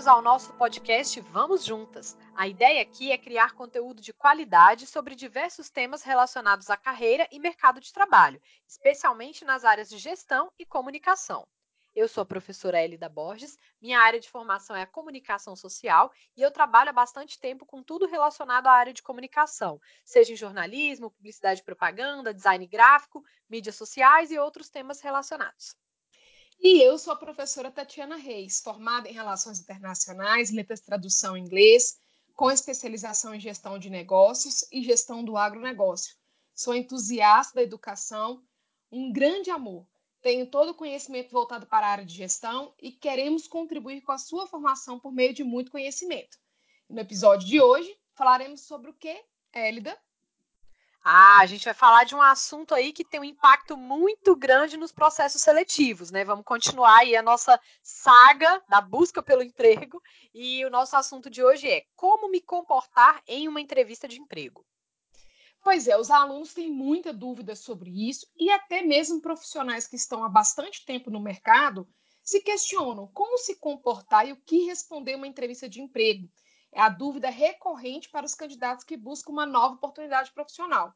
Bem-vindos 0.00 0.16
ao 0.16 0.22
nosso 0.22 0.54
podcast 0.54 1.20
Vamos 1.20 1.62
Juntas. 1.62 2.16
A 2.34 2.48
ideia 2.48 2.80
aqui 2.80 3.12
é 3.12 3.18
criar 3.18 3.52
conteúdo 3.52 4.00
de 4.00 4.14
qualidade 4.14 4.86
sobre 4.86 5.14
diversos 5.14 5.68
temas 5.68 6.02
relacionados 6.02 6.70
à 6.70 6.76
carreira 6.78 7.28
e 7.30 7.38
mercado 7.38 7.78
de 7.82 7.92
trabalho, 7.92 8.40
especialmente 8.66 9.44
nas 9.44 9.62
áreas 9.62 9.90
de 9.90 9.98
gestão 9.98 10.50
e 10.58 10.64
comunicação. 10.64 11.46
Eu 11.94 12.08
sou 12.08 12.22
a 12.22 12.24
professora 12.24 12.82
Elida 12.82 13.10
Borges, 13.10 13.58
minha 13.78 14.00
área 14.00 14.18
de 14.18 14.30
formação 14.30 14.74
é 14.74 14.80
a 14.80 14.86
comunicação 14.86 15.54
social 15.54 16.10
e 16.34 16.40
eu 16.40 16.50
trabalho 16.50 16.88
há 16.88 16.94
bastante 16.94 17.38
tempo 17.38 17.66
com 17.66 17.82
tudo 17.82 18.06
relacionado 18.06 18.68
à 18.68 18.72
área 18.72 18.94
de 18.94 19.02
comunicação, 19.02 19.78
seja 20.02 20.32
em 20.32 20.36
jornalismo, 20.36 21.10
publicidade 21.10 21.60
e 21.60 21.64
propaganda, 21.64 22.32
design 22.32 22.66
gráfico, 22.66 23.22
mídias 23.50 23.76
sociais 23.76 24.30
e 24.30 24.38
outros 24.38 24.70
temas 24.70 25.02
relacionados. 25.02 25.76
E 26.62 26.82
eu 26.82 26.98
sou 26.98 27.14
a 27.14 27.16
professora 27.16 27.70
Tatiana 27.70 28.16
Reis, 28.16 28.60
formada 28.60 29.08
em 29.08 29.14
Relações 29.14 29.58
Internacionais, 29.58 30.50
Letras 30.50 30.82
Tradução 30.82 31.34
em 31.34 31.40
Inglês, 31.40 31.98
com 32.34 32.50
especialização 32.50 33.34
em 33.34 33.40
Gestão 33.40 33.78
de 33.78 33.88
Negócios 33.88 34.66
e 34.70 34.82
Gestão 34.82 35.24
do 35.24 35.38
Agronegócio. 35.38 36.14
Sou 36.54 36.74
entusiasta 36.74 37.54
da 37.54 37.62
educação, 37.62 38.44
um 38.92 39.10
grande 39.10 39.50
amor. 39.50 39.86
Tenho 40.20 40.50
todo 40.50 40.72
o 40.72 40.74
conhecimento 40.74 41.30
voltado 41.30 41.66
para 41.66 41.86
a 41.86 41.90
área 41.92 42.04
de 42.04 42.14
gestão 42.14 42.74
e 42.78 42.92
queremos 42.92 43.48
contribuir 43.48 44.02
com 44.02 44.12
a 44.12 44.18
sua 44.18 44.46
formação 44.46 45.00
por 45.00 45.12
meio 45.12 45.32
de 45.32 45.42
muito 45.42 45.72
conhecimento. 45.72 46.36
No 46.90 47.00
episódio 47.00 47.48
de 47.48 47.58
hoje, 47.58 47.98
falaremos 48.12 48.66
sobre 48.66 48.90
o 48.90 48.94
que, 48.94 49.18
Élida? 49.50 49.98
Ah, 51.02 51.38
a 51.40 51.46
gente 51.46 51.64
vai 51.64 51.72
falar 51.72 52.04
de 52.04 52.14
um 52.14 52.20
assunto 52.20 52.74
aí 52.74 52.92
que 52.92 53.04
tem 53.04 53.20
um 53.20 53.24
impacto 53.24 53.74
muito 53.74 54.36
grande 54.36 54.76
nos 54.76 54.92
processos 54.92 55.40
seletivos, 55.40 56.10
né? 56.10 56.24
Vamos 56.24 56.44
continuar 56.44 56.98
aí 56.98 57.16
a 57.16 57.22
nossa 57.22 57.58
saga 57.82 58.62
da 58.68 58.82
busca 58.82 59.22
pelo 59.22 59.42
emprego 59.42 60.02
e 60.34 60.64
o 60.66 60.70
nosso 60.70 60.94
assunto 60.96 61.30
de 61.30 61.42
hoje 61.42 61.66
é 61.68 61.84
como 61.96 62.30
me 62.30 62.42
comportar 62.42 63.22
em 63.26 63.48
uma 63.48 63.62
entrevista 63.62 64.06
de 64.06 64.20
emprego. 64.20 64.64
Pois 65.62 65.88
é, 65.88 65.96
os 65.96 66.10
alunos 66.10 66.52
têm 66.52 66.70
muita 66.70 67.14
dúvida 67.14 67.56
sobre 67.56 67.90
isso 68.08 68.26
e 68.36 68.50
até 68.50 68.82
mesmo 68.82 69.22
profissionais 69.22 69.86
que 69.86 69.96
estão 69.96 70.22
há 70.22 70.28
bastante 70.28 70.84
tempo 70.84 71.10
no 71.10 71.20
mercado 71.20 71.88
se 72.22 72.42
questionam 72.42 73.08
como 73.08 73.38
se 73.38 73.58
comportar 73.58 74.28
e 74.28 74.32
o 74.32 74.40
que 74.42 74.66
responder 74.66 75.16
uma 75.16 75.26
entrevista 75.26 75.68
de 75.68 75.80
emprego. 75.80 76.30
É 76.72 76.80
a 76.80 76.88
dúvida 76.88 77.28
recorrente 77.28 78.08
para 78.08 78.24
os 78.24 78.34
candidatos 78.34 78.84
que 78.84 78.96
buscam 78.96 79.32
uma 79.32 79.44
nova 79.44 79.74
oportunidade 79.74 80.30
profissional. 80.32 80.94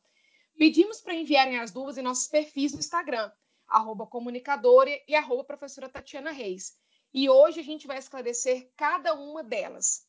Pedimos 0.57 1.01
para 1.01 1.15
enviarem 1.15 1.59
as 1.59 1.73
dúvidas 1.73 1.99
em 1.99 2.03
nossos 2.03 2.29
perfis 2.29 2.73
no 2.73 2.79
Instagram, 2.79 3.31
arroba 3.67 4.07
comunicadora 4.07 4.91
e 5.09 5.15
arroba 5.15 5.43
professora 5.43 5.89
Tatiana 5.89 6.31
Reis. 6.31 6.79
E 7.13 7.29
hoje 7.29 7.59
a 7.59 7.63
gente 7.65 7.89
vai 7.89 7.99
esclarecer 7.99 8.71
cada 8.77 9.15
uma 9.15 9.43
delas. 9.43 10.07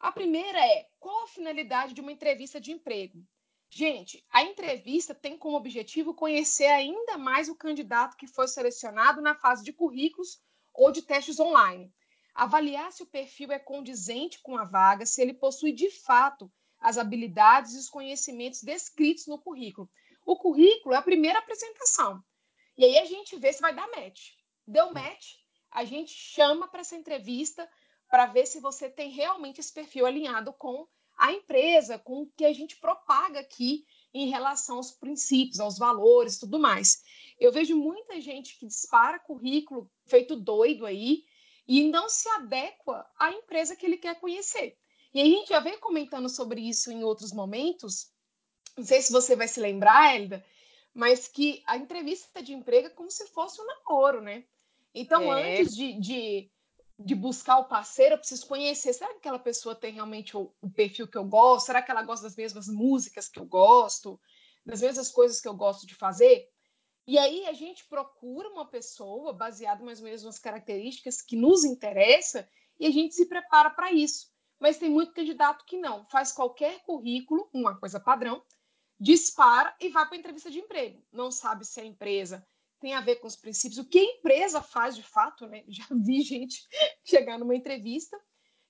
A 0.00 0.10
primeira 0.10 0.58
é: 0.58 0.88
qual 0.98 1.24
a 1.24 1.28
finalidade 1.28 1.92
de 1.92 2.00
uma 2.00 2.12
entrevista 2.12 2.58
de 2.58 2.72
emprego? 2.72 3.22
Gente, 3.68 4.24
a 4.30 4.42
entrevista 4.42 5.14
tem 5.14 5.36
como 5.36 5.56
objetivo 5.56 6.14
conhecer 6.14 6.68
ainda 6.68 7.18
mais 7.18 7.48
o 7.48 7.56
candidato 7.56 8.16
que 8.16 8.26
foi 8.26 8.48
selecionado 8.48 9.20
na 9.20 9.34
fase 9.34 9.62
de 9.62 9.72
currículos 9.72 10.40
ou 10.72 10.90
de 10.90 11.02
testes 11.02 11.38
online 11.38 11.92
avaliar 12.36 12.92
se 12.92 13.02
o 13.02 13.06
perfil 13.06 13.50
é 13.50 13.58
condizente 13.58 14.40
com 14.42 14.56
a 14.58 14.64
vaga, 14.64 15.06
se 15.06 15.22
ele 15.22 15.32
possui 15.32 15.72
de 15.72 15.90
fato 15.90 16.52
as 16.78 16.98
habilidades 16.98 17.74
e 17.74 17.78
os 17.78 17.88
conhecimentos 17.88 18.62
descritos 18.62 19.26
no 19.26 19.38
currículo. 19.38 19.88
O 20.24 20.36
currículo 20.36 20.94
é 20.94 20.98
a 20.98 21.02
primeira 21.02 21.38
apresentação. 21.38 22.22
E 22.76 22.84
aí 22.84 22.98
a 22.98 23.06
gente 23.06 23.36
vê 23.36 23.52
se 23.52 23.62
vai 23.62 23.74
dar 23.74 23.88
match. 23.88 24.32
Deu 24.66 24.92
match, 24.92 25.36
a 25.70 25.84
gente 25.84 26.12
chama 26.12 26.68
para 26.68 26.80
essa 26.80 26.94
entrevista 26.94 27.68
para 28.08 28.26
ver 28.26 28.46
se 28.46 28.60
você 28.60 28.90
tem 28.90 29.10
realmente 29.10 29.60
esse 29.60 29.72
perfil 29.72 30.04
alinhado 30.04 30.52
com 30.52 30.86
a 31.16 31.32
empresa, 31.32 31.98
com 31.98 32.22
o 32.22 32.30
que 32.36 32.44
a 32.44 32.52
gente 32.52 32.76
propaga 32.76 33.40
aqui 33.40 33.86
em 34.12 34.28
relação 34.28 34.76
aos 34.76 34.90
princípios, 34.90 35.58
aos 35.58 35.78
valores, 35.78 36.38
tudo 36.38 36.58
mais. 36.58 37.02
Eu 37.40 37.50
vejo 37.50 37.76
muita 37.76 38.20
gente 38.20 38.58
que 38.58 38.66
dispara 38.66 39.18
currículo 39.18 39.90
feito 40.06 40.36
doido 40.36 40.84
aí, 40.84 41.24
e 41.66 41.88
não 41.90 42.08
se 42.08 42.28
adequa 42.30 43.06
à 43.18 43.32
empresa 43.32 43.74
que 43.74 43.84
ele 43.84 43.96
quer 43.96 44.18
conhecer. 44.20 44.76
E 45.12 45.20
a 45.20 45.24
gente 45.24 45.48
já 45.48 45.60
veio 45.60 45.80
comentando 45.80 46.28
sobre 46.28 46.60
isso 46.60 46.92
em 46.92 47.02
outros 47.02 47.32
momentos. 47.32 48.10
Não 48.76 48.84
sei 48.84 49.00
se 49.00 49.10
você 49.10 49.34
vai 49.34 49.48
se 49.48 49.58
lembrar, 49.58 50.14
Elida, 50.14 50.44
mas 50.92 51.26
que 51.26 51.62
a 51.66 51.76
entrevista 51.76 52.42
de 52.42 52.52
emprego 52.52 52.88
é 52.88 52.90
como 52.90 53.10
se 53.10 53.26
fosse 53.28 53.60
um 53.60 53.66
namoro, 53.66 54.20
né? 54.20 54.44
Então, 54.94 55.32
é. 55.34 55.60
antes 55.60 55.74
de, 55.74 55.98
de, 56.00 56.50
de, 56.98 57.14
buscar 57.14 57.58
o 57.58 57.64
parceiro, 57.64 58.14
eu 58.14 58.18
preciso 58.18 58.46
conhecer. 58.46 58.92
Será 58.92 59.10
que 59.10 59.18
aquela 59.18 59.38
pessoa 59.38 59.74
tem 59.74 59.94
realmente 59.94 60.36
o, 60.36 60.52
o 60.60 60.70
perfil 60.70 61.08
que 61.08 61.18
eu 61.18 61.24
gosto? 61.24 61.66
Será 61.66 61.82
que 61.82 61.90
ela 61.90 62.02
gosta 62.02 62.26
das 62.26 62.36
mesmas 62.36 62.68
músicas 62.68 63.28
que 63.28 63.38
eu 63.38 63.44
gosto? 63.44 64.20
Das 64.64 64.80
mesmas 64.80 65.10
coisas 65.10 65.40
que 65.40 65.48
eu 65.48 65.54
gosto 65.54 65.86
de 65.86 65.94
fazer? 65.94 66.48
E 67.06 67.18
aí 67.18 67.46
a 67.46 67.52
gente 67.52 67.84
procura 67.84 68.48
uma 68.48 68.66
pessoa 68.66 69.32
baseada 69.32 69.84
mais 69.84 70.00
ou 70.00 70.06
menos 70.06 70.24
nas 70.24 70.38
características 70.38 71.22
que 71.22 71.36
nos 71.36 71.64
interessa 71.64 72.48
e 72.80 72.86
a 72.86 72.90
gente 72.90 73.14
se 73.14 73.26
prepara 73.26 73.70
para 73.70 73.92
isso. 73.92 74.28
Mas 74.58 74.78
tem 74.78 74.90
muito 74.90 75.12
candidato 75.12 75.64
que 75.64 75.76
não, 75.76 76.04
faz 76.06 76.32
qualquer 76.32 76.82
currículo, 76.82 77.48
uma 77.52 77.78
coisa 77.78 78.00
padrão, 78.00 78.42
dispara 78.98 79.74
e 79.80 79.88
vai 79.88 80.06
para 80.06 80.16
a 80.16 80.18
entrevista 80.18 80.50
de 80.50 80.58
emprego. 80.58 81.00
Não 81.12 81.30
sabe 81.30 81.64
se 81.64 81.80
a 81.80 81.84
empresa 81.84 82.44
tem 82.80 82.94
a 82.94 83.00
ver 83.00 83.16
com 83.16 83.26
os 83.26 83.36
princípios, 83.36 83.78
o 83.78 83.88
que 83.88 83.98
a 83.98 84.04
empresa 84.04 84.60
faz 84.60 84.96
de 84.96 85.02
fato, 85.02 85.46
né? 85.46 85.64
Já 85.68 85.86
vi 85.90 86.22
gente 86.22 86.66
chegar 87.04 87.38
numa 87.38 87.54
entrevista 87.54 88.18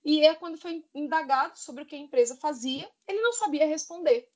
e 0.04 0.25
é 0.25 0.34
quando 0.34 0.58
foi 0.58 0.84
indagado 0.94 1.58
sobre 1.58 1.82
o 1.82 1.86
que 1.86 1.96
a 1.96 1.98
empresa 1.98 2.36
fazia, 2.36 2.88
ele 3.08 3.20
não 3.20 3.32
sabia 3.32 3.66
responder. 3.66 4.28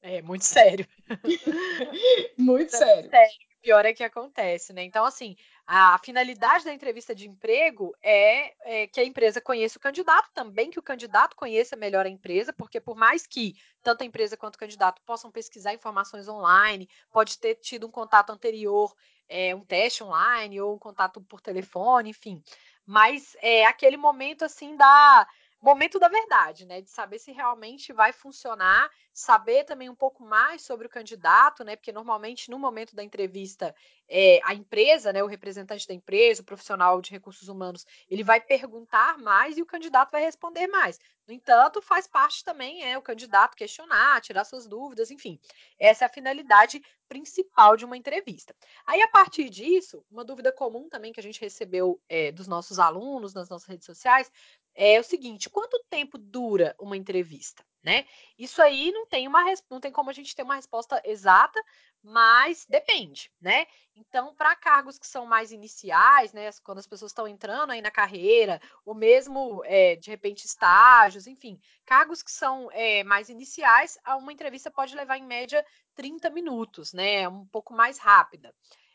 É 0.00 0.22
muito 0.22 0.44
sério. 0.44 0.86
muito 2.38 2.70
sério. 2.70 3.10
sério. 3.10 3.46
Pior 3.62 3.84
é 3.84 3.92
que 3.92 4.04
acontece, 4.04 4.72
né? 4.72 4.84
Então, 4.84 5.04
assim, 5.04 5.34
a 5.66 5.98
finalidade 5.98 6.64
da 6.64 6.72
entrevista 6.72 7.12
de 7.12 7.28
emprego 7.28 7.92
é, 8.00 8.54
é, 8.60 8.86
que 8.86 9.00
a 9.00 9.04
empresa 9.04 9.40
conheça 9.40 9.76
o 9.76 9.80
candidato, 9.80 10.30
também 10.32 10.70
que 10.70 10.78
o 10.78 10.82
candidato 10.82 11.34
conheça 11.34 11.74
melhor 11.74 12.06
a 12.06 12.08
empresa, 12.08 12.52
porque 12.52 12.80
por 12.80 12.94
mais 12.94 13.26
que 13.26 13.54
tanto 13.82 14.02
a 14.02 14.06
empresa 14.06 14.36
quanto 14.36 14.54
o 14.54 14.58
candidato 14.58 15.02
possam 15.04 15.32
pesquisar 15.32 15.74
informações 15.74 16.28
online, 16.28 16.88
pode 17.10 17.36
ter 17.40 17.56
tido 17.56 17.88
um 17.88 17.90
contato 17.90 18.30
anterior, 18.30 18.94
é, 19.28 19.52
um 19.52 19.64
teste 19.64 20.04
online 20.04 20.60
ou 20.60 20.76
um 20.76 20.78
contato 20.78 21.20
por 21.20 21.40
telefone, 21.40 22.10
enfim. 22.10 22.40
Mas 22.86 23.36
é 23.42 23.64
aquele 23.64 23.96
momento 23.96 24.44
assim 24.44 24.76
da 24.76 25.26
momento 25.66 25.98
da 25.98 26.08
verdade, 26.08 26.64
né? 26.64 26.80
De 26.80 26.90
saber 26.90 27.18
se 27.18 27.32
realmente 27.32 27.92
vai 27.92 28.12
funcionar, 28.12 28.88
saber 29.12 29.64
também 29.64 29.90
um 29.90 29.96
pouco 29.96 30.22
mais 30.22 30.62
sobre 30.62 30.86
o 30.86 30.90
candidato, 30.90 31.64
né? 31.64 31.74
Porque 31.74 31.90
normalmente 31.90 32.48
no 32.50 32.58
momento 32.58 32.94
da 32.94 33.02
entrevista, 33.02 33.74
é, 34.08 34.40
a 34.44 34.54
empresa, 34.54 35.12
né, 35.12 35.24
o 35.24 35.26
representante 35.26 35.88
da 35.88 35.92
empresa, 35.92 36.40
o 36.40 36.44
profissional 36.44 37.00
de 37.00 37.10
recursos 37.10 37.48
humanos, 37.48 37.84
ele 38.08 38.22
vai 38.22 38.40
perguntar 38.40 39.18
mais 39.18 39.58
e 39.58 39.62
o 39.62 39.66
candidato 39.66 40.12
vai 40.12 40.22
responder 40.22 40.68
mais. 40.68 41.00
No 41.26 41.34
entanto, 41.34 41.82
faz 41.82 42.06
parte 42.06 42.44
também 42.44 42.84
é 42.84 42.96
o 42.96 43.02
candidato 43.02 43.56
questionar, 43.56 44.20
tirar 44.20 44.44
suas 44.44 44.68
dúvidas, 44.68 45.10
enfim. 45.10 45.40
Essa 45.76 46.04
é 46.04 46.06
a 46.06 46.12
finalidade 46.12 46.80
principal 47.08 47.76
de 47.76 47.84
uma 47.84 47.96
entrevista. 47.96 48.54
Aí, 48.86 49.02
a 49.02 49.08
partir 49.08 49.50
disso, 49.50 50.04
uma 50.08 50.24
dúvida 50.24 50.52
comum 50.52 50.88
também 50.88 51.12
que 51.12 51.18
a 51.18 51.22
gente 51.22 51.40
recebeu 51.40 52.00
é, 52.08 52.30
dos 52.30 52.46
nossos 52.46 52.78
alunos 52.78 53.34
nas 53.34 53.48
nossas 53.48 53.68
redes 53.68 53.86
sociais 53.86 54.30
é 54.76 55.00
o 55.00 55.04
seguinte: 55.04 55.50
quanto 55.50 55.82
tempo 55.88 56.18
dura 56.18 56.76
uma 56.78 56.96
entrevista? 56.96 57.64
Né? 57.82 58.04
Isso 58.36 58.60
aí 58.60 58.90
não 58.90 59.06
tem 59.06 59.28
uma 59.28 59.44
não 59.70 59.78
tem 59.80 59.92
como 59.92 60.10
a 60.10 60.12
gente 60.12 60.34
ter 60.34 60.42
uma 60.42 60.56
resposta 60.56 61.00
exata, 61.04 61.62
mas 62.02 62.66
depende, 62.68 63.30
né? 63.40 63.64
Então, 63.94 64.34
para 64.34 64.56
cargos 64.56 64.98
que 64.98 65.06
são 65.06 65.24
mais 65.24 65.52
iniciais, 65.52 66.32
né, 66.32 66.50
quando 66.64 66.78
as 66.78 66.86
pessoas 66.86 67.10
estão 67.12 67.26
entrando 67.26 67.70
aí 67.70 67.80
na 67.80 67.90
carreira, 67.90 68.60
ou 68.84 68.92
mesmo 68.92 69.62
é, 69.64 69.94
de 69.96 70.10
repente 70.10 70.44
estágios, 70.44 71.28
enfim, 71.28 71.60
cargos 71.84 72.22
que 72.24 72.30
são 72.30 72.68
é, 72.72 73.04
mais 73.04 73.28
iniciais, 73.28 73.96
uma 74.18 74.32
entrevista 74.32 74.70
pode 74.70 74.94
levar 74.94 75.16
em 75.16 75.24
média 75.24 75.64
30 75.94 76.28
minutos, 76.30 76.92
né? 76.92 77.28
Um 77.28 77.46
pouco 77.46 77.72
mais 77.72 77.98
rápida. 77.98 78.52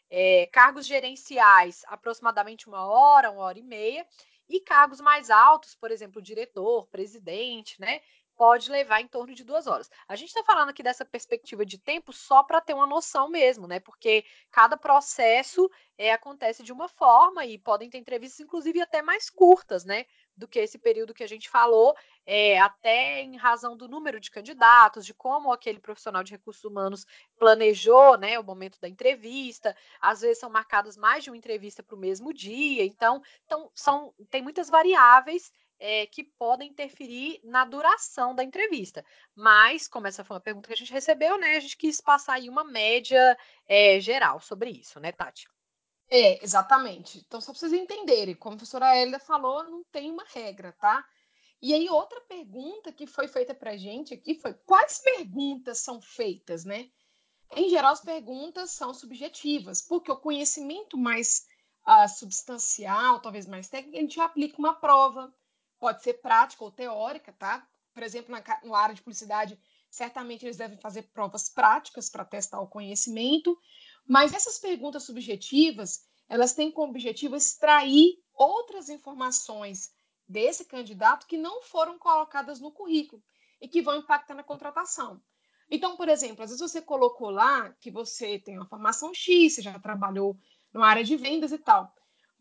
É, 0.10 0.50
cargos 0.52 0.86
gerenciais, 0.86 1.84
aproximadamente 1.88 2.68
uma 2.68 2.86
hora, 2.86 3.32
uma 3.32 3.44
hora 3.44 3.58
e 3.58 3.64
meia, 3.64 4.06
e 4.58 4.60
cargos 4.62 5.02
mais 5.02 5.30
altos, 5.30 5.76
por 5.76 5.92
exemplo, 5.92 6.22
diretor, 6.22 6.88
presidente, 6.88 7.80
né? 7.80 8.02
Pode 8.42 8.72
levar 8.72 9.00
em 9.00 9.08
torno 9.08 9.36
de 9.36 9.44
duas 9.44 9.68
horas. 9.68 9.88
A 10.08 10.16
gente 10.16 10.30
está 10.30 10.44
falando 10.44 10.70
aqui 10.70 10.82
dessa 10.82 11.06
perspectiva 11.06 11.64
de 11.64 11.78
tempo 11.78 12.12
só 12.12 12.42
para 12.42 12.60
ter 12.60 12.74
uma 12.74 12.88
noção 12.88 13.30
mesmo, 13.30 13.68
né? 13.68 13.80
Porque 13.80 14.26
cada 14.50 14.76
processo 14.76 15.70
é, 15.96 16.12
acontece 16.12 16.64
de 16.64 16.74
uma 16.74 16.88
forma 16.88 17.46
e 17.46 17.60
podem 17.60 17.88
ter 17.88 18.00
entrevistas, 18.00 18.40
inclusive, 18.40 18.82
até 18.82 19.00
mais 19.04 19.30
curtas, 19.30 19.86
né? 19.86 20.08
Do 20.36 20.48
que 20.48 20.58
esse 20.58 20.80
período 20.80 21.14
que 21.14 21.24
a 21.24 21.28
gente 21.28 21.52
falou, 21.52 21.96
é, 22.26 22.60
até 22.60 23.22
em 23.22 23.38
razão 23.38 23.78
do 23.78 23.88
número 23.88 24.20
de 24.20 24.32
candidatos, 24.32 25.06
de 25.06 25.14
como 25.14 25.54
aquele 25.54 25.80
profissional 25.80 26.24
de 26.24 26.32
recursos 26.32 26.64
humanos 26.64 27.06
planejou 27.38 28.18
né, 28.18 28.40
o 28.40 28.44
momento 28.44 28.80
da 28.82 28.90
entrevista. 28.90 29.78
Às 30.00 30.22
vezes 30.22 30.40
são 30.40 30.50
marcadas 30.50 30.98
mais 30.98 31.24
de 31.24 31.30
uma 31.30 31.38
entrevista 31.38 31.84
para 31.84 31.96
o 31.96 32.00
mesmo 32.00 32.34
dia, 32.34 32.84
então, 32.86 33.22
então 33.46 33.70
são, 33.76 34.16
tem 34.32 34.42
muitas 34.42 34.68
variáveis 34.68 35.52
é, 35.82 36.06
que 36.06 36.24
podem 36.24 36.70
interferir 36.70 37.42
na 37.44 37.66
duração 37.66 38.36
da 38.36 38.44
entrevista. 38.44 39.04
Mas, 39.36 39.88
como 39.88 40.06
essa 40.06 40.24
foi 40.24 40.36
uma 40.36 40.42
pergunta 40.42 40.68
que 40.68 40.74
a 40.74 40.78
gente 40.78 40.94
recebeu, 40.94 41.40
né, 41.40 41.58
a 41.58 41.60
gente 41.60 41.76
quis 41.76 42.00
passar 42.00 42.34
aí 42.36 42.48
uma 42.48 42.64
média 42.64 43.36
é, 43.68 44.00
geral 44.00 44.40
sobre 44.40 44.70
isso, 44.70 45.00
né, 45.00 45.12
Tati? 45.12 45.50
É, 46.08 46.44
exatamente. 46.44 47.18
Então, 47.26 47.42
só 47.42 47.52
para 47.52 47.60
vocês 47.60 47.74
entenderem, 47.74 48.36
como 48.36 48.54
a 48.54 48.58
professora 48.58 48.96
Hélida 48.96 49.18
falou, 49.18 49.64
não 49.64 49.84
tem 49.86 50.12
uma 50.12 50.26
regra, 50.26 50.72
tá? 50.74 51.04
E 51.60 51.74
aí, 51.74 51.90
outra 51.90 52.22
pergunta 52.22 52.92
que 52.92 53.08
foi 53.08 53.28
feita 53.28 53.56
para 53.56 53.72
a 53.72 53.78
gente 53.78 54.14
aqui 54.14 54.36
foi: 54.36 54.54
quais 54.54 55.00
perguntas 55.00 55.80
são 55.80 56.00
feitas, 56.00 56.64
né? 56.64 56.90
Em 57.56 57.70
geral, 57.70 57.94
as 57.94 58.02
perguntas 58.02 58.72
são 58.72 58.94
subjetivas, 58.94 59.82
porque 59.82 60.12
o 60.12 60.18
conhecimento 60.18 60.98
mais 60.98 61.46
uh, 61.88 62.08
substancial, 62.08 63.20
talvez 63.20 63.48
mais 63.48 63.68
técnico, 63.68 63.98
a 63.98 64.02
gente 64.02 64.20
aplica 64.20 64.58
uma 64.58 64.74
prova, 64.74 65.34
pode 65.82 66.04
ser 66.04 66.22
prática 66.22 66.64
ou 66.64 66.72
teórica, 66.72 67.34
tá? 67.34 67.68
Por 67.92 68.04
exemplo, 68.04 68.32
na, 68.32 68.78
área 68.78 68.94
de 68.94 69.02
publicidade, 69.02 69.60
certamente 69.90 70.46
eles 70.46 70.56
devem 70.56 70.78
fazer 70.78 71.02
provas 71.12 71.50
práticas 71.50 72.08
para 72.08 72.24
testar 72.24 72.62
o 72.62 72.68
conhecimento, 72.68 73.58
mas 74.08 74.32
essas 74.32 74.60
perguntas 74.60 75.04
subjetivas, 75.04 76.06
elas 76.30 76.54
têm 76.54 76.72
como 76.72 76.92
objetivo 76.92 77.36
extrair 77.36 78.24
outras 78.32 78.90
informações 78.90 79.92
desse 80.28 80.66
candidato 80.66 81.26
que 81.26 81.36
não 81.36 81.64
foram 81.64 81.98
colocadas 81.98 82.60
no 82.60 82.72
currículo 82.72 83.22
e 83.60 83.68
que 83.68 83.82
vão 83.82 83.96
impactar 83.96 84.36
na 84.36 84.44
contratação. 84.44 85.20
Então, 85.70 85.98
por 85.98 86.08
exemplo, 86.08 86.44
às 86.44 86.52
vezes 86.52 86.62
você 86.62 86.82
colocou 86.82 87.32
lá 87.32 87.74
que 87.80 87.90
você 87.90 88.38
tem 88.38 88.56
uma 88.56 88.68
formação 88.68 89.14
X, 89.16 89.56
você 89.56 89.62
já 89.64 89.80
trabalhou 89.80 90.38
na 90.72 90.86
área 90.86 91.04
de 91.04 91.18
vendas 91.18 91.52
e 91.52 91.58
tal. 91.58 91.92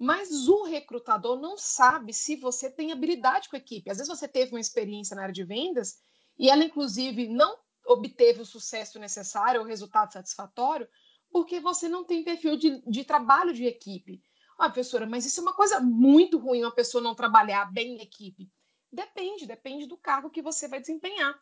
Mas 0.01 0.49
o 0.49 0.65
recrutador 0.65 1.39
não 1.39 1.59
sabe 1.59 2.15
se 2.15 2.35
você 2.35 2.71
tem 2.71 2.91
habilidade 2.91 3.51
com 3.51 3.57
a 3.57 3.59
equipe. 3.59 3.91
Às 3.91 3.99
vezes 3.99 4.09
você 4.09 4.27
teve 4.27 4.53
uma 4.53 4.61
experiência 4.61 5.15
na 5.15 5.25
área 5.25 5.35
de 5.35 5.45
vendas 5.45 5.99
e 6.39 6.49
ela, 6.49 6.65
inclusive, 6.65 7.29
não 7.29 7.59
obteve 7.85 8.41
o 8.41 8.47
sucesso 8.47 8.99
necessário 8.99 9.61
ou 9.61 9.67
resultado 9.67 10.11
satisfatório 10.11 10.89
porque 11.31 11.61
você 11.61 11.87
não 11.87 12.03
tem 12.03 12.25
perfil 12.25 12.57
de, 12.57 12.81
de 12.91 13.05
trabalho 13.05 13.53
de 13.53 13.67
equipe. 13.67 14.23
Ah, 14.59 14.71
professora, 14.71 15.07
mas 15.07 15.27
isso 15.27 15.41
é 15.41 15.43
uma 15.43 15.55
coisa 15.55 15.81
muito 15.81 16.39
ruim, 16.39 16.63
uma 16.63 16.75
pessoa 16.75 17.05
não 17.05 17.15
trabalhar 17.15 17.71
bem 17.71 17.97
em 17.97 18.01
equipe. 18.01 18.51
Depende, 18.91 19.47
depende 19.47 19.87
do 19.87 19.99
cargo 19.99 20.31
que 20.31 20.41
você 20.41 20.67
vai 20.67 20.81
desempenhar. 20.81 21.39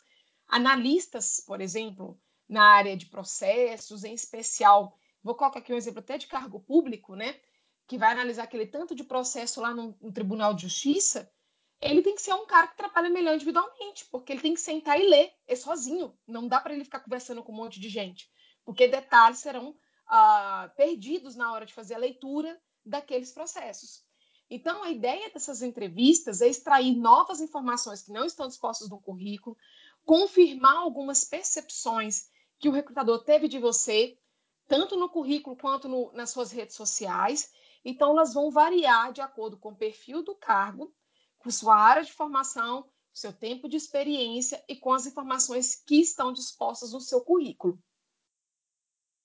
Analistas, 0.49 1.41
por 1.47 1.61
exemplo, 1.61 2.21
na 2.49 2.65
área 2.65 2.97
de 2.97 3.07
processos, 3.07 4.03
em 4.03 4.15
especial, 4.15 4.99
vou 5.23 5.37
colocar 5.37 5.61
aqui 5.61 5.73
um 5.73 5.77
exemplo 5.77 6.01
até 6.01 6.19
de 6.19 6.27
cargo 6.27 6.59
público, 6.59 7.15
né? 7.15 7.39
Que 7.89 7.97
vai 7.97 8.13
analisar 8.13 8.45
aquele 8.45 8.67
tanto 8.67 8.95
de 8.95 9.03
processo 9.03 9.63
lá 9.63 9.75
no, 9.75 9.97
no, 10.01 10.13
Tribunal 10.13 10.53
de 10.53 10.63
Justiça, 10.63 11.33
ele 11.81 12.03
tem 12.03 12.15
que 12.15 12.21
ser 12.21 12.35
um 12.35 12.47
cara 12.47 12.69
que 12.69 12.77
trabalha 12.77 13.09
melhor 13.09 13.35
individualmente, 13.35 14.05
porque 14.11 14.31
ele 14.31 14.43
tem 14.43 14.53
que 14.53 14.61
sentar 14.61 15.01
e 15.01 15.09
ler, 15.09 15.33
é 15.47 15.57
sozinho. 15.57 16.15
Não 16.27 16.47
dá 16.47 16.61
para 16.61 16.75
ele 16.75 16.85
ficar 16.85 17.01
conversando 17.01 17.43
com 17.43 17.51
um 17.51 17.57
monte 17.57 17.81
de 17.81 17.89
gente, 17.89 18.31
porque 18.63 18.87
detalhes 18.87 19.39
serão 19.39 19.75
ah, 20.07 20.71
perdidos 20.77 21.35
na 21.35 21.51
hora 21.51 21.65
de 21.65 21.73
fazer 21.73 21.95
a 21.95 21.99
leitura 21.99 22.61
daqueles 22.85 23.33
processos. 23.33 24.05
Então, 24.51 24.83
a 24.83 24.91
ideia 24.91 25.31
dessas 25.31 25.63
entrevistas 25.63 26.43
é 26.43 26.49
extrair 26.49 26.95
novas 26.95 27.41
informações 27.41 28.03
que 28.03 28.13
não 28.13 28.27
estão 28.27 28.49
dispostas 28.49 28.91
no 28.91 29.01
currículo, 29.01 29.57
confirmar 30.05 30.77
algumas 30.77 31.25
percepções 31.25 32.29
que 32.59 32.69
o 32.69 32.73
recrutador 32.73 33.25
teve 33.25 33.49
de 33.49 33.59
você, 33.59 34.19
tanto 34.67 34.97
no 34.97 35.09
currículo 35.09 35.57
quanto 35.57 35.89
no, 35.89 36.13
nas 36.13 36.31
suas 36.31 36.51
redes 36.51 36.77
sociais, 36.77 37.51
então, 37.89 38.11
elas 38.11 38.35
vão 38.35 38.51
variar 38.51 39.13
de 39.13 39.23
acordo 39.23 39.57
com 39.57 39.71
o 39.71 39.77
perfil 39.77 40.23
do 40.23 40.35
cargo, 40.35 40.95
com 41.39 41.51
sua 41.51 41.75
área 41.75 42.05
de 42.05 42.13
formação, 42.13 42.87
seu 43.13 43.33
tempo 43.33 43.69
de 43.69 43.77
experiência 43.77 44.63
e 44.69 44.77
com 44.77 44.93
as 44.93 45.07
informações 45.07 45.75
que 45.75 46.01
estão 46.01 46.33
dispostas 46.33 46.93
no 46.93 47.01
seu 47.01 47.23
currículo. 47.23 47.79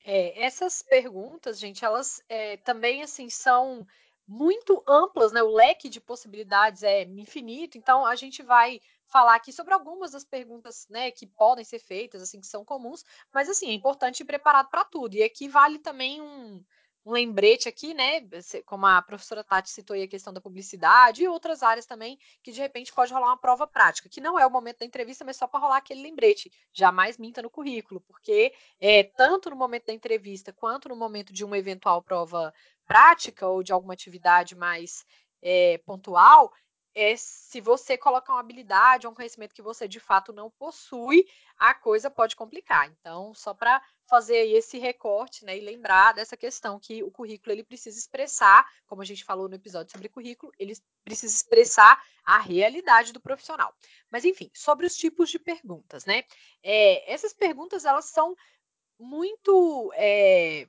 É, 0.05 0.45
essas 0.45 0.81
perguntas, 0.81 1.59
gente, 1.59 1.83
elas 1.83 2.23
é, 2.29 2.57
também 2.57 3.03
assim 3.03 3.29
são 3.29 3.85
muito 4.25 4.81
amplas, 4.87 5.33
né? 5.33 5.43
O 5.43 5.53
leque 5.53 5.89
de 5.89 5.99
possibilidades 5.99 6.83
é 6.83 7.03
infinito. 7.03 7.77
Então, 7.77 8.05
a 8.05 8.15
gente 8.15 8.41
vai 8.41 8.79
falar 9.05 9.35
aqui 9.35 9.51
sobre 9.51 9.73
algumas 9.73 10.11
das 10.11 10.23
perguntas, 10.23 10.87
né, 10.89 11.11
que 11.11 11.27
podem 11.27 11.63
ser 11.63 11.79
feitas, 11.79 12.21
assim, 12.21 12.39
que 12.39 12.47
são 12.47 12.65
comuns. 12.65 13.03
Mas 13.31 13.49
assim, 13.49 13.67
é 13.69 13.73
importante 13.73 14.21
ir 14.21 14.25
preparado 14.25 14.69
para 14.69 14.85
tudo. 14.85 15.15
E 15.15 15.23
aqui 15.23 15.47
vale 15.47 15.77
também 15.79 16.21
um 16.21 16.63
um 17.05 17.11
lembrete 17.11 17.67
aqui, 17.67 17.93
né? 17.93 18.21
Como 18.65 18.85
a 18.85 19.01
professora 19.01 19.43
Tati 19.43 19.69
citou 19.69 19.93
aí 19.93 20.03
a 20.03 20.07
questão 20.07 20.33
da 20.33 20.39
publicidade 20.39 21.23
e 21.23 21.27
outras 21.27 21.61
áreas 21.61 21.85
também, 21.85 22.17
que 22.41 22.51
de 22.51 22.59
repente 22.59 22.93
pode 22.93 23.13
rolar 23.13 23.27
uma 23.27 23.37
prova 23.37 23.67
prática, 23.67 24.09
que 24.09 24.21
não 24.21 24.39
é 24.39 24.45
o 24.45 24.51
momento 24.51 24.79
da 24.79 24.85
entrevista, 24.85 25.25
mas 25.25 25.37
só 25.37 25.47
para 25.47 25.59
rolar 25.59 25.77
aquele 25.77 26.01
lembrete. 26.01 26.51
Jamais 26.71 27.17
minta 27.17 27.41
no 27.41 27.49
currículo, 27.49 27.99
porque 28.01 28.53
é, 28.79 29.03
tanto 29.03 29.49
no 29.49 29.55
momento 29.55 29.87
da 29.87 29.93
entrevista 29.93 30.53
quanto 30.53 30.89
no 30.89 30.95
momento 30.95 31.33
de 31.33 31.43
uma 31.43 31.57
eventual 31.57 32.01
prova 32.01 32.53
prática 32.85 33.47
ou 33.47 33.63
de 33.63 33.73
alguma 33.73 33.93
atividade 33.93 34.55
mais 34.55 35.05
é, 35.41 35.77
pontual, 35.79 36.53
é, 36.95 37.15
se 37.17 37.59
você 37.59 37.97
colocar 37.97 38.33
uma 38.33 38.39
habilidade 38.39 39.07
ou 39.07 39.11
um 39.11 39.15
conhecimento 39.15 39.53
que 39.53 39.61
você 39.61 39.87
de 39.87 39.99
fato 39.99 40.31
não 40.31 40.49
possui, 40.51 41.25
a 41.57 41.73
coisa 41.73 42.09
pode 42.09 42.35
complicar. 42.35 42.87
Então, 42.87 43.33
só 43.33 43.53
para 43.53 43.81
fazer 44.07 44.45
esse 44.47 44.77
recorte, 44.77 45.45
né, 45.45 45.57
e 45.57 45.61
lembrar 45.61 46.13
dessa 46.13 46.37
questão 46.37 46.79
que 46.79 47.03
o 47.03 47.11
currículo 47.11 47.51
ele 47.51 47.63
precisa 47.63 47.97
expressar, 47.97 48.67
como 48.85 49.01
a 49.01 49.05
gente 49.05 49.23
falou 49.23 49.47
no 49.47 49.55
episódio 49.55 49.91
sobre 49.91 50.09
currículo, 50.09 50.51
ele 50.59 50.73
precisa 51.03 51.33
expressar 51.33 52.01
a 52.23 52.39
realidade 52.39 53.13
do 53.13 53.19
profissional. 53.19 53.73
Mas 54.11 54.25
enfim, 54.25 54.49
sobre 54.53 54.85
os 54.85 54.95
tipos 54.95 55.29
de 55.29 55.39
perguntas, 55.39 56.05
né? 56.05 56.23
É, 56.61 57.11
essas 57.11 57.33
perguntas 57.33 57.85
elas 57.85 58.05
são 58.05 58.35
muito, 58.99 59.91
é, 59.95 60.67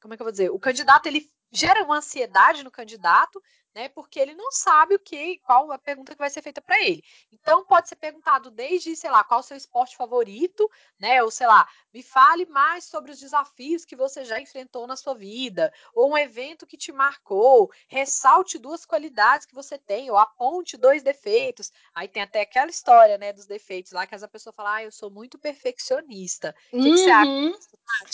como 0.00 0.14
é 0.14 0.16
que 0.16 0.22
eu 0.22 0.26
vou 0.26 0.32
dizer? 0.32 0.50
O 0.50 0.58
candidato 0.58 1.06
ele 1.06 1.30
gera 1.52 1.84
uma 1.84 1.98
ansiedade 1.98 2.64
no 2.64 2.70
candidato, 2.70 3.42
né? 3.74 3.88
Porque 3.88 4.18
ele 4.18 4.34
não 4.34 4.50
sabe 4.50 4.94
o 4.94 4.98
que, 4.98 5.38
qual 5.38 5.70
a 5.72 5.78
pergunta 5.78 6.12
que 6.12 6.18
vai 6.18 6.30
ser 6.30 6.42
feita 6.42 6.60
para 6.60 6.80
ele. 6.80 7.02
Então 7.30 7.64
pode 7.64 7.88
ser 7.88 7.96
perguntado 7.96 8.50
desde, 8.50 8.94
sei 8.96 9.10
lá, 9.10 9.24
qual 9.24 9.40
o 9.40 9.42
seu 9.42 9.56
esporte 9.56 9.96
favorito, 9.96 10.70
né? 10.98 11.22
Ou 11.22 11.30
sei 11.30 11.46
lá, 11.46 11.66
me 11.92 12.02
fale 12.02 12.46
mais 12.46 12.84
sobre 12.84 13.12
os 13.12 13.18
desafios 13.18 13.84
que 13.84 13.96
você 13.96 14.24
já 14.24 14.40
enfrentou 14.40 14.86
na 14.86 14.96
sua 14.96 15.14
vida, 15.14 15.72
ou 15.94 16.12
um 16.12 16.18
evento 16.18 16.66
que 16.66 16.76
te 16.76 16.92
marcou, 16.92 17.70
ressalte 17.88 18.58
duas 18.58 18.84
qualidades 18.84 19.46
que 19.46 19.54
você 19.54 19.78
tem, 19.78 20.10
ou 20.10 20.18
aponte 20.18 20.76
dois 20.76 21.02
defeitos. 21.02 21.70
Aí 21.94 22.08
tem 22.08 22.22
até 22.22 22.40
aquela 22.40 22.70
história, 22.70 23.18
né, 23.18 23.32
dos 23.32 23.46
defeitos 23.46 23.92
lá 23.92 24.06
que 24.06 24.14
a 24.14 24.28
pessoa 24.28 24.52
fala: 24.52 24.76
"Ah, 24.76 24.84
eu 24.84 24.92
sou 24.92 25.10
muito 25.10 25.38
perfeccionista". 25.38 26.54
O 26.72 26.80
que, 26.80 26.88
uhum. 26.88 26.94
que 26.94 26.98
você 26.98 27.10
acha 27.10 27.30
uhum. 27.30 27.52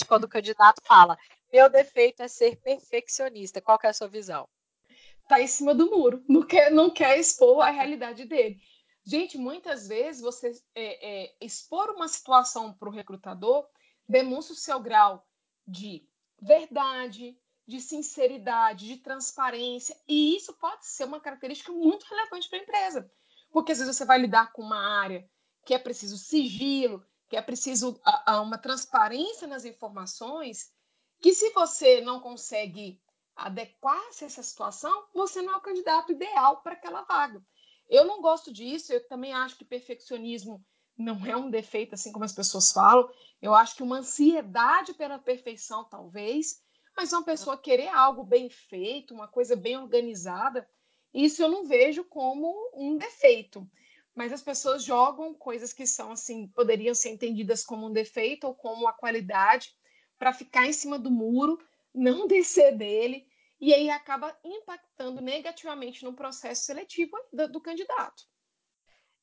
quando 0.07 0.25
o 0.25 0.29
candidato 0.29 0.81
fala: 0.85 1.17
meu 1.53 1.69
defeito 1.69 2.23
é 2.23 2.29
ser 2.29 2.57
perfeccionista. 2.57 3.61
Qual 3.61 3.79
é 3.83 3.89
a 3.89 3.93
sua 3.93 4.09
visão? 4.09 4.49
Tá 5.29 5.41
em 5.41 5.47
cima 5.47 5.75
do 5.75 5.91
muro, 5.91 6.25
não 6.29 6.43
quer, 6.43 6.71
não 6.71 6.91
quer 6.91 7.19
expor 7.19 7.61
a 7.61 7.71
realidade 7.71 8.25
dele. 8.25 8.59
Gente, 9.05 9.39
muitas 9.39 9.89
vezes 9.89 10.21
você 10.21 10.53
é, 10.75 11.25
é, 11.25 11.35
expor 11.41 11.91
uma 11.91 12.09
situação 12.09 12.73
para 12.73 12.89
o 12.89 12.93
recrutador 12.93 13.67
demonstra 14.09 14.55
o 14.55 14.57
seu 14.57 14.81
grau 14.81 15.27
de 15.67 16.07
verdade, 16.41 17.39
de 17.67 17.81
sinceridade, 17.81 18.87
de 18.87 18.97
transparência, 18.97 19.95
e 20.09 20.35
isso 20.35 20.55
pode 20.55 20.87
ser 20.87 21.05
uma 21.05 21.21
característica 21.21 21.71
muito 21.71 22.07
relevante 22.07 22.49
para 22.49 22.59
a 22.59 22.63
empresa, 22.63 23.13
porque 23.51 23.73
às 23.73 23.79
vezes 23.79 23.95
você 23.95 24.05
vai 24.07 24.19
lidar 24.19 24.53
com 24.53 24.63
uma 24.63 25.01
área 25.01 25.29
que 25.67 25.75
é 25.75 25.79
preciso 25.79 26.17
sigilo, 26.17 27.05
que 27.29 27.37
é 27.37 27.43
preciso 27.43 28.01
a, 28.03 28.37
a 28.37 28.41
uma 28.41 28.57
transparência 28.57 29.47
nas 29.47 29.67
informações, 29.67 30.73
que 31.21 31.33
se 31.33 31.51
você 31.51 32.01
não 32.01 32.21
consegue 32.21 33.01
adequar-se 33.35 34.25
a 34.25 34.27
essa 34.27 34.43
situação, 34.43 35.07
você 35.15 35.41
não 35.43 35.55
é 35.55 35.57
o 35.57 35.61
candidato 35.61 36.13
ideal 36.13 36.61
para 36.63 36.73
aquela 36.73 37.03
vaga. 37.03 37.43
Eu 37.89 38.05
não 38.05 38.21
gosto 38.21 38.53
disso, 38.53 38.93
eu 38.93 39.07
também 39.09 39.33
acho 39.33 39.57
que 39.57 39.65
perfeccionismo 39.65 40.65
não 40.97 41.25
é 41.25 41.37
um 41.37 41.49
defeito, 41.49 41.95
assim 41.95 42.11
como 42.11 42.25
as 42.25 42.33
pessoas 42.33 42.73
falam. 42.73 43.09
Eu 43.41 43.55
acho 43.55 43.77
que 43.77 43.83
uma 43.83 43.99
ansiedade 43.99 44.93
pela 44.95 45.19
perfeição, 45.19 45.85
talvez, 45.85 46.61
mas 46.97 47.13
uma 47.13 47.25
pessoa 47.25 47.57
querer 47.57 47.89
algo 47.89 48.25
bem 48.25 48.51
feito, 48.51 49.15
uma 49.15 49.29
coisa 49.29 49.55
bem 49.55 49.77
organizada, 49.79 50.69
isso 51.15 51.41
eu 51.41 51.49
não 51.49 51.65
vejo 51.65 52.05
como 52.05 52.53
um 52.75 52.97
defeito. 52.97 53.67
mas 54.15 54.33
as 54.33 54.43
pessoas 54.43 54.83
jogam 54.83 55.33
coisas 55.33 55.73
que 55.73 55.87
são 55.87 56.11
assim, 56.11 56.49
poderiam 56.49 56.93
ser 56.93 57.11
entendidas 57.11 57.65
como 57.65 57.87
um 57.87 57.93
defeito 57.93 58.49
ou 58.49 58.55
como 58.55 58.89
a 58.89 58.93
qualidade 58.93 59.78
para 60.19 60.33
ficar 60.33 60.67
em 60.67 60.73
cima 60.73 60.99
do 60.99 61.11
muro, 61.11 61.59
não 61.95 62.27
descer 62.29 62.77
dele 62.77 63.27
e 63.61 63.75
aí 63.75 63.91
acaba 63.91 64.37
impactando 64.45 65.21
negativamente 65.21 66.05
no 66.05 66.15
processo 66.15 66.65
seletivo 66.65 67.17
do, 67.33 67.49
do 67.49 67.61
candidato. 67.61 68.25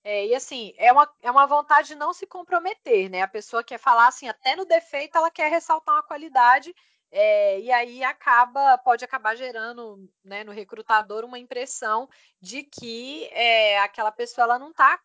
É, 0.04 0.28
e 0.28 0.36
assim, 0.36 0.74
é 0.78 0.92
uma, 0.92 1.12
é 1.22 1.32
uma 1.32 1.48
vontade 1.48 1.90
de 1.90 1.96
não 1.96 2.14
se 2.14 2.28
comprometer, 2.28 3.10
né? 3.10 3.22
A 3.22 3.28
pessoa 3.28 3.64
quer 3.64 3.80
falar 3.80 4.08
assim, 4.08 4.28
até 4.28 4.56
no 4.56 4.66
defeito 4.66 5.18
ela 5.18 5.32
quer 5.32 5.50
ressaltar 5.50 5.96
uma 5.96 6.04
qualidade, 6.04 6.76
é, 7.12 7.60
e 7.62 7.72
aí 7.72 8.04
acaba, 8.04 8.78
pode 8.78 9.06
acabar 9.06 9.36
gerando 9.36 10.08
né, 10.24 10.44
no 10.44 10.52
recrutador 10.52 11.24
uma 11.24 11.40
impressão 11.40 12.10
de 12.42 12.62
que 12.64 13.26
é, 13.32 13.80
aquela 13.80 14.12
pessoa 14.12 14.44
ela 14.44 14.60
não 14.60 14.70
está 14.72 15.00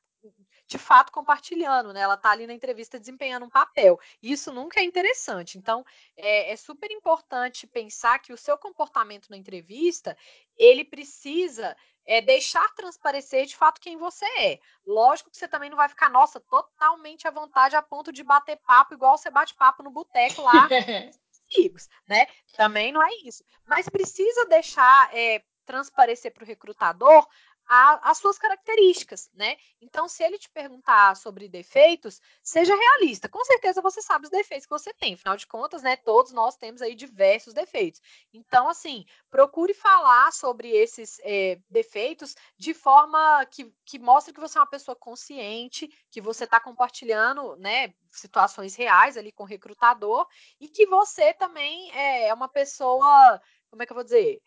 de 0.71 0.79
fato 0.79 1.11
compartilhando, 1.11 1.93
né? 1.93 2.01
Ela 2.01 2.15
está 2.15 2.31
ali 2.31 2.47
na 2.47 2.55
entrevista 2.55 2.99
desempenhando 2.99 3.45
um 3.45 3.51
papel. 3.51 3.99
Isso 4.23 4.53
nunca 4.53 4.79
é 4.79 4.85
interessante. 4.85 5.59
Então, 5.59 5.85
é, 6.17 6.53
é, 6.53 6.57
super 6.57 6.89
importante 6.93 7.67
pensar 7.67 8.21
que 8.21 8.33
o 8.33 8.37
seu 8.37 8.57
comportamento 8.57 9.29
na 9.29 9.37
entrevista 9.37 10.17
ele 10.57 10.85
precisa 10.85 11.77
é, 12.07 12.21
deixar 12.23 12.73
transparecer 12.77 13.47
de 13.47 13.57
fato 13.57 13.81
quem 13.81 13.97
você 13.97 14.25
é. 14.39 14.61
Lógico 14.87 15.29
que 15.29 15.37
você 15.37 15.49
também 15.49 15.71
não 15.71 15.77
vai 15.77 15.89
ficar, 15.89 16.09
nossa, 16.09 16.39
totalmente 16.39 17.27
à 17.27 17.33
vontade 17.33 17.75
a 17.75 17.83
ponto 17.83 18.13
de 18.13 18.23
bater 18.23 18.57
papo 18.59 18.95
igual 18.95 19.19
você 19.19 19.29
bate 19.29 19.57
papo 19.57 19.83
no 19.83 19.91
boteco 19.91 20.41
lá. 20.43 20.69
amigos, 21.53 21.89
né? 22.09 22.29
Também 22.57 22.93
não 22.93 23.03
é 23.03 23.11
isso. 23.25 23.43
Mas 23.67 23.89
precisa 23.89 24.47
deixar 24.47 25.13
é, 25.13 25.43
transparecer 25.67 26.33
para 26.33 26.43
o 26.43 26.47
recrutador 26.47 27.27
a, 27.73 28.11
as 28.11 28.19
suas 28.19 28.37
características, 28.37 29.31
né? 29.33 29.57
Então, 29.81 30.09
se 30.09 30.25
ele 30.25 30.37
te 30.37 30.51
perguntar 30.51 31.15
sobre 31.15 31.49
defeitos, 31.49 32.21
seja 32.43 32.75
realista. 32.75 33.29
Com 33.29 33.45
certeza 33.45 33.81
você 33.81 34.03
sabe 34.03 34.25
os 34.25 34.31
defeitos 34.31 34.67
que 34.67 34.73
você 34.73 34.93
tem. 34.93 35.15
Afinal 35.15 35.37
de 35.37 35.47
contas, 35.47 35.81
né? 35.81 35.97
Todos 35.97 36.33
nós 36.33 36.57
temos 36.57 36.83
aí 36.83 36.97
diversos 36.97 37.55
defeitos. 37.55 38.01
Então, 38.35 38.69
assim, 38.69 39.05
procure 39.31 39.73
falar 39.73 40.33
sobre 40.33 40.69
esses 40.69 41.21
é, 41.23 41.61
defeitos 41.71 42.35
de 42.59 42.75
forma 42.75 43.47
que, 43.47 43.73
que 43.85 44.01
mostre 44.01 44.35
que 44.35 44.41
você 44.41 44.59
é 44.59 44.63
uma 44.63 44.67
pessoa 44.67 44.97
consciente, 44.97 45.89
que 46.11 46.21
você 46.21 46.43
está 46.45 46.59
compartilhando, 46.59 47.55
né? 47.55 47.95
Situações 48.11 48.75
reais 48.75 49.17
ali 49.17 49.31
com 49.31 49.45
o 49.45 49.47
recrutador 49.47 50.27
e 50.59 50.67
que 50.67 50.87
você 50.87 51.33
também 51.35 51.93
é, 51.93 52.27
é 52.27 52.35
uma 52.35 52.49
pessoa, 52.49 53.41
como 53.71 53.81
é 53.81 53.87
que 53.87 53.93
eu 53.93 53.97
vou 53.97 54.03
dizer? 54.03 54.43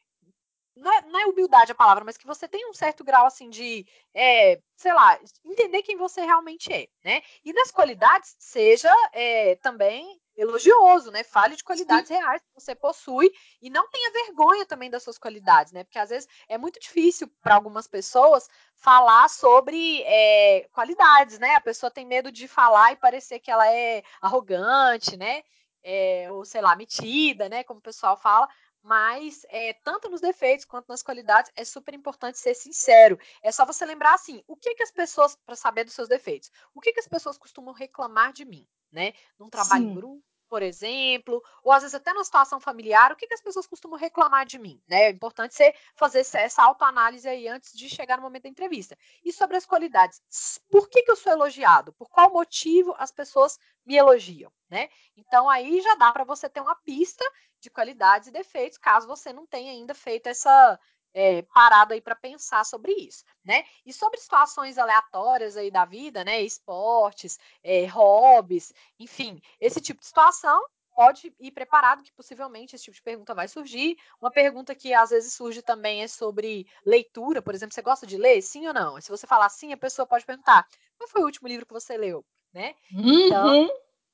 Não 0.76 0.92
é, 0.92 1.02
não 1.04 1.20
é, 1.20 1.26
humildade 1.26 1.72
a 1.72 1.76
palavra, 1.76 2.04
mas 2.04 2.18
que 2.18 2.26
você 2.26 2.48
tem 2.48 2.70
um 2.70 2.74
certo 2.74 3.04
grau 3.04 3.26
assim 3.26 3.50
de, 3.50 3.86
é, 4.14 4.60
sei 4.76 4.94
lá, 4.94 5.20
entender 5.46 5.84
quem 5.84 5.98
você 5.98 6.22
realmente 6.22 6.72
é, 6.72 6.88
né? 7.04 7.22
E 7.44 7.54
nas 7.54 7.72
qualidades, 7.72 8.36
seja 8.40 8.94
é, 9.14 9.56
também 9.58 10.20
elogioso, 10.36 11.12
né? 11.12 11.24
Fale 11.24 11.56
de 11.56 11.64
qualidades 11.64 12.08
Sim. 12.08 12.16
reais 12.16 12.42
que 12.42 12.62
você 12.62 12.74
possui 12.74 13.32
e 13.62 13.70
não 13.70 13.88
tenha 13.90 14.12
vergonha 14.12 14.66
também 14.66 14.90
das 14.90 15.04
suas 15.04 15.18
qualidades, 15.18 15.72
né? 15.72 15.84
Porque 15.84 16.00
às 16.00 16.10
vezes 16.10 16.28
é 16.48 16.58
muito 16.58 16.80
difícil 16.80 17.30
para 17.42 17.56
algumas 17.56 17.88
pessoas 17.88 18.50
falar 18.76 19.30
sobre 19.30 20.02
é, 20.04 20.68
qualidades, 20.72 21.38
né? 21.40 21.56
A 21.56 21.62
pessoa 21.62 21.92
tem 21.92 22.06
medo 22.06 22.32
de 22.32 22.48
falar 22.48 22.92
e 22.92 22.98
parecer 22.98 23.40
que 23.40 23.52
ela 23.52 23.68
é 23.72 24.04
arrogante, 24.22 25.16
né? 25.16 25.44
É, 25.84 26.32
ou 26.32 26.46
sei 26.46 26.62
lá, 26.62 26.76
metida, 26.76 27.48
né? 27.48 27.64
Como 27.64 27.80
o 27.80 27.84
pessoal 27.84 28.18
fala, 28.18 28.48
mas 28.84 29.46
é, 29.48 29.74
tanto 29.74 30.10
nos 30.10 30.20
defeitos 30.20 30.66
quanto 30.66 30.90
nas 30.90 31.02
qualidades 31.02 31.50
é 31.56 31.64
super 31.64 31.94
importante 31.94 32.38
ser 32.38 32.54
sincero. 32.54 33.18
É 33.42 33.52
só 33.52 33.66
você 33.66 33.86
lembrar 33.86 34.14
assim, 34.14 34.44
o 34.46 34.58
que 34.58 34.76
que 34.76 34.84
as 34.84 34.92
pessoas 34.92 35.36
para 35.46 35.56
saber 35.56 35.86
dos 35.86 35.94
seus 35.94 36.10
defeitos, 36.10 36.52
o 36.76 36.82
que 36.82 36.92
que 36.92 37.00
as 37.00 37.08
pessoas 37.08 37.38
costumam 37.38 37.74
reclamar 37.74 38.34
de 38.34 38.44
mim, 38.44 38.68
né? 38.92 39.14
Num 39.40 39.50
trabalho 39.50 39.86
Sim. 39.86 39.92
em 39.92 39.96
grupo, 39.96 40.24
por 40.54 40.62
exemplo, 40.62 41.42
ou 41.64 41.72
às 41.72 41.82
vezes 41.82 41.96
até 41.96 42.14
numa 42.14 42.24
situação 42.24 42.60
familiar, 42.60 43.12
o 43.12 43.16
que, 43.16 43.26
que 43.26 43.34
as 43.34 43.42
pessoas 43.42 43.66
costumam 43.66 43.98
reclamar 43.98 44.46
de 44.46 44.60
mim, 44.60 44.80
né? 44.88 45.06
É 45.06 45.10
importante 45.10 45.56
você 45.56 45.74
fazer 45.96 46.20
essa 46.20 46.62
autoanálise 46.62 47.28
aí 47.28 47.48
antes 47.48 47.76
de 47.76 47.90
chegar 47.90 48.18
no 48.18 48.22
momento 48.22 48.44
da 48.44 48.50
entrevista. 48.50 48.96
E 49.26 49.34
sobre 49.34 49.58
as 49.58 49.66
qualidades, 49.66 50.22
por 50.70 50.88
que, 50.90 51.02
que 51.02 51.10
eu 51.10 51.16
sou 51.16 51.32
elogiado? 51.32 51.92
Por 51.94 52.08
qual 52.08 52.32
motivo 52.32 52.94
as 53.00 53.12
pessoas 53.12 53.58
me 53.84 53.96
elogiam, 53.96 54.52
né? 54.70 54.90
Então 55.18 55.50
aí 55.50 55.82
já 55.82 55.96
dá 55.96 56.12
para 56.12 56.24
você 56.24 56.48
ter 56.48 56.62
uma 56.62 56.76
pista 56.76 57.26
de 57.60 57.72
qualidades 57.72 58.28
e 58.28 58.32
defeitos, 58.32 58.78
caso 58.78 59.08
você 59.08 59.34
não 59.34 59.48
tenha 59.48 59.72
ainda 59.72 59.96
feito 59.96 60.28
essa 60.28 60.80
é, 61.14 61.42
parado 61.44 61.94
aí 61.94 62.02
para 62.02 62.16
pensar 62.16 62.66
sobre 62.66 62.92
isso, 62.94 63.24
né? 63.44 63.64
E 63.86 63.94
sobre 63.94 64.20
situações 64.20 64.78
aleatórias 64.78 65.56
aí 65.56 65.70
da 65.70 65.86
vida, 65.86 66.24
né? 66.24 66.42
Esportes, 66.42 67.38
é, 67.64 67.86
hobbies, 67.86 68.74
enfim, 69.00 69.42
esse 69.60 69.80
tipo 69.80 70.00
de 70.00 70.08
situação 70.08 70.62
pode 70.96 71.34
ir 71.40 71.52
preparado 71.52 72.04
que 72.04 72.12
possivelmente 72.14 72.76
esse 72.76 72.86
tipo 72.86 72.96
de 72.96 73.02
pergunta 73.02 73.34
vai 73.34 73.48
surgir. 73.48 73.98
Uma 74.22 74.32
pergunta 74.32 74.76
que 74.76 74.94
às 74.94 75.10
vezes 75.10 75.34
surge 75.34 75.62
também 75.62 76.04
é 76.04 76.08
sobre 76.08 76.68
leitura, 76.86 77.42
por 77.42 77.54
exemplo, 77.54 77.74
você 77.74 77.82
gosta 77.82 78.06
de 78.06 78.18
ler, 78.18 78.42
sim 78.42 78.68
ou 78.68 78.74
não? 78.74 79.00
Se 79.02 79.10
você 79.10 79.28
falar 79.28 79.50
sim, 79.50 79.74
a 79.74 79.78
pessoa 79.78 80.06
pode 80.06 80.26
perguntar: 80.26 80.68
qual 80.98 81.10
foi 81.10 81.22
o 81.22 81.26
último 81.26 81.48
livro 81.48 81.66
que 81.66 81.74
você 81.74 81.98
leu, 81.98 82.26
né? 82.54 82.76
Então, 82.92 83.48
uhum. 83.48 83.70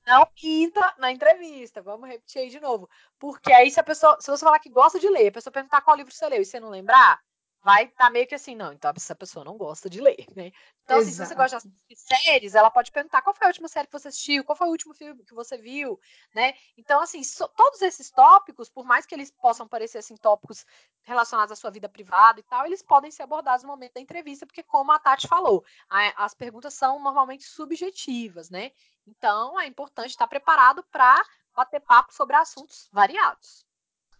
Não 0.09 0.25
pinta 0.25 0.95
na 0.97 1.11
entrevista. 1.11 1.83
Vamos 1.83 2.09
repetir 2.09 2.41
aí 2.41 2.49
de 2.49 2.59
novo. 2.59 2.89
Porque 3.19 3.53
aí, 3.53 3.69
se 3.69 3.79
a 3.79 3.83
pessoa, 3.83 4.17
se 4.19 4.31
você 4.31 4.43
falar 4.43 4.57
que 4.57 4.69
gosta 4.69 4.99
de 4.99 5.07
ler, 5.07 5.27
a 5.27 5.33
pessoa 5.33 5.53
perguntar 5.53 5.81
qual 5.81 5.95
livro 5.95 6.11
você 6.11 6.27
leu 6.27 6.41
e 6.41 6.45
você 6.45 6.59
não 6.59 6.69
lembrar, 6.69 7.21
vai 7.61 7.85
estar 7.85 8.05
tá 8.05 8.09
meio 8.09 8.25
que 8.25 8.35
assim, 8.35 8.55
não, 8.55 8.71
então 8.71 8.91
essa 8.95 9.13
pessoa 9.13 9.43
não 9.43 9.57
gosta 9.57 9.89
de 9.89 10.01
ler, 10.01 10.25
né? 10.35 10.51
Então, 10.83 10.97
assim, 10.97 11.11
se 11.11 11.23
você 11.23 11.35
gosta 11.35 11.57
de 11.59 11.67
assistir 11.67 11.95
séries, 11.95 12.55
ela 12.55 12.71
pode 12.71 12.91
perguntar 12.91 13.21
qual 13.21 13.35
foi 13.35 13.45
a 13.45 13.49
última 13.49 13.67
série 13.67 13.85
que 13.85 13.93
você 13.93 14.07
assistiu, 14.07 14.43
qual 14.43 14.55
foi 14.55 14.67
o 14.67 14.71
último 14.71 14.93
filme 14.93 15.23
que 15.23 15.35
você 15.35 15.57
viu, 15.57 15.99
né? 16.33 16.53
Então, 16.77 16.99
assim, 17.01 17.23
so, 17.23 17.47
todos 17.49 17.81
esses 17.81 18.09
tópicos, 18.09 18.69
por 18.69 18.85
mais 18.85 19.05
que 19.05 19.13
eles 19.13 19.29
possam 19.29 19.67
parecer, 19.67 19.99
assim, 19.99 20.15
tópicos 20.15 20.65
relacionados 21.03 21.51
à 21.51 21.55
sua 21.55 21.69
vida 21.69 21.87
privada 21.87 22.39
e 22.39 22.43
tal, 22.43 22.65
eles 22.65 22.81
podem 22.81 23.11
ser 23.11 23.23
abordados 23.23 23.63
no 23.63 23.69
momento 23.69 23.93
da 23.93 24.01
entrevista, 24.01 24.47
porque 24.47 24.63
como 24.63 24.91
a 24.91 24.99
Tati 24.99 25.27
falou, 25.27 25.63
a, 25.89 26.25
as 26.25 26.33
perguntas 26.33 26.73
são 26.73 26.99
normalmente 27.01 27.43
subjetivas, 27.43 28.49
né? 28.49 28.71
Então, 29.09 29.59
é 29.59 29.65
importante 29.65 30.11
estar 30.11 30.27
preparado 30.27 30.83
para 30.91 31.23
bater 31.55 31.79
papo 31.81 32.13
sobre 32.13 32.35
assuntos 32.35 32.87
variados. 32.91 33.65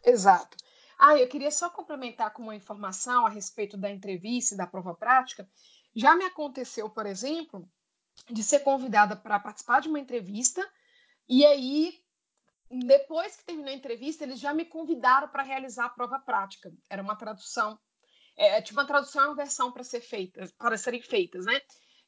Exato. 0.03 0.57
Ah, 0.97 1.17
eu 1.17 1.27
queria 1.27 1.51
só 1.51 1.69
complementar 1.69 2.33
com 2.33 2.41
uma 2.41 2.55
informação 2.55 3.25
a 3.25 3.29
respeito 3.29 3.77
da 3.77 3.89
entrevista 3.89 4.53
e 4.53 4.57
da 4.57 4.67
prova 4.67 4.93
prática. 4.93 5.47
Já 5.95 6.15
me 6.15 6.25
aconteceu, 6.25 6.89
por 6.89 7.05
exemplo, 7.05 7.69
de 8.29 8.43
ser 8.43 8.59
convidada 8.59 9.15
para 9.15 9.39
participar 9.39 9.79
de 9.79 9.87
uma 9.87 9.99
entrevista 9.99 10.67
e 11.27 11.45
aí 11.45 12.03
depois 12.69 13.35
que 13.35 13.45
terminou 13.45 13.71
a 13.71 13.75
entrevista, 13.75 14.23
eles 14.23 14.39
já 14.39 14.53
me 14.53 14.63
convidaram 14.63 15.27
para 15.27 15.41
realizar 15.41 15.85
a 15.85 15.89
prova 15.89 16.19
prática. 16.19 16.71
Era 16.89 17.01
uma 17.01 17.15
tradução, 17.15 17.79
é, 18.35 18.61
tipo 18.61 18.79
uma 18.79 18.85
tradução 18.85 19.23
e 19.23 19.27
uma 19.27 19.35
versão 19.35 19.71
para 19.71 19.83
ser 19.83 20.01
feita, 20.01 20.47
para 20.57 20.77
serem 20.77 21.01
feitas, 21.01 21.45
né? 21.45 21.59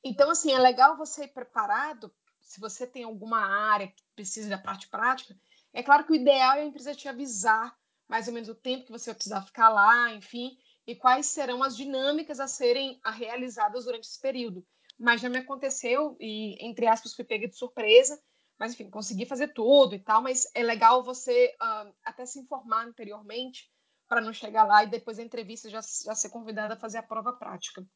Então, 0.03 0.29
assim, 0.29 0.51
é 0.51 0.59
legal 0.59 0.95
você 0.95 1.23
ir 1.23 1.29
preparado, 1.29 2.13
se 2.51 2.59
você 2.59 2.85
tem 2.85 3.03
alguma 3.03 3.39
área 3.39 3.87
que 3.87 4.03
precisa 4.13 4.49
da 4.49 4.57
parte 4.57 4.89
prática. 4.89 5.33
É 5.73 5.81
claro 5.81 6.05
que 6.05 6.11
o 6.11 6.15
ideal 6.15 6.57
é 6.57 6.61
a 6.61 6.65
empresa 6.65 6.93
te 6.93 7.07
avisar 7.07 7.73
mais 8.09 8.27
ou 8.27 8.33
menos 8.33 8.49
o 8.49 8.55
tempo 8.55 8.85
que 8.87 8.91
você 8.91 9.09
vai 9.09 9.15
precisar 9.15 9.41
ficar 9.41 9.69
lá, 9.69 10.13
enfim, 10.13 10.57
e 10.85 10.93
quais 10.93 11.27
serão 11.27 11.63
as 11.63 11.77
dinâmicas 11.77 12.41
a 12.41 12.47
serem 12.47 12.99
realizadas 13.05 13.85
durante 13.85 14.03
esse 14.03 14.19
período. 14.19 14.67
Mas 14.99 15.21
já 15.21 15.29
me 15.29 15.37
aconteceu 15.37 16.17
e, 16.19 16.57
entre 16.59 16.87
aspas, 16.87 17.13
fui 17.13 17.23
pega 17.23 17.47
de 17.47 17.55
surpresa, 17.55 18.21
mas 18.59 18.73
enfim, 18.73 18.89
consegui 18.89 19.25
fazer 19.25 19.53
tudo 19.53 19.95
e 19.95 19.99
tal, 19.99 20.21
mas 20.21 20.45
é 20.53 20.61
legal 20.61 21.05
você 21.05 21.55
uh, 21.55 21.93
até 22.03 22.25
se 22.25 22.37
informar 22.37 22.85
anteriormente 22.85 23.71
para 24.09 24.19
não 24.19 24.33
chegar 24.33 24.65
lá 24.65 24.83
e 24.83 24.87
depois 24.87 25.15
da 25.15 25.23
entrevista 25.23 25.69
já, 25.69 25.79
já 25.79 26.13
ser 26.13 26.29
convidada 26.29 26.73
a 26.73 26.77
fazer 26.77 26.97
a 26.97 27.03
prova 27.03 27.31
prática. 27.31 27.87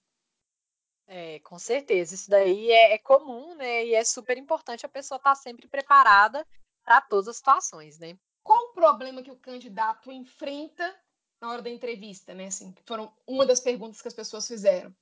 É, 1.07 1.39
com 1.39 1.59
certeza. 1.59 2.15
Isso 2.15 2.29
daí 2.29 2.71
é, 2.71 2.93
é, 2.93 2.97
comum, 2.97 3.55
né? 3.55 3.85
E 3.85 3.93
é 3.93 4.03
super 4.03 4.37
importante 4.37 4.85
a 4.85 4.89
pessoa 4.89 5.17
estar 5.17 5.31
tá 5.31 5.35
sempre 5.35 5.67
preparada 5.67 6.45
para 6.83 7.01
todas 7.01 7.27
as 7.27 7.37
situações, 7.37 7.99
né? 7.99 8.17
Qual 8.43 8.69
o 8.69 8.73
problema 8.73 9.21
que 9.21 9.31
o 9.31 9.37
candidato 9.37 10.11
enfrenta 10.11 10.95
na 11.41 11.51
hora 11.51 11.61
da 11.61 11.69
entrevista, 11.69 12.33
né? 12.33 12.47
Assim, 12.47 12.73
foram 12.85 13.13
uma 13.27 13.45
das 13.45 13.59
perguntas 13.59 14.01
que 14.01 14.07
as 14.07 14.13
pessoas 14.13 14.47
fizeram. 14.47 14.93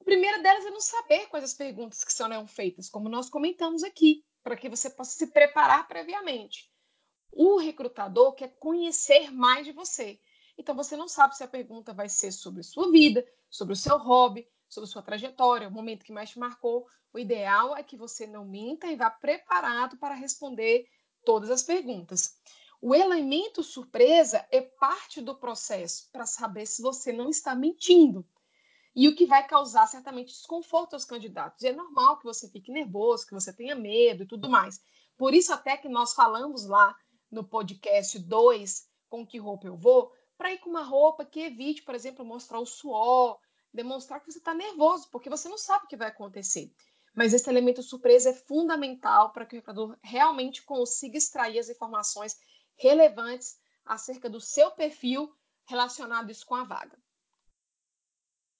A 0.00 0.04
primeira 0.04 0.42
delas 0.42 0.66
é 0.66 0.70
não 0.70 0.80
saber 0.80 1.28
quais 1.28 1.44
as 1.44 1.54
perguntas 1.54 2.02
que 2.02 2.12
serão 2.12 2.46
feitas, 2.46 2.88
como 2.88 3.08
nós 3.08 3.30
comentamos 3.30 3.84
aqui, 3.84 4.24
para 4.42 4.56
que 4.56 4.68
você 4.68 4.90
possa 4.90 5.12
se 5.12 5.28
preparar 5.28 5.86
previamente. 5.86 6.68
O 7.30 7.56
recrutador 7.56 8.34
quer 8.34 8.56
conhecer 8.58 9.30
mais 9.30 9.64
de 9.64 9.72
você. 9.72 10.20
Então 10.58 10.74
você 10.74 10.96
não 10.96 11.08
sabe 11.08 11.36
se 11.36 11.44
a 11.44 11.48
pergunta 11.48 11.94
vai 11.94 12.08
ser 12.08 12.32
sobre 12.32 12.62
sua 12.62 12.90
vida, 12.90 13.24
sobre 13.48 13.72
o 13.72 13.76
seu 13.76 13.96
hobby, 13.96 14.46
sobre 14.72 14.88
sua 14.88 15.02
trajetória, 15.02 15.68
o 15.68 15.70
momento 15.70 16.04
que 16.04 16.12
mais 16.12 16.30
te 16.30 16.38
marcou. 16.38 16.86
O 17.12 17.18
ideal 17.18 17.76
é 17.76 17.82
que 17.82 17.96
você 17.96 18.26
não 18.26 18.44
minta 18.44 18.86
e 18.86 18.96
vá 18.96 19.10
preparado 19.10 19.98
para 19.98 20.14
responder 20.14 20.86
todas 21.24 21.50
as 21.50 21.62
perguntas. 21.62 22.40
O 22.80 22.94
elemento 22.94 23.62
surpresa 23.62 24.46
é 24.50 24.62
parte 24.62 25.20
do 25.20 25.36
processo 25.36 26.08
para 26.10 26.24
saber 26.24 26.66
se 26.66 26.80
você 26.80 27.12
não 27.12 27.28
está 27.28 27.54
mentindo. 27.54 28.26
e 28.94 29.08
o 29.08 29.16
que 29.16 29.24
vai 29.24 29.46
causar 29.46 29.86
certamente 29.86 30.34
desconforto 30.34 30.92
aos 30.92 31.04
candidatos. 31.06 31.62
E 31.62 31.68
é 31.68 31.72
normal 31.72 32.18
que 32.18 32.24
você 32.24 32.46
fique 32.50 32.70
nervoso, 32.70 33.26
que 33.26 33.32
você 33.32 33.50
tenha 33.50 33.74
medo 33.74 34.22
e 34.22 34.26
tudo 34.26 34.50
mais. 34.50 34.78
Por 35.16 35.32
isso, 35.32 35.50
até 35.52 35.78
que 35.78 35.88
nós 35.88 36.12
falamos 36.12 36.66
lá 36.66 36.94
no 37.30 37.42
podcast 37.42 38.18
2, 38.18 38.86
com 39.08 39.26
que 39.26 39.38
roupa 39.38 39.66
eu 39.66 39.76
vou, 39.78 40.12
para 40.36 40.52
ir 40.52 40.58
com 40.58 40.68
uma 40.68 40.82
roupa 40.82 41.24
que 41.24 41.40
evite, 41.40 41.82
por 41.82 41.94
exemplo, 41.94 42.22
mostrar 42.22 42.60
o 42.60 42.66
suor, 42.66 43.38
demonstrar 43.72 44.20
que 44.20 44.30
você 44.30 44.38
está 44.38 44.54
nervoso, 44.54 45.08
porque 45.10 45.30
você 45.30 45.48
não 45.48 45.58
sabe 45.58 45.84
o 45.84 45.88
que 45.88 45.96
vai 45.96 46.08
acontecer. 46.08 46.72
Mas 47.14 47.32
esse 47.32 47.48
elemento 47.48 47.82
surpresa 47.82 48.30
é 48.30 48.34
fundamental 48.34 49.32
para 49.32 49.44
que 49.44 49.54
o 49.54 49.58
recrutador 49.58 49.98
realmente 50.02 50.62
consiga 50.62 51.18
extrair 51.18 51.58
as 51.58 51.68
informações 51.68 52.38
relevantes 52.76 53.58
acerca 53.84 54.30
do 54.30 54.40
seu 54.40 54.70
perfil 54.70 55.34
relacionados 55.66 56.42
com 56.42 56.54
a 56.54 56.64
vaga. 56.64 56.98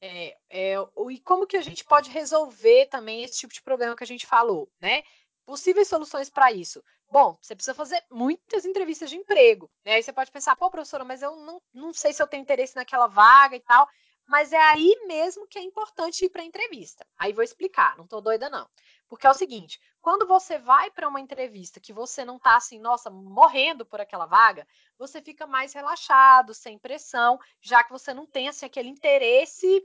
É, 0.00 0.36
é, 0.50 0.74
e 1.10 1.20
como 1.20 1.46
que 1.46 1.56
a 1.56 1.62
gente 1.62 1.84
pode 1.84 2.10
resolver 2.10 2.86
também 2.86 3.22
esse 3.22 3.38
tipo 3.38 3.54
de 3.54 3.62
problema 3.62 3.96
que 3.96 4.02
a 4.02 4.06
gente 4.06 4.26
falou, 4.26 4.68
né? 4.80 5.04
Possíveis 5.46 5.88
soluções 5.88 6.28
para 6.28 6.52
isso. 6.52 6.82
Bom, 7.10 7.36
você 7.40 7.54
precisa 7.54 7.74
fazer 7.74 8.02
muitas 8.10 8.64
entrevistas 8.64 9.10
de 9.10 9.16
emprego. 9.16 9.70
Né? 9.84 9.94
Aí 9.94 10.02
você 10.02 10.12
pode 10.12 10.30
pensar, 10.30 10.56
pô, 10.56 10.70
professora, 10.70 11.04
mas 11.04 11.20
eu 11.20 11.36
não, 11.36 11.60
não 11.72 11.92
sei 11.92 12.12
se 12.12 12.22
eu 12.22 12.26
tenho 12.26 12.40
interesse 12.40 12.74
naquela 12.74 13.06
vaga 13.06 13.54
e 13.54 13.60
tal. 13.60 13.86
Mas 14.32 14.50
é 14.50 14.60
aí 14.60 14.96
mesmo 15.06 15.46
que 15.46 15.58
é 15.58 15.62
importante 15.62 16.24
ir 16.24 16.30
para 16.30 16.40
a 16.40 16.44
entrevista. 16.46 17.06
Aí 17.18 17.34
vou 17.34 17.44
explicar, 17.44 17.96
não 17.98 18.04
estou 18.04 18.22
doida, 18.22 18.48
não. 18.48 18.66
Porque 19.06 19.26
é 19.26 19.30
o 19.30 19.34
seguinte: 19.34 19.78
quando 20.02 20.26
você 20.26 20.58
vai 20.58 20.90
para 20.90 21.08
uma 21.08 21.20
entrevista 21.20 21.78
que 21.78 21.92
você 21.92 22.24
não 22.24 22.36
está 22.36 22.56
assim, 22.56 22.78
nossa, 22.78 23.08
morrendo 23.08 23.86
por 23.86 24.00
aquela 24.00 24.26
vaga, 24.26 24.66
você 24.98 25.22
fica 25.22 25.46
mais 25.46 25.72
relaxado, 25.72 26.52
sem 26.52 26.76
pressão, 26.76 27.38
já 27.60 27.82
que 27.84 27.92
você 27.92 28.12
não 28.12 28.26
tem 28.26 28.48
assim, 28.48 28.66
aquele 28.66 28.88
interesse 28.88 29.82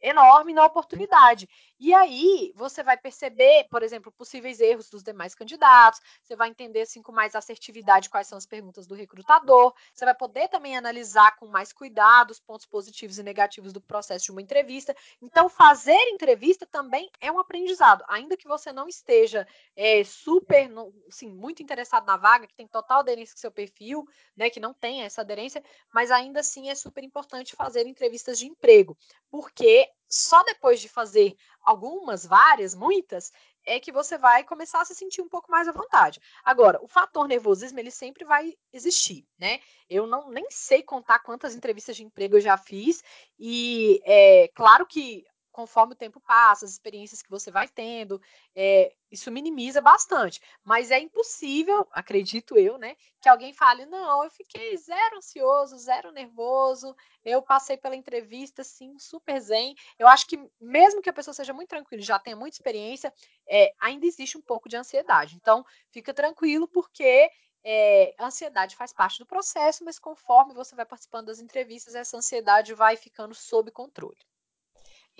enorme 0.00 0.52
na 0.52 0.64
oportunidade. 0.64 1.48
E 1.78 1.94
aí 1.94 2.52
você 2.56 2.82
vai 2.82 2.96
perceber, 2.96 3.66
por 3.70 3.82
exemplo, 3.82 4.12
possíveis 4.12 4.60
erros 4.60 4.90
dos 4.90 5.02
demais 5.02 5.34
candidatos, 5.34 6.00
você 6.22 6.36
vai 6.36 6.48
entender 6.48 6.82
assim 6.82 7.00
com 7.00 7.12
mais 7.12 7.34
assertividade 7.34 8.10
quais 8.10 8.26
são 8.26 8.36
as 8.36 8.46
perguntas 8.46 8.86
do 8.86 8.94
recrutador, 8.94 9.72
você 9.94 10.04
vai 10.04 10.14
poder 10.14 10.48
também 10.48 10.76
analisar 10.76 11.36
com 11.36 11.46
mais 11.46 11.72
cuidado 11.72 12.32
os 12.32 12.40
pontos 12.40 12.66
positivos 12.66 13.18
e 13.18 13.22
negativos 13.22 13.72
do 13.72 13.80
processo 13.80 14.26
de 14.26 14.32
uma 14.32 14.42
entrevista. 14.42 14.94
Então, 15.22 15.48
fazer 15.48 15.96
entrevista 16.08 16.66
também 16.66 17.08
é 17.20 17.30
um 17.30 17.38
aprendizado, 17.38 18.04
ainda 18.08 18.36
que 18.36 18.48
você 18.48 18.72
não 18.72 18.88
esteja 18.88 19.46
é, 19.76 20.04
super, 20.04 20.70
assim, 21.08 21.28
muito 21.28 21.62
interessado 21.62 22.06
na 22.06 22.16
vaga, 22.16 22.46
que 22.46 22.54
tem 22.54 22.68
total 22.68 23.00
aderência 23.00 23.34
com 23.34 23.40
seu 23.40 23.52
perfil, 23.52 24.04
né, 24.36 24.50
que 24.50 24.60
não 24.60 24.74
tem 24.74 25.02
essa 25.02 25.20
aderência, 25.20 25.62
mas 25.92 26.10
ainda 26.10 26.40
assim 26.40 26.68
é 26.68 26.74
super 26.74 27.04
importante 27.04 27.56
fazer 27.56 27.86
entrevistas 27.86 28.38
de 28.38 28.46
emprego, 28.46 28.96
porque 29.30 29.88
só 30.08 30.42
depois 30.42 30.80
de 30.80 30.88
fazer 30.88 31.36
algumas, 31.62 32.26
várias, 32.26 32.74
muitas, 32.74 33.30
é 33.64 33.78
que 33.78 33.92
você 33.92 34.18
vai 34.18 34.42
começar 34.42 34.80
a 34.80 34.84
se 34.84 34.94
sentir 34.94 35.22
um 35.22 35.28
pouco 35.28 35.50
mais 35.50 35.68
à 35.68 35.72
vontade. 35.72 36.20
Agora, 36.44 36.82
o 36.82 36.88
fator 36.88 37.28
nervosismo, 37.28 37.78
ele 37.78 37.90
sempre 37.90 38.24
vai 38.24 38.54
existir, 38.72 39.24
né? 39.38 39.60
Eu 39.88 40.06
não 40.06 40.30
nem 40.30 40.46
sei 40.50 40.82
contar 40.82 41.20
quantas 41.20 41.54
entrevistas 41.54 41.94
de 41.96 42.02
emprego 42.02 42.36
eu 42.36 42.40
já 42.40 42.56
fiz, 42.56 43.02
e 43.38 44.00
é 44.04 44.48
claro 44.54 44.84
que 44.84 45.24
conforme 45.52 45.92
o 45.94 45.96
tempo 45.96 46.20
passa, 46.20 46.64
as 46.64 46.72
experiências 46.72 47.22
que 47.22 47.30
você 47.30 47.50
vai 47.50 47.68
tendo, 47.68 48.20
é, 48.54 48.94
isso 49.10 49.30
minimiza 49.30 49.80
bastante. 49.80 50.40
Mas 50.64 50.90
é 50.90 50.98
impossível, 50.98 51.86
acredito 51.92 52.58
eu, 52.58 52.78
né, 52.78 52.96
que 53.20 53.28
alguém 53.28 53.52
fale: 53.52 53.84
não, 53.86 54.24
eu 54.24 54.30
fiquei 54.30 54.76
zero 54.76 55.16
ansioso, 55.16 55.78
zero 55.78 56.12
nervoso, 56.12 56.94
eu 57.24 57.42
passei 57.42 57.76
pela 57.76 57.96
entrevista, 57.96 58.62
assim, 58.62 58.98
super 58.98 59.40
zen. 59.40 59.74
Eu 59.98 60.08
acho 60.08 60.26
que, 60.26 60.38
mesmo 60.60 61.02
que 61.02 61.10
a 61.10 61.12
pessoa 61.12 61.34
seja 61.34 61.52
muito 61.52 61.68
tranquila, 61.68 62.02
já 62.02 62.18
tenha 62.18 62.36
muita 62.36 62.56
experiência, 62.56 63.12
é, 63.48 63.72
ainda 63.78 64.06
existe 64.06 64.38
um 64.38 64.42
pouco 64.42 64.68
de 64.68 64.76
ansiedade. 64.76 65.36
Então, 65.36 65.64
fica 65.90 66.14
tranquilo, 66.14 66.68
porque 66.68 67.30
é, 67.62 68.14
a 68.18 68.26
ansiedade 68.26 68.76
faz 68.76 68.92
parte 68.92 69.18
do 69.18 69.26
processo, 69.26 69.84
mas 69.84 69.98
conforme 69.98 70.54
você 70.54 70.74
vai 70.74 70.86
participando 70.86 71.26
das 71.26 71.40
entrevistas, 71.40 71.94
essa 71.94 72.16
ansiedade 72.16 72.74
vai 72.74 72.96
ficando 72.96 73.34
sob 73.34 73.70
controle. 73.70 74.18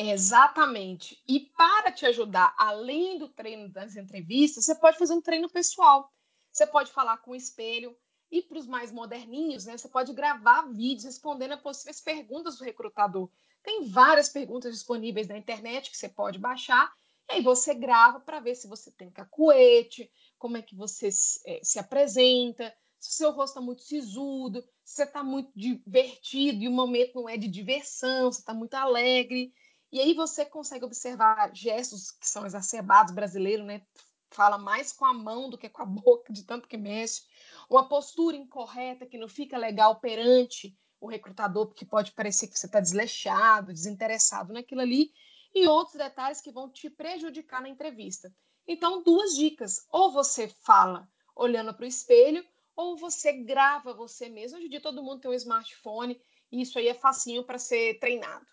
Exatamente. 0.03 1.23
E 1.29 1.41
para 1.41 1.93
te 1.93 2.07
ajudar, 2.07 2.55
além 2.57 3.19
do 3.19 3.29
treino 3.29 3.69
das 3.69 3.97
entrevistas, 3.97 4.65
você 4.65 4.75
pode 4.75 4.97
fazer 4.97 5.13
um 5.13 5.21
treino 5.21 5.49
pessoal. 5.51 6.11
Você 6.51 6.67
pode 6.67 6.91
falar 6.91 7.19
com 7.19 7.33
o 7.33 7.37
espelho. 7.37 7.95
E 8.33 8.41
para 8.41 8.59
os 8.59 8.67
mais 8.67 8.91
moderninhos, 8.91 9.67
né, 9.67 9.77
você 9.77 9.89
pode 9.89 10.15
gravar 10.15 10.63
vídeos 10.73 11.05
respondendo 11.05 11.53
a 11.53 11.59
possíveis 11.59 12.01
perguntas 12.01 12.57
do 12.57 12.65
recrutador. 12.65 13.29
Tem 13.63 13.89
várias 13.89 14.31
perguntas 14.31 14.73
disponíveis 14.73 15.29
na 15.29 15.37
internet 15.37 15.91
que 15.91 15.99
você 15.99 16.09
pode 16.09 16.39
baixar. 16.39 16.91
E 17.29 17.35
aí 17.35 17.43
você 17.43 17.75
grava 17.75 18.21
para 18.21 18.41
ver 18.41 18.55
se 18.55 18.67
você 18.67 18.91
tem 18.91 19.11
cacuete, 19.11 20.11
como 20.39 20.57
é 20.57 20.63
que 20.63 20.75
você 20.75 21.11
se 21.13 21.79
apresenta, 21.79 22.73
se 22.99 23.11
o 23.11 23.13
seu 23.13 23.31
rosto 23.33 23.55
está 23.55 23.61
muito 23.61 23.83
sisudo, 23.83 24.63
se 24.83 24.97
você 24.97 25.03
está 25.03 25.23
muito 25.23 25.53
divertido 25.55 26.63
e 26.63 26.69
o 26.69 26.73
momento 26.73 27.17
não 27.17 27.29
é 27.29 27.37
de 27.37 27.49
diversão, 27.49 28.33
você 28.33 28.41
está 28.41 28.55
muito 28.55 28.75
alegre. 28.75 29.53
E 29.93 30.01
aí 30.01 30.15
você 30.15 30.45
consegue 30.45 30.85
observar 30.85 31.55
gestos 31.55 32.13
que 32.13 32.29
são 32.29 32.47
exacerbados 32.47 33.13
brasileiro, 33.13 33.65
né? 33.65 33.83
Fala 34.31 34.57
mais 34.57 34.93
com 34.93 35.05
a 35.05 35.13
mão 35.13 35.51
do 35.51 35.59
que 35.59 35.69
com 35.69 35.83
a 35.83 35.87
boca, 35.87 36.33
de 36.33 36.45
tanto 36.45 36.69
que 36.69 36.77
mexe. 36.77 37.23
Uma 37.69 37.89
postura 37.89 38.37
incorreta 38.37 39.07
que 39.07 39.19
não 39.19 39.29
fica 39.29 39.59
legal 39.59 39.99
perante 39.99 40.77
o 41.01 41.09
recrutador, 41.09 41.67
porque 41.67 41.85
pode 41.85 42.13
parecer 42.13 42.47
que 42.47 42.59
você 42.59 42.67
está 42.67 42.79
desleixado, 42.79 43.73
desinteressado 43.73 44.53
naquilo 44.53 44.83
ali, 44.83 45.11
e 45.55 45.67
outros 45.67 45.97
detalhes 45.97 46.41
que 46.41 46.53
vão 46.53 46.71
te 46.71 46.89
prejudicar 46.89 47.61
na 47.61 47.69
entrevista. 47.69 48.33
Então, 48.69 49.03
duas 49.03 49.35
dicas: 49.35 49.87
ou 49.91 50.13
você 50.13 50.49
fala 50.49 51.09
olhando 51.35 51.75
para 51.75 51.85
o 51.85 51.89
espelho, 51.89 52.45
ou 52.77 52.97
você 52.97 53.33
grava 53.33 53.93
você 53.93 54.29
mesmo. 54.29 54.59
Hoje 54.59 54.67
em 54.67 54.71
dia 54.71 54.81
todo 54.81 55.03
mundo 55.03 55.21
tem 55.21 55.31
um 55.31 55.35
smartphone, 55.35 56.21
e 56.53 56.61
isso 56.61 56.79
aí 56.79 56.87
é 56.87 56.95
facinho 56.95 57.45
para 57.45 57.59
ser 57.59 57.99
treinado. 57.99 58.47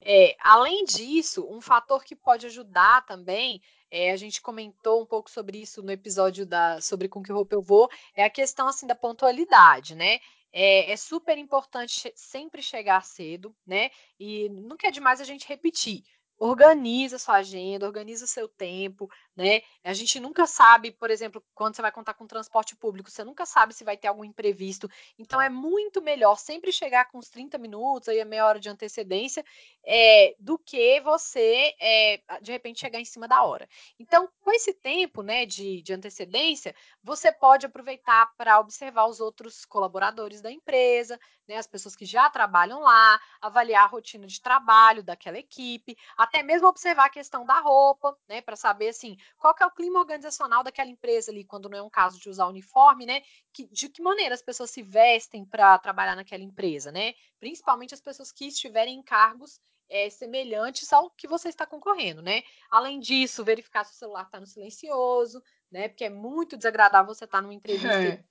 É, 0.00 0.36
além 0.40 0.84
disso, 0.84 1.46
um 1.50 1.60
fator 1.60 2.04
que 2.04 2.14
pode 2.14 2.46
ajudar 2.46 3.04
também, 3.06 3.60
é, 3.90 4.10
a 4.12 4.16
gente 4.16 4.40
comentou 4.40 5.02
um 5.02 5.06
pouco 5.06 5.30
sobre 5.30 5.60
isso 5.60 5.82
no 5.82 5.90
episódio 5.90 6.46
da 6.46 6.80
sobre 6.80 7.08
com 7.08 7.22
que 7.22 7.32
roupa 7.32 7.54
eu 7.54 7.62
vou, 7.62 7.90
é 8.14 8.24
a 8.24 8.30
questão 8.30 8.68
assim 8.68 8.86
da 8.86 8.94
pontualidade, 8.94 9.94
né? 9.94 10.20
É, 10.52 10.92
é, 10.92 10.96
super 10.96 11.36
importante 11.36 12.12
sempre 12.16 12.62
chegar 12.62 13.04
cedo, 13.04 13.54
né? 13.66 13.90
E 14.18 14.48
nunca 14.48 14.88
é 14.88 14.90
demais 14.90 15.20
a 15.20 15.24
gente 15.24 15.46
repetir 15.46 16.04
organiza 16.38 17.18
sua 17.18 17.36
agenda, 17.36 17.86
organiza 17.86 18.26
seu 18.26 18.48
tempo, 18.48 19.10
né? 19.36 19.60
A 19.82 19.92
gente 19.92 20.20
nunca 20.20 20.46
sabe, 20.46 20.92
por 20.92 21.10
exemplo, 21.10 21.42
quando 21.54 21.74
você 21.74 21.82
vai 21.82 21.90
contar 21.90 22.14
com 22.14 22.26
transporte 22.26 22.76
público, 22.76 23.10
você 23.10 23.24
nunca 23.24 23.44
sabe 23.44 23.74
se 23.74 23.84
vai 23.84 23.96
ter 23.96 24.06
algum 24.08 24.24
imprevisto. 24.24 24.88
Então 25.18 25.40
é 25.40 25.48
muito 25.48 26.00
melhor 26.00 26.36
sempre 26.38 26.70
chegar 26.70 27.06
com 27.06 27.18
uns 27.18 27.28
30 27.28 27.58
minutos, 27.58 28.08
aí 28.08 28.20
a 28.20 28.24
meia 28.24 28.46
hora 28.46 28.60
de 28.60 28.68
antecedência, 28.68 29.44
é, 29.84 30.34
do 30.38 30.58
que 30.58 31.00
você, 31.00 31.74
é, 31.80 32.20
de 32.40 32.52
repente, 32.52 32.80
chegar 32.80 33.00
em 33.00 33.04
cima 33.04 33.26
da 33.26 33.42
hora. 33.42 33.68
Então, 33.98 34.28
com 34.40 34.52
esse 34.52 34.72
tempo 34.72 35.22
né, 35.22 35.44
de, 35.44 35.82
de 35.82 35.92
antecedência, 35.92 36.74
você 37.02 37.32
pode 37.32 37.66
aproveitar 37.66 38.32
para 38.36 38.60
observar 38.60 39.06
os 39.06 39.18
outros 39.18 39.64
colaboradores 39.64 40.40
da 40.40 40.52
empresa, 40.52 41.18
né, 41.48 41.56
as 41.56 41.66
pessoas 41.66 41.96
que 41.96 42.04
já 42.04 42.28
trabalham 42.28 42.80
lá, 42.80 43.20
avaliar 43.40 43.84
a 43.84 43.86
rotina 43.86 44.26
de 44.26 44.40
trabalho 44.40 45.02
daquela 45.02 45.38
equipe, 45.38 45.96
até 46.28 46.42
mesmo 46.42 46.68
observar 46.68 47.06
a 47.06 47.10
questão 47.10 47.44
da 47.44 47.58
roupa, 47.60 48.16
né, 48.28 48.40
para 48.40 48.56
saber 48.56 48.88
assim, 48.88 49.16
qual 49.36 49.54
é 49.60 49.66
o 49.66 49.70
clima 49.70 49.98
organizacional 49.98 50.62
daquela 50.62 50.90
empresa 50.90 51.30
ali, 51.30 51.44
quando 51.44 51.68
não 51.68 51.78
é 51.78 51.82
um 51.82 51.90
caso 51.90 52.20
de 52.20 52.28
usar 52.28 52.46
uniforme, 52.46 53.06
né, 53.06 53.22
que, 53.52 53.66
de 53.66 53.88
que 53.88 54.02
maneira 54.02 54.34
as 54.34 54.42
pessoas 54.42 54.70
se 54.70 54.82
vestem 54.82 55.44
para 55.44 55.78
trabalhar 55.78 56.14
naquela 56.14 56.42
empresa, 56.42 56.92
né, 56.92 57.14
principalmente 57.40 57.94
as 57.94 58.00
pessoas 58.00 58.30
que 58.30 58.46
estiverem 58.46 58.96
em 58.96 59.02
cargos 59.02 59.60
é, 59.90 60.10
semelhantes 60.10 60.92
ao 60.92 61.10
que 61.10 61.26
você 61.26 61.48
está 61.48 61.64
concorrendo, 61.64 62.20
né? 62.20 62.42
Além 62.70 63.00
disso, 63.00 63.42
verificar 63.42 63.86
se 63.86 63.94
o 63.94 63.96
celular 63.96 64.24
está 64.24 64.38
no 64.38 64.46
silencioso, 64.46 65.42
né? 65.72 65.88
Porque 65.88 66.04
é 66.04 66.10
muito 66.10 66.58
desagradável 66.58 67.14
você 67.14 67.24
estar 67.24 67.38
tá 67.38 67.42
numa 67.42 67.54
entrevista 67.54 67.94
é 67.94 68.22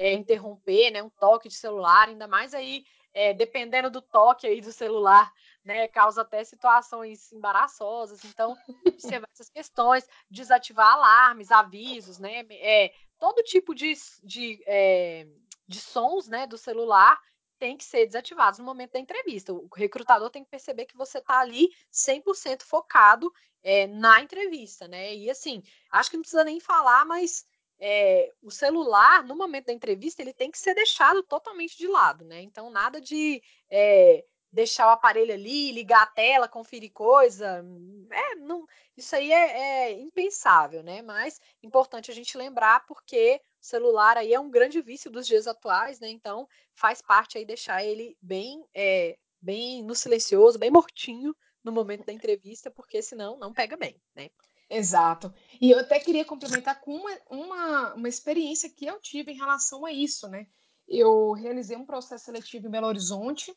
é, 0.00 0.14
interromper, 0.14 0.90
né, 0.90 1.02
um 1.02 1.10
toque 1.10 1.46
de 1.46 1.54
celular, 1.54 2.08
ainda 2.08 2.26
mais 2.26 2.54
aí, 2.54 2.86
é, 3.12 3.34
dependendo 3.34 3.90
do 3.90 4.00
toque 4.00 4.46
aí 4.46 4.58
do 4.62 4.72
celular, 4.72 5.30
né, 5.64 5.88
causa 5.88 6.22
até 6.22 6.42
situações 6.44 7.32
embaraçosas. 7.32 8.24
Então, 8.24 8.56
observar 8.86 9.28
essas 9.32 9.50
questões, 9.50 10.06
desativar 10.30 10.94
alarmes, 10.94 11.50
avisos, 11.50 12.18
né, 12.18 12.46
é, 12.50 12.92
todo 13.18 13.42
tipo 13.42 13.74
de, 13.74 13.92
de, 14.22 14.62
é, 14.66 15.26
de 15.66 15.80
sons, 15.80 16.28
né, 16.28 16.46
do 16.46 16.58
celular 16.58 17.20
tem 17.58 17.76
que 17.76 17.84
ser 17.84 18.06
desativados 18.06 18.58
no 18.58 18.64
momento 18.64 18.92
da 18.92 18.98
entrevista. 18.98 19.52
O 19.52 19.68
recrutador 19.76 20.30
tem 20.30 20.42
que 20.42 20.50
perceber 20.50 20.86
que 20.86 20.96
você 20.96 21.18
está 21.18 21.40
ali 21.40 21.68
100% 21.92 22.62
focado 22.62 23.30
é, 23.62 23.86
na 23.86 24.22
entrevista, 24.22 24.88
né? 24.88 25.14
E 25.14 25.28
assim, 25.28 25.62
acho 25.90 26.10
que 26.10 26.16
não 26.16 26.22
precisa 26.22 26.42
nem 26.42 26.58
falar, 26.58 27.04
mas 27.04 27.46
é, 27.78 28.32
o 28.42 28.50
celular, 28.50 29.22
no 29.24 29.36
momento 29.36 29.66
da 29.66 29.72
entrevista, 29.74 30.22
ele 30.22 30.32
tem 30.32 30.50
que 30.50 30.58
ser 30.58 30.74
deixado 30.74 31.22
totalmente 31.22 31.76
de 31.76 31.86
lado, 31.86 32.24
né? 32.24 32.40
Então, 32.40 32.70
nada 32.70 32.98
de 32.98 33.42
é, 33.68 34.24
deixar 34.52 34.86
o 34.88 34.90
aparelho 34.90 35.32
ali, 35.32 35.72
ligar 35.72 36.02
a 36.02 36.06
tela, 36.06 36.48
conferir 36.48 36.92
coisa. 36.92 37.64
É, 38.10 38.34
não, 38.36 38.66
isso 38.96 39.14
aí 39.14 39.30
é, 39.30 39.58
é 39.58 40.00
impensável, 40.00 40.82
né? 40.82 41.02
Mas 41.02 41.40
importante 41.62 42.10
a 42.10 42.14
gente 42.14 42.36
lembrar 42.36 42.84
porque 42.86 43.40
o 43.60 43.64
celular 43.64 44.16
aí 44.16 44.34
é 44.34 44.40
um 44.40 44.50
grande 44.50 44.80
vício 44.80 45.10
dos 45.10 45.26
dias 45.26 45.46
atuais, 45.46 46.00
né? 46.00 46.08
Então 46.08 46.48
faz 46.74 47.00
parte 47.00 47.38
aí 47.38 47.44
deixar 47.44 47.84
ele 47.84 48.16
bem, 48.20 48.64
é, 48.74 49.16
bem 49.40 49.82
no 49.82 49.94
silencioso, 49.94 50.58
bem 50.58 50.70
mortinho 50.70 51.34
no 51.62 51.70
momento 51.70 52.06
da 52.06 52.12
entrevista, 52.12 52.70
porque 52.70 53.02
senão 53.02 53.38
não 53.38 53.52
pega 53.52 53.76
bem, 53.76 54.00
né? 54.14 54.30
Exato. 54.68 55.34
E 55.60 55.70
eu 55.70 55.80
até 55.80 55.98
queria 55.98 56.24
complementar 56.24 56.80
com 56.80 56.94
uma, 56.94 57.18
uma, 57.28 57.94
uma 57.94 58.08
experiência 58.08 58.70
que 58.70 58.86
eu 58.86 59.00
tive 59.00 59.32
em 59.32 59.36
relação 59.36 59.84
a 59.84 59.92
isso, 59.92 60.28
né? 60.28 60.46
Eu 60.88 61.32
realizei 61.32 61.76
um 61.76 61.84
processo 61.84 62.24
seletivo 62.24 62.66
em 62.66 62.70
Belo 62.70 62.86
Horizonte, 62.86 63.54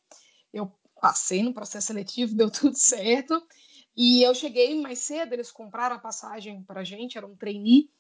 eu 0.51 0.71
passei 1.03 1.43
no 1.43 1.53
processo 1.53 1.87
seletivo, 1.87 2.33
deu 2.37 2.49
tudo 2.49 2.77
certo, 2.77 3.45
e 3.93 4.23
eu 4.23 4.33
cheguei 4.33 4.79
mais 4.79 4.99
cedo, 4.99 5.33
eles 5.33 5.51
compraram 5.51 5.97
a 5.97 5.99
passagem 5.99 6.63
para 6.63 6.79
a 6.79 6.83
gente, 6.85 7.17
era 7.17 7.27
um 7.27 7.35
trainee, 7.35 7.91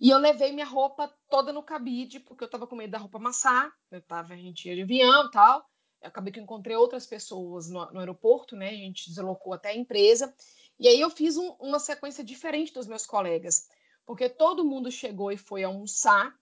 e 0.00 0.08
eu 0.08 0.16
levei 0.16 0.50
minha 0.52 0.64
roupa 0.64 1.12
toda 1.28 1.52
no 1.52 1.62
cabide, 1.62 2.20
porque 2.20 2.42
eu 2.42 2.46
estava 2.46 2.66
com 2.66 2.74
medo 2.74 2.92
da 2.92 2.98
roupa 2.98 3.18
amassar, 3.18 3.70
eu 3.90 4.00
tava, 4.00 4.32
a 4.32 4.36
gente 4.36 4.66
ia 4.66 4.74
de 4.74 4.82
avião 4.82 5.26
e 5.26 5.30
tal, 5.30 5.62
eu 6.00 6.08
acabei 6.08 6.32
que 6.32 6.40
encontrei 6.40 6.74
outras 6.74 7.06
pessoas 7.06 7.68
no, 7.68 7.84
no 7.92 8.00
aeroporto, 8.00 8.56
né, 8.56 8.70
a 8.70 8.72
gente 8.72 9.10
deslocou 9.10 9.52
até 9.52 9.68
a 9.68 9.76
empresa, 9.76 10.34
e 10.80 10.88
aí 10.88 10.98
eu 10.98 11.10
fiz 11.10 11.36
um, 11.36 11.50
uma 11.60 11.78
sequência 11.78 12.24
diferente 12.24 12.72
dos 12.72 12.86
meus 12.86 13.04
colegas, 13.04 13.68
porque 14.06 14.26
todo 14.26 14.64
mundo 14.64 14.90
chegou 14.90 15.30
e 15.30 15.36
foi 15.36 15.64
almoçar, 15.64 16.34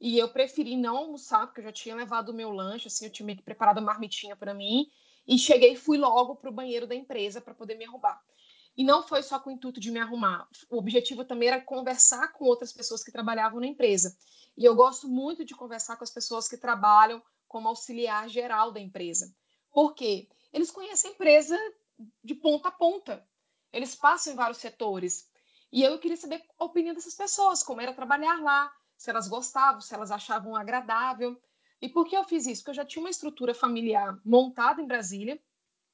e 0.00 0.18
eu 0.18 0.32
preferi 0.32 0.74
não 0.74 0.96
almoçar, 0.96 1.46
porque 1.46 1.60
eu 1.60 1.64
já 1.64 1.72
tinha 1.72 1.94
levado 1.94 2.30
o 2.30 2.34
meu 2.34 2.50
lanche, 2.50 2.86
assim, 2.86 3.04
eu 3.04 3.12
tinha 3.12 3.26
meio 3.26 3.36
que 3.36 3.44
preparado 3.44 3.76
uma 3.76 3.92
marmitinha 3.92 4.34
para 4.34 4.54
mim, 4.54 4.86
e 5.30 5.38
cheguei 5.38 5.74
e 5.74 5.76
fui 5.76 5.96
logo 5.96 6.34
para 6.34 6.50
o 6.50 6.52
banheiro 6.52 6.88
da 6.88 6.94
empresa 6.94 7.40
para 7.40 7.54
poder 7.54 7.76
me 7.76 7.84
arrumar. 7.84 8.20
E 8.76 8.82
não 8.82 9.06
foi 9.06 9.22
só 9.22 9.38
com 9.38 9.50
o 9.50 9.52
intuito 9.52 9.78
de 9.78 9.88
me 9.88 10.00
arrumar. 10.00 10.48
O 10.68 10.78
objetivo 10.78 11.24
também 11.24 11.48
era 11.48 11.60
conversar 11.60 12.32
com 12.32 12.46
outras 12.46 12.72
pessoas 12.72 13.04
que 13.04 13.12
trabalhavam 13.12 13.60
na 13.60 13.68
empresa. 13.68 14.16
E 14.58 14.64
eu 14.64 14.74
gosto 14.74 15.06
muito 15.06 15.44
de 15.44 15.54
conversar 15.54 15.96
com 15.96 16.02
as 16.02 16.10
pessoas 16.10 16.48
que 16.48 16.56
trabalham 16.56 17.22
como 17.46 17.68
auxiliar 17.68 18.28
geral 18.28 18.72
da 18.72 18.80
empresa. 18.80 19.32
Por 19.70 19.94
quê? 19.94 20.28
Eles 20.52 20.72
conhecem 20.72 21.12
a 21.12 21.14
empresa 21.14 21.56
de 22.24 22.34
ponta 22.34 22.66
a 22.66 22.72
ponta. 22.72 23.24
Eles 23.72 23.94
passam 23.94 24.32
em 24.32 24.36
vários 24.36 24.58
setores. 24.58 25.30
E 25.70 25.84
eu 25.84 25.96
queria 26.00 26.16
saber 26.16 26.42
a 26.58 26.64
opinião 26.64 26.92
dessas 26.92 27.14
pessoas, 27.14 27.62
como 27.62 27.80
era 27.80 27.94
trabalhar 27.94 28.42
lá, 28.42 28.72
se 28.96 29.08
elas 29.08 29.28
gostavam, 29.28 29.80
se 29.80 29.94
elas 29.94 30.10
achavam 30.10 30.56
agradável. 30.56 31.40
E 31.80 31.88
por 31.88 32.06
que 32.06 32.16
eu 32.16 32.24
fiz 32.24 32.46
isso? 32.46 32.62
Porque 32.62 32.70
eu 32.70 32.82
já 32.82 32.84
tinha 32.84 33.02
uma 33.02 33.10
estrutura 33.10 33.54
familiar 33.54 34.20
montada 34.24 34.82
em 34.82 34.86
Brasília 34.86 35.40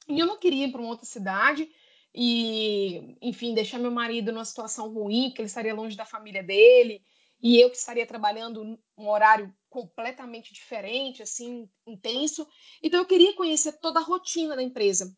e 0.08 0.18
eu 0.18 0.26
não 0.26 0.38
queria 0.38 0.66
ir 0.66 0.72
para 0.72 0.80
uma 0.80 0.90
outra 0.90 1.06
cidade 1.06 1.70
e, 2.14 3.16
enfim, 3.20 3.54
deixar 3.54 3.78
meu 3.78 3.90
marido 3.90 4.32
numa 4.32 4.44
situação 4.44 4.92
ruim, 4.92 5.28
porque 5.28 5.42
ele 5.42 5.48
estaria 5.48 5.74
longe 5.74 5.96
da 5.96 6.04
família 6.04 6.42
dele 6.42 7.02
e 7.42 7.60
eu 7.60 7.70
que 7.70 7.76
estaria 7.76 8.06
trabalhando 8.06 8.78
um 8.96 9.08
horário 9.08 9.54
completamente 9.68 10.52
diferente, 10.54 11.22
assim, 11.22 11.68
intenso. 11.86 12.46
Então 12.82 13.00
eu 13.00 13.06
queria 13.06 13.34
conhecer 13.34 13.72
toda 13.78 14.00
a 14.00 14.02
rotina 14.02 14.56
da 14.56 14.62
empresa. 14.62 15.14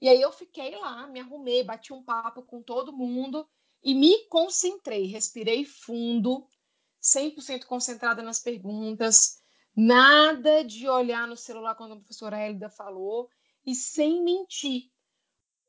E 0.00 0.08
aí 0.08 0.20
eu 0.20 0.32
fiquei 0.32 0.76
lá, 0.76 1.06
me 1.06 1.20
arrumei, 1.20 1.64
bati 1.64 1.92
um 1.92 2.02
papo 2.02 2.42
com 2.42 2.62
todo 2.62 2.92
mundo 2.92 3.48
e 3.82 3.94
me 3.94 4.26
concentrei, 4.28 5.06
respirei 5.06 5.64
fundo, 5.64 6.46
100% 7.00 7.64
concentrada 7.64 8.22
nas 8.22 8.40
perguntas, 8.40 9.41
nada 9.76 10.62
de 10.64 10.88
olhar 10.88 11.26
no 11.26 11.36
celular 11.36 11.74
quando 11.74 11.94
a 11.94 11.96
professora 11.96 12.38
Hélida 12.38 12.68
falou 12.68 13.28
e 13.64 13.74
sem 13.74 14.22
mentir. 14.22 14.90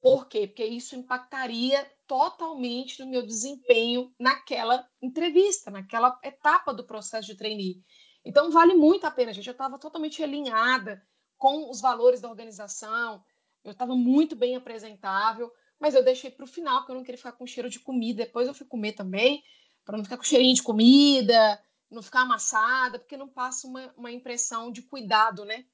Por 0.01 0.27
quê? 0.27 0.47
Porque 0.47 0.65
isso 0.65 0.95
impactaria 0.95 1.89
totalmente 2.05 2.99
no 2.99 3.09
meu 3.09 3.25
desempenho 3.25 4.13
naquela 4.19 4.85
entrevista, 5.01 5.71
naquela 5.71 6.19
etapa 6.21 6.73
do 6.73 6.83
processo 6.83 7.27
de 7.27 7.37
trainee. 7.37 7.81
Então, 8.25 8.51
vale 8.51 8.73
muito 8.73 9.05
a 9.05 9.11
pena, 9.11 9.33
gente. 9.33 9.47
Eu 9.47 9.53
estava 9.53 9.79
totalmente 9.79 10.21
alinhada 10.21 11.01
com 11.37 11.69
os 11.69 11.81
valores 11.81 12.21
da 12.21 12.29
organização, 12.29 13.23
eu 13.63 13.71
estava 13.71 13.95
muito 13.95 14.35
bem 14.35 14.55
apresentável, 14.55 15.51
mas 15.79 15.95
eu 15.95 16.03
deixei 16.03 16.29
para 16.29 16.43
o 16.43 16.47
final, 16.47 16.79
porque 16.79 16.91
eu 16.91 16.95
não 16.95 17.03
queria 17.03 17.17
ficar 17.17 17.33
com 17.33 17.47
cheiro 17.47 17.69
de 17.69 17.79
comida. 17.79 18.25
Depois 18.25 18.47
eu 18.47 18.53
fui 18.53 18.67
comer 18.67 18.93
também, 18.93 19.41
para 19.85 19.97
não 19.97 20.03
ficar 20.03 20.17
com 20.17 20.23
cheirinho 20.23 20.55
de 20.55 20.63
comida, 20.63 21.61
não 21.93 22.01
ficar 22.01 22.21
amassada, 22.21 22.99
porque 22.99 23.17
não 23.17 23.27
passa 23.27 23.67
uma, 23.67 23.93
uma 23.95 24.11
impressão 24.11 24.71
de 24.71 24.81
cuidado, 24.81 25.45
né? 25.45 25.65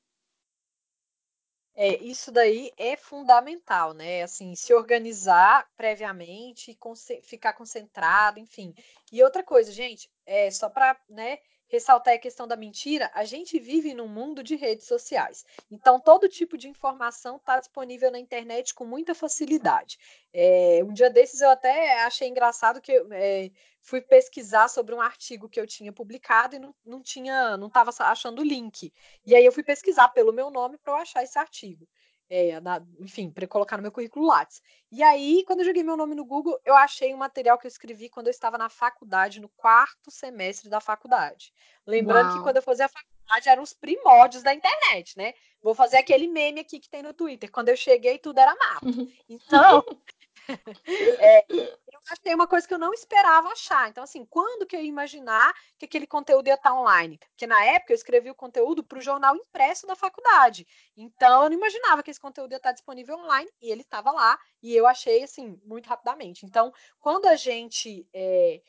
É, 1.75 1.95
isso 2.03 2.29
daí 2.29 2.73
é 2.77 2.97
fundamental, 2.97 3.93
né? 3.93 4.23
Assim, 4.23 4.53
se 4.53 4.73
organizar 4.73 5.65
previamente, 5.77 6.77
ficar 7.23 7.53
concentrado, 7.53 8.37
enfim. 8.39 8.73
E 9.11 9.23
outra 9.23 9.43
coisa, 9.43 9.71
gente, 9.71 10.09
é 10.25 10.51
só 10.51 10.69
para, 10.69 10.99
né, 11.07 11.39
ressaltar 11.69 12.15
a 12.15 12.19
questão 12.19 12.47
da 12.47 12.57
mentira, 12.57 13.09
a 13.13 13.23
gente 13.23 13.59
vive 13.59 13.93
num 13.93 14.07
mundo 14.07 14.43
de 14.43 14.55
redes 14.55 14.87
sociais. 14.87 15.45
Então, 15.71 15.99
todo 15.99 16.27
tipo 16.27 16.57
de 16.57 16.67
informação 16.67 17.37
está 17.37 17.59
disponível 17.59 18.11
na 18.11 18.19
internet 18.19 18.73
com 18.73 18.85
muita 18.85 19.13
facilidade. 19.13 19.97
É, 20.33 20.81
um 20.83 20.91
dia 20.91 21.09
desses 21.09 21.41
eu 21.41 21.49
até 21.49 22.01
achei 22.01 22.27
engraçado 22.27 22.81
que 22.81 22.91
é, 23.11 23.51
fui 23.81 24.01
pesquisar 24.01 24.67
sobre 24.67 24.93
um 24.93 25.01
artigo 25.01 25.49
que 25.49 25.59
eu 25.59 25.67
tinha 25.67 25.91
publicado 25.91 26.55
e 26.55 26.59
não, 26.59 26.75
não 26.85 27.01
tinha, 27.01 27.57
não 27.57 27.67
estava 27.67 27.91
achando 27.99 28.41
o 28.41 28.45
link. 28.45 28.93
E 29.25 29.35
aí 29.35 29.45
eu 29.45 29.51
fui 29.51 29.63
pesquisar 29.63 30.09
pelo 30.09 30.33
meu 30.33 30.49
nome 30.49 30.77
para 30.77 30.93
eu 30.93 30.97
achar 30.97 31.23
esse 31.23 31.37
artigo 31.37 31.87
é, 32.29 32.59
na, 32.61 32.81
enfim, 32.99 33.31
para 33.31 33.47
colocar 33.47 33.75
no 33.75 33.81
meu 33.81 33.91
currículo 33.91 34.27
Lattes. 34.27 34.61
E 34.91 35.01
aí, 35.01 35.43
quando 35.45 35.61
eu 35.61 35.65
joguei 35.65 35.83
meu 35.83 35.97
nome 35.97 36.13
no 36.13 36.23
Google, 36.23 36.59
eu 36.63 36.75
achei 36.75 37.13
um 37.13 37.17
material 37.17 37.57
que 37.57 37.65
eu 37.65 37.69
escrevi 37.69 38.07
quando 38.07 38.27
eu 38.27 38.31
estava 38.31 38.57
na 38.57 38.69
faculdade, 38.69 39.41
no 39.41 39.49
quarto 39.49 40.11
semestre 40.11 40.69
da 40.69 40.79
faculdade. 40.79 41.51
Lembrando 41.87 42.27
Uau. 42.27 42.37
que 42.37 42.43
quando 42.43 42.57
eu 42.57 42.61
fazia 42.61 42.85
a 42.85 42.89
faculdade 42.89 43.49
eram 43.49 43.63
os 43.63 43.73
primórdios 43.73 44.43
da 44.43 44.53
internet, 44.53 45.17
né? 45.17 45.33
Vou 45.61 45.73
fazer 45.73 45.97
aquele 45.97 46.27
meme 46.27 46.61
aqui 46.61 46.79
que 46.79 46.89
tem 46.89 47.01
no 47.01 47.13
Twitter. 47.13 47.51
Quando 47.51 47.69
eu 47.69 47.77
cheguei, 47.77 48.19
tudo 48.19 48.39
era 48.39 48.55
mato. 48.55 48.87
Então, 49.27 49.83
é, 51.19 51.45
achei 52.09 52.33
uma 52.33 52.47
coisa 52.47 52.67
que 52.67 52.73
eu 52.73 52.79
não 52.79 52.93
esperava 52.93 53.49
achar. 53.49 53.89
Então, 53.89 54.03
assim, 54.03 54.25
quando 54.25 54.65
que 54.65 54.75
eu 54.75 54.81
ia 54.81 54.87
imaginar 54.87 55.53
que 55.77 55.85
aquele 55.85 56.07
conteúdo 56.07 56.47
ia 56.47 56.55
estar 56.55 56.73
online? 56.73 57.17
Porque 57.17 57.47
na 57.47 57.63
época 57.65 57.93
eu 57.93 57.95
escrevi 57.95 58.29
o 58.29 58.35
conteúdo 58.35 58.83
para 58.83 58.97
o 58.97 59.01
jornal 59.01 59.35
impresso 59.35 59.85
da 59.87 59.95
faculdade. 59.95 60.67
Então, 60.97 61.43
eu 61.43 61.49
não 61.49 61.57
imaginava 61.57 62.03
que 62.03 62.11
esse 62.11 62.19
conteúdo 62.19 62.51
ia 62.51 62.57
estar 62.57 62.71
disponível 62.71 63.17
online 63.17 63.49
e 63.61 63.71
ele 63.71 63.81
estava 63.81 64.11
lá. 64.11 64.39
E 64.61 64.75
eu 64.75 64.87
achei, 64.87 65.23
assim, 65.23 65.59
muito 65.63 65.87
rapidamente. 65.87 66.45
Então, 66.45 66.73
quando 66.99 67.27
a 67.27 67.35
gente 67.35 68.07
é, 68.13 68.61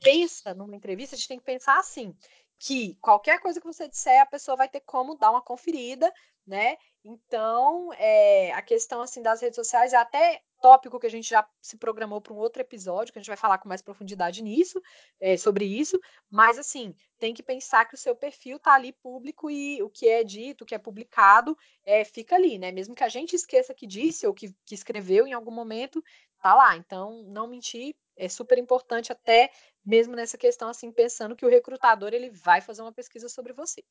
pensa 0.00 0.54
numa 0.54 0.76
entrevista, 0.76 1.14
a 1.14 1.18
gente 1.18 1.28
tem 1.28 1.38
que 1.38 1.44
pensar 1.44 1.78
assim: 1.78 2.14
que 2.58 2.94
qualquer 3.00 3.40
coisa 3.40 3.60
que 3.60 3.66
você 3.66 3.88
disser, 3.88 4.20
a 4.20 4.26
pessoa 4.26 4.56
vai 4.56 4.68
ter 4.68 4.80
como 4.80 5.16
dar 5.16 5.30
uma 5.30 5.42
conferida, 5.42 6.12
né? 6.46 6.76
Então, 7.04 7.92
é, 7.94 8.52
a 8.52 8.62
questão 8.62 9.00
assim 9.02 9.22
das 9.22 9.40
redes 9.40 9.56
sociais 9.56 9.92
é 9.92 9.96
até 9.96 10.42
tópico 10.66 10.98
que 10.98 11.06
a 11.06 11.10
gente 11.10 11.30
já 11.30 11.48
se 11.62 11.76
programou 11.76 12.20
para 12.20 12.32
um 12.32 12.38
outro 12.38 12.60
episódio, 12.60 13.12
que 13.12 13.20
a 13.20 13.22
gente 13.22 13.28
vai 13.28 13.36
falar 13.36 13.58
com 13.58 13.68
mais 13.68 13.80
profundidade 13.80 14.42
nisso, 14.42 14.82
é, 15.20 15.36
sobre 15.36 15.64
isso, 15.64 15.96
mas 16.28 16.58
assim, 16.58 16.92
tem 17.20 17.32
que 17.32 17.40
pensar 17.40 17.84
que 17.84 17.94
o 17.94 17.98
seu 17.98 18.16
perfil 18.16 18.56
está 18.56 18.74
ali 18.74 18.92
público 18.92 19.48
e 19.48 19.80
o 19.80 19.88
que 19.88 20.08
é 20.08 20.24
dito, 20.24 20.62
o 20.62 20.66
que 20.66 20.74
é 20.74 20.78
publicado, 20.78 21.56
é, 21.84 22.04
fica 22.04 22.34
ali, 22.34 22.58
né? 22.58 22.72
Mesmo 22.72 22.96
que 22.96 23.04
a 23.04 23.08
gente 23.08 23.36
esqueça 23.36 23.72
que 23.72 23.86
disse 23.86 24.26
ou 24.26 24.34
que, 24.34 24.52
que 24.64 24.74
escreveu 24.74 25.24
em 25.24 25.32
algum 25.32 25.52
momento, 25.52 26.02
tá 26.42 26.52
lá. 26.52 26.76
Então, 26.76 27.22
não 27.28 27.46
mentir 27.46 27.94
é 28.16 28.28
super 28.28 28.58
importante 28.58 29.12
até 29.12 29.52
mesmo 29.84 30.16
nessa 30.16 30.36
questão 30.36 30.68
assim, 30.68 30.90
pensando 30.90 31.36
que 31.36 31.46
o 31.46 31.48
recrutador 31.48 32.12
ele 32.12 32.30
vai 32.30 32.60
fazer 32.60 32.82
uma 32.82 32.92
pesquisa 32.92 33.28
sobre 33.28 33.52
você. 33.52 33.84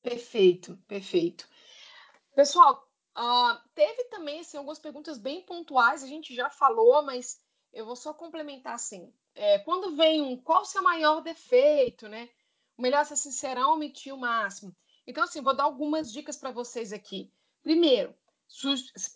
Perfeito, 0.00 0.78
perfeito. 0.88 1.46
Pessoal, 2.34 2.88
Uh, 3.16 3.58
teve 3.74 4.04
também 4.04 4.40
assim, 4.40 4.56
algumas 4.56 4.78
perguntas 4.78 5.18
bem 5.18 5.42
pontuais, 5.42 6.02
a 6.02 6.06
gente 6.06 6.34
já 6.34 6.50
falou, 6.50 7.02
mas 7.02 7.40
eu 7.72 7.86
vou 7.86 7.96
só 7.96 8.12
complementar 8.12 8.74
assim. 8.74 9.12
É, 9.34 9.58
quando 9.60 9.96
vem 9.96 10.22
um 10.22 10.36
qual 10.36 10.62
o 10.62 10.64
seu 10.64 10.82
maior 10.82 11.20
defeito, 11.20 12.08
né? 12.08 12.28
O 12.76 12.82
melhor 12.82 13.04
ser 13.04 13.16
sincerão, 13.16 13.74
omitir 13.74 14.12
o 14.12 14.18
máximo. 14.18 14.74
Então, 15.06 15.24
assim, 15.24 15.40
vou 15.40 15.54
dar 15.54 15.64
algumas 15.64 16.12
dicas 16.12 16.36
para 16.36 16.50
vocês 16.50 16.92
aqui. 16.92 17.32
Primeiro, 17.62 18.14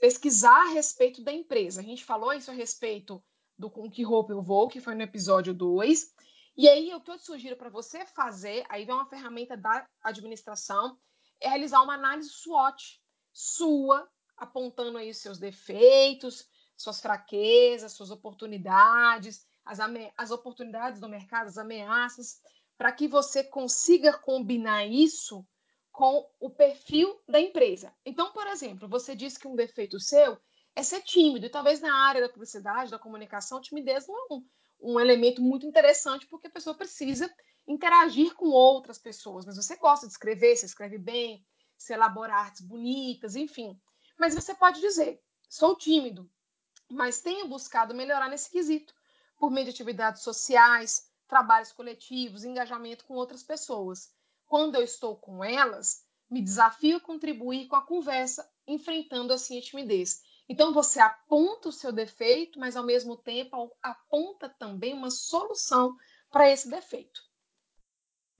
pesquisar 0.01 0.63
a 0.63 0.71
respeito 0.71 1.23
da 1.23 1.33
empresa. 1.33 1.81
A 1.81 1.85
gente 1.85 2.05
falou 2.05 2.33
isso 2.33 2.51
a 2.51 2.55
respeito 2.55 3.23
do 3.59 3.71
Com 3.71 3.91
Que 3.91 4.03
Roupa 4.03 4.33
Eu 4.33 4.43
Vou, 4.43 4.69
que 4.69 4.81
foi 4.81 4.95
no 4.95 5.03
episódio 5.03 5.53
2. 5.55 6.15
E 6.57 6.69
aí, 6.69 6.95
o 6.95 7.01
que 7.01 7.11
eu 7.11 7.19
sugiro 7.19 7.57
para 7.57 7.71
você 7.71 8.05
fazer, 8.07 8.65
aí 8.69 8.85
vem 8.85 8.95
uma 8.95 9.07
ferramenta 9.07 9.57
da 9.57 9.87
administração, 10.03 10.99
é 11.41 11.49
realizar 11.49 11.83
uma 11.83 11.95
análise 11.95 12.31
SWOT 12.31 13.01
sua, 13.41 14.11
apontando 14.37 14.99
aí 14.99 15.11
os 15.11 15.19
seus 15.19 15.39
defeitos, 15.39 16.49
suas 16.77 17.01
fraquezas, 17.01 17.93
suas 17.93 18.11
oportunidades, 18.11 19.47
as, 19.65 19.79
as 20.17 20.31
oportunidades 20.33 21.01
do 21.01 21.09
mercado, 21.09 21.47
as 21.47 21.57
ameaças, 21.57 22.41
para 22.77 22.91
que 22.91 23.07
você 23.07 23.45
consiga 23.45 24.13
combinar 24.19 24.87
isso 24.87 25.47
com 25.93 26.29
o 26.41 26.51
perfil 26.51 27.23
da 27.29 27.41
empresa. 27.41 27.95
Então, 28.05 28.33
por 28.33 28.49
exemplo, 28.49 28.89
você 28.89 29.15
disse 29.15 29.39
que 29.39 29.47
um 29.47 29.55
defeito 29.55 30.01
seu 30.01 30.37
é 30.75 30.83
ser 30.83 31.03
tímido, 31.03 31.47
e 31.47 31.51
talvez 31.51 31.81
na 31.81 31.95
área 31.95 32.21
da 32.21 32.29
publicidade, 32.29 32.91
da 32.91 32.99
comunicação, 32.99 33.61
timidez 33.61 34.09
não 34.09 34.17
é 34.17 34.35
um, 34.35 34.47
um 34.81 35.01
elemento 35.01 35.41
muito 35.41 35.65
interessante, 35.65 36.27
porque 36.27 36.49
a 36.49 36.53
pessoa 36.53 36.77
precisa 36.77 37.33
interagir 37.69 38.35
com 38.35 38.47
outras 38.49 38.99
pessoas. 38.99 39.47
Mas 39.47 39.55
você 39.55 39.77
gosta 39.77 40.07
de 40.07 40.13
escrever, 40.13 40.57
você 40.57 40.67
escreve 40.67 40.99
bem, 40.99 41.47
você 41.79 41.95
elabora 41.95 42.35
artes 42.35 42.61
bonitas, 42.61 43.37
enfim. 43.37 43.81
Mas 44.19 44.35
você 44.35 44.55
pode 44.55 44.81
dizer: 44.81 45.23
sou 45.49 45.77
tímido, 45.77 46.31
mas 46.91 47.23
tenho 47.23 47.49
buscado 47.49 47.95
melhorar 47.95 48.29
nesse 48.29 48.51
quesito, 48.51 48.93
por 49.39 49.51
meio 49.51 49.65
de 49.65 49.71
atividades 49.71 50.23
sociais, 50.23 51.11
trabalhos 51.27 51.73
coletivos, 51.73 52.45
engajamento 52.45 53.05
com 53.07 53.15
outras 53.15 53.43
pessoas 53.43 54.13
quando 54.49 54.77
eu 54.77 54.83
estou 54.83 55.15
com 55.15 55.45
elas, 55.45 56.03
me 56.29 56.43
desafio 56.43 56.97
a 56.97 57.01
contribuir 57.01 57.69
com 57.69 57.77
a 57.77 57.87
conversa, 57.87 58.51
enfrentando 58.67 59.33
assim 59.33 59.59
a 59.59 59.63
timidez. 59.63 60.23
Então 60.49 60.73
você 60.73 60.99
aponta 60.99 61.69
o 61.69 61.73
seu 61.73 61.93
defeito, 61.93 62.59
mas 62.59 62.75
ao 62.75 62.85
mesmo 62.85 63.17
tempo 63.17 63.71
aponta 63.83 64.49
também 64.49 64.95
uma 64.95 65.11
solução 65.11 65.95
para 66.31 66.51
esse 66.51 66.69
defeito. 66.69 67.21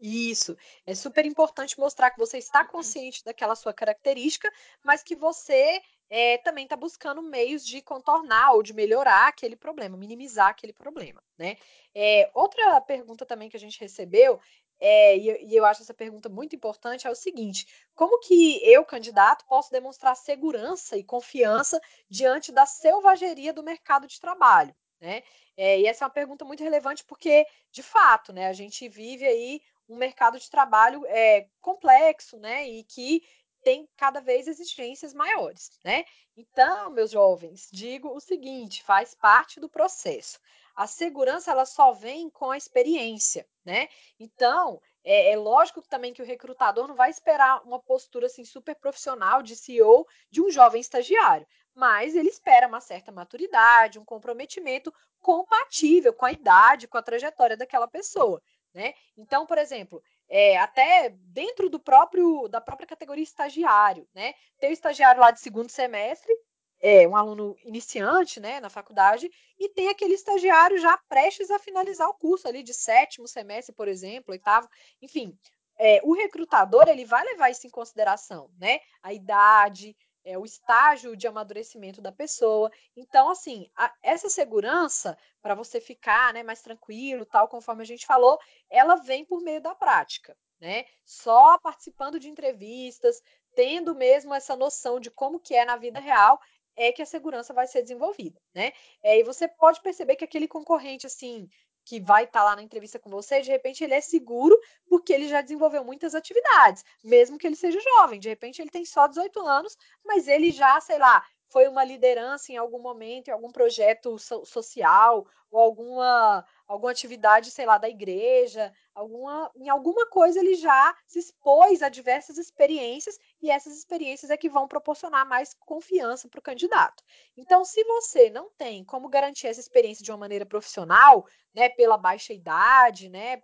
Isso. 0.01 0.57
É 0.87 0.95
super 0.95 1.27
importante 1.27 1.79
mostrar 1.79 2.11
que 2.11 2.19
você 2.19 2.39
está 2.39 2.65
consciente 2.65 3.25
daquela 3.25 3.57
sua 3.57 3.73
característica, 3.73 4.51
mas 4.83 5.03
que 5.03 5.17
você 5.17 5.83
é, 6.09 6.39
também 6.39 6.65
está 6.65 6.77
buscando 6.77 7.21
meios 7.21 7.67
de 7.67 7.83
contornar 7.83 8.53
ou 8.53 8.63
de 8.63 8.73
melhorar 8.73 9.29
aquele 9.29 9.57
problema, 9.57 9.97
minimizar 9.97 10.49
aquele 10.49 10.73
problema, 10.73 11.23
né? 11.37 11.57
É, 11.95 12.31
outra 12.33 12.81
pergunta 12.81 13.27
também 13.27 13.49
que 13.49 13.57
a 13.57 13.61
gente 13.61 13.81
recebeu 13.81 14.41
é, 14.81 15.17
e, 15.17 15.57
eu 15.57 15.65
acho 15.65 15.83
essa 15.83 15.95
pergunta 15.95 16.29
muito 16.29 16.55
importante, 16.55 17.07
é 17.07 17.11
o 17.11 17.15
seguinte: 17.15 17.67
como 17.95 18.21
que 18.21 18.61
eu, 18.65 18.85
candidato, 18.85 19.45
posso 19.47 19.71
demonstrar 19.71 20.15
segurança 20.17 20.97
e 20.97 21.03
confiança 21.03 21.81
diante 22.09 22.53
da 22.53 22.65
selvageria 22.65 23.53
do 23.53 23.63
mercado 23.63 24.07
de 24.07 24.21
trabalho? 24.21 24.75
Né? 25.01 25.23
É, 25.57 25.81
e 25.81 25.87
essa 25.87 26.05
é 26.05 26.07
uma 26.07 26.13
pergunta 26.13 26.45
muito 26.45 26.63
relevante 26.63 27.05
porque, 27.05 27.47
de 27.71 27.83
fato, 27.83 28.33
né, 28.33 28.47
a 28.49 28.53
gente 28.53 28.89
vive 28.89 29.25
aí 29.27 29.61
um 29.89 29.97
mercado 29.97 30.39
de 30.39 30.51
trabalho 30.51 31.05
é, 31.07 31.49
complexo, 31.61 32.39
né, 32.39 32.69
e 32.69 32.85
que 32.85 33.23
tem 33.63 33.89
cada 33.97 34.21
vez 34.21 34.47
exigências 34.47 35.13
maiores, 35.13 35.71
né? 35.85 36.05
Então, 36.37 36.91
meus 36.91 37.11
jovens, 37.11 37.69
digo 37.73 38.09
o 38.15 38.21
seguinte, 38.21 38.83
faz 38.83 39.15
parte 39.15 39.59
do 39.59 39.69
processo. 39.69 40.39
A 40.75 40.87
segurança 40.87 41.51
ela 41.51 41.67
só 41.67 41.93
vem 41.93 42.31
com 42.31 42.51
a 42.51 42.57
experiência, 42.57 43.47
né? 43.65 43.89
Então, 44.19 44.81
é, 45.03 45.33
é, 45.33 45.37
lógico 45.37 45.83
também 45.83 46.13
que 46.13 46.23
o 46.23 46.25
recrutador 46.25 46.87
não 46.87 46.95
vai 46.95 47.11
esperar 47.11 47.63
uma 47.65 47.81
postura 47.81 48.27
assim 48.27 48.45
super 48.45 48.77
profissional 48.77 49.43
de 49.43 49.57
CEO 49.57 50.07
de 50.31 50.41
um 50.41 50.51
jovem 50.51 50.81
estagiário, 50.81 51.47
mas 51.75 52.15
ele 52.15 52.29
espera 52.29 52.69
uma 52.69 52.81
certa 52.81 53.11
maturidade, 53.11 53.99
um 53.99 54.05
comprometimento 54.05 54.95
compatível 55.21 56.13
com 56.13 56.27
a 56.27 56.33
idade, 56.33 56.87
com 56.87 56.99
a 56.99 57.03
trajetória 57.03 57.57
daquela 57.57 57.89
pessoa, 57.89 58.41
né? 58.75 58.95
Então, 59.17 59.47
por 59.47 59.59
exemplo, 59.59 60.03
é, 60.29 60.59
até 60.59 61.11
dentro 61.11 61.69
do 61.69 61.81
próprio 61.81 62.49
da 62.49 62.61
própria 62.61 62.87
categoria 62.87 63.25
estagiário, 63.25 64.09
né? 64.15 64.35
Tem 64.59 64.71
o 64.71 64.73
estagiário 64.73 65.21
lá 65.21 65.31
de 65.31 65.41
segundo 65.41 65.71
semestre 65.71 66.33
é, 66.81 67.07
um 67.07 67.17
aluno 67.17 67.57
iniciante 67.65 68.41
né, 68.41 68.61
na 68.61 68.71
faculdade 68.71 69.31
e 69.59 69.69
tem 69.69 69.89
aquele 69.89 70.15
estagiário 70.15 70.79
já 70.79 70.97
prestes 71.09 71.51
a 71.51 71.59
finalizar 71.59 72.09
o 72.09 72.15
curso 72.15 72.47
ali 72.47 72.63
de 72.63 72.73
sétimo 72.73 73.27
semestre, 73.27 73.75
por 73.75 73.89
exemplo, 73.89 74.33
oitavo, 74.33 74.69
enfim. 75.03 75.37
É, 75.81 76.01
o 76.03 76.13
recrutador 76.13 76.89
ele 76.89 77.05
vai 77.05 77.25
levar 77.25 77.51
isso 77.51 77.67
em 77.67 77.71
consideração, 77.71 78.51
né? 78.59 78.81
A 79.01 79.13
idade, 79.13 79.97
é, 80.29 80.37
o 80.37 80.45
estágio 80.45 81.17
de 81.17 81.27
amadurecimento 81.27 82.03
da 82.03 82.13
pessoa. 82.13 82.71
Então, 82.95 83.31
assim, 83.31 83.71
a, 83.75 83.91
essa 84.03 84.29
segurança 84.29 85.17
para 85.41 85.55
você 85.55 85.81
ficar 85.81 86.35
né, 86.35 86.43
mais 86.43 86.61
tranquilo, 86.61 87.25
tal, 87.25 87.49
conforme 87.49 87.83
a 87.83 87.87
gente 87.87 88.05
falou, 88.05 88.39
ela 88.69 88.97
vem 88.97 89.25
por 89.25 89.41
meio 89.41 89.63
da 89.63 89.75
prática. 89.75 90.37
Né? 90.61 90.85
Só 91.05 91.57
participando 91.59 92.21
de 92.21 92.29
entrevistas, 92.29 93.23
tendo 93.55 93.95
mesmo 93.95 94.35
essa 94.35 94.55
noção 94.55 95.01
de 95.01 95.11
como 95.11 95.41
que 95.41 95.55
é 95.55 95.65
na 95.65 95.77
vida 95.77 95.99
real, 95.99 96.39
é 96.77 96.93
que 96.93 97.03
a 97.03 97.07
segurança 97.07 97.55
vai 97.55 97.67
ser 97.67 97.83
desenvolvida, 97.83 98.41
né? 98.55 98.73
É, 99.03 99.19
e 99.19 99.25
você 99.25 99.49
pode 99.49 99.81
perceber 99.83 100.15
que 100.15 100.25
aquele 100.25 100.47
concorrente, 100.47 101.07
assim, 101.07 101.49
que 101.89 101.99
vai 101.99 102.25
estar 102.25 102.41
tá 102.41 102.45
lá 102.45 102.55
na 102.55 102.63
entrevista 102.63 102.99
com 102.99 103.09
você, 103.09 103.41
de 103.41 103.51
repente 103.51 103.83
ele 103.83 103.95
é 103.95 104.01
seguro 104.03 104.55
porque 104.87 105.11
ele 105.11 105.27
já 105.27 105.41
desenvolveu 105.41 105.83
muitas 105.83 106.15
atividades, 106.15 106.85
mesmo 107.03 107.39
que 107.39 107.47
ele 107.47 107.57
seja 107.57 107.81
jovem. 107.81 108.21
De 108.21 108.29
repente 108.29 108.61
ele 108.61 108.71
tem 108.71 108.85
só 108.85 109.07
18 109.07 109.41
anos, 109.41 109.75
mas 110.05 110.29
ele 110.29 110.51
já, 110.51 110.79
sei 110.83 110.99
lá, 110.99 111.25
foi 111.49 111.67
uma 111.67 111.83
liderança 111.83 112.53
em 112.53 112.59
algum 112.59 112.79
momento, 112.79 113.29
em 113.29 113.31
algum 113.31 113.51
projeto 113.51 114.19
so 114.19 114.45
social, 114.45 115.27
ou 115.51 115.59
alguma, 115.59 116.45
alguma 116.67 116.91
atividade, 116.91 117.51
sei 117.51 117.65
lá, 117.65 117.79
da 117.79 117.89
igreja, 117.89 118.71
alguma, 118.99 119.51
em 119.57 119.69
alguma 119.69 120.07
coisa 120.07 120.41
ele 120.41 120.55
já 120.55 120.95
se 121.07 121.19
expôs 121.19 121.83
a 121.83 121.89
diversas 121.89 122.37
experiências, 122.39 123.19
e 123.41 123.51
essas 123.51 123.77
experiências 123.77 124.31
é 124.31 124.37
que 124.37 124.49
vão 124.49 124.67
proporcionar 124.67 125.27
mais 125.27 125.55
confiança 125.55 126.29
para 126.29 126.41
o 126.41 126.43
candidato. 126.43 127.03
Então, 127.37 127.65
se 127.65 127.83
você 127.85 128.29
não 128.31 128.51
tem 128.51 128.85
como 128.85 129.09
garantir 129.09 129.47
essa 129.47 129.61
experiência 129.61 130.05
de 130.05 130.11
uma 130.11 130.19
maneira 130.19 130.45
profissional, 130.45 131.27
né, 131.55 131.69
pela 131.69 131.97
baixa 131.97 132.33
idade, 132.33 133.09
né, 133.09 133.41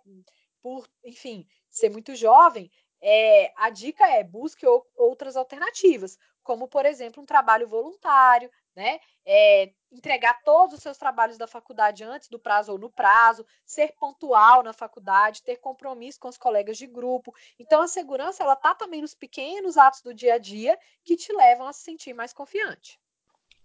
por, 0.61 0.87
enfim, 1.03 1.47
ser 1.69 1.89
muito 1.89 2.15
jovem, 2.15 2.69
é, 3.01 3.53
a 3.55 3.69
dica 3.69 4.07
é 4.07 4.23
busque 4.23 4.65
outras 4.95 5.35
alternativas 5.35 6.17
como, 6.43 6.67
por 6.67 6.85
exemplo, 6.85 7.23
um 7.23 7.25
trabalho 7.25 7.67
voluntário, 7.67 8.49
né? 8.75 8.99
É, 9.25 9.73
entregar 9.95 10.43
todos 10.43 10.75
os 10.75 10.81
seus 10.81 10.97
trabalhos 10.97 11.37
da 11.37 11.47
faculdade 11.47 12.03
antes 12.03 12.27
do 12.27 12.39
prazo 12.39 12.71
ou 12.71 12.77
no 12.77 12.89
prazo, 12.89 13.45
ser 13.65 13.93
pontual 13.99 14.63
na 14.63 14.73
faculdade, 14.73 15.43
ter 15.43 15.57
compromisso 15.57 16.19
com 16.19 16.27
os 16.27 16.37
colegas 16.37 16.77
de 16.77 16.87
grupo. 16.87 17.33
Então, 17.57 17.81
a 17.81 17.87
segurança 17.87 18.43
ela 18.43 18.53
está 18.53 18.75
também 18.75 19.01
nos 19.01 19.13
pequenos 19.13 19.77
atos 19.77 20.01
do 20.01 20.13
dia 20.13 20.35
a 20.35 20.37
dia 20.37 20.77
que 21.03 21.15
te 21.15 21.33
levam 21.33 21.67
a 21.67 21.73
se 21.73 21.83
sentir 21.83 22.13
mais 22.13 22.33
confiante. 22.33 22.99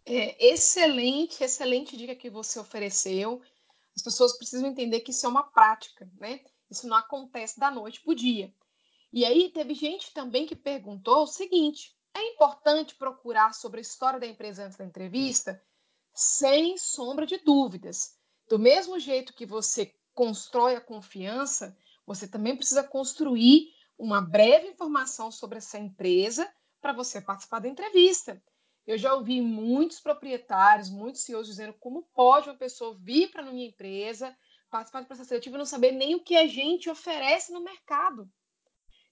É, 0.07 0.53
excelente, 0.53 1.43
excelente 1.45 1.97
dica 1.97 2.15
que 2.15 2.31
você 2.31 2.59
ofereceu. 2.59 3.43
As 3.95 4.03
pessoas 4.03 4.37
precisam 4.37 4.69
entender 4.69 5.01
que 5.01 5.11
isso 5.11 5.27
é 5.27 5.29
uma 5.29 5.51
prática, 5.51 6.11
né? 6.19 6.41
Isso 6.71 6.87
não 6.87 6.97
acontece 6.97 7.59
da 7.59 7.71
noite 7.71 8.01
para 8.01 8.13
o 8.13 8.15
dia. 8.15 8.53
E 9.13 9.25
aí 9.25 9.51
teve 9.51 9.75
gente 9.75 10.13
também 10.15 10.47
que 10.47 10.55
perguntou 10.55 11.25
o 11.25 11.27
seguinte: 11.27 11.95
é 12.15 12.23
importante 12.33 12.95
procurar 12.95 13.53
sobre 13.55 13.79
a 13.79 13.83
história 13.83 14.21
da 14.21 14.27
empresa 14.27 14.65
antes 14.65 14.77
da 14.77 14.85
entrevista? 14.85 15.63
Sem 16.15 16.77
sombra 16.77 17.27
de 17.27 17.39
dúvidas. 17.39 18.17
Do 18.49 18.59
mesmo 18.59 18.99
jeito 18.99 19.35
que 19.35 19.47
você 19.47 19.95
constrói 20.15 20.75
a 20.75 20.81
confiança, 20.81 21.77
você 22.07 22.27
também 22.27 22.57
precisa 22.57 22.83
construir 22.83 23.73
uma 23.97 24.21
breve 24.21 24.69
informação 24.69 25.31
sobre 25.31 25.59
essa 25.59 25.79
empresa 25.79 26.51
para 26.81 26.93
você 26.93 27.21
participar 27.21 27.61
da 27.61 27.69
entrevista. 27.69 28.43
Eu 28.87 28.99
já 28.99 29.15
ouvi 29.15 29.41
muitos 29.41 30.01
proprietários, 30.01 30.91
muitos 30.91 31.23
CEOs 31.23 31.47
dizendo 31.47 31.75
como 31.75 32.09
pode 32.15 32.49
uma 32.49 32.57
pessoa 32.57 32.97
vir 32.99 33.31
para 33.31 33.43
a 33.43 33.53
minha 33.53 33.69
empresa, 33.69 34.37
participar 34.71 35.03
do 35.03 35.07
processo 35.07 35.29
seletivo 35.29 35.57
e 35.57 35.59
não 35.59 35.67
saber 35.67 35.93
nem 35.93 36.15
o 36.15 36.25
que 36.25 36.37
a 36.37 36.47
gente 36.47 36.89
oferece 36.89 37.53
no 37.53 37.61
mercado. 37.63 38.29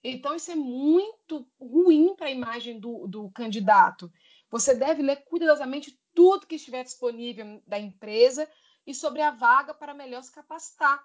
Então, 0.02 0.34
isso 0.34 0.50
é 0.50 0.54
muito 0.54 1.46
ruim 1.60 2.14
para 2.16 2.28
a 2.28 2.32
imagem 2.32 2.78
do, 2.78 3.06
do 3.06 3.30
candidato. 3.30 4.10
Você 4.50 4.74
deve 4.74 5.02
ler 5.02 5.24
cuidadosamente 5.24 5.98
tudo 6.18 6.48
que 6.48 6.56
estiver 6.56 6.82
disponível 6.82 7.62
da 7.64 7.78
empresa 7.78 8.50
e 8.84 8.92
sobre 8.92 9.22
a 9.22 9.30
vaga 9.30 9.72
para 9.72 9.94
melhor 9.94 10.20
se 10.20 10.32
capacitar. 10.32 11.00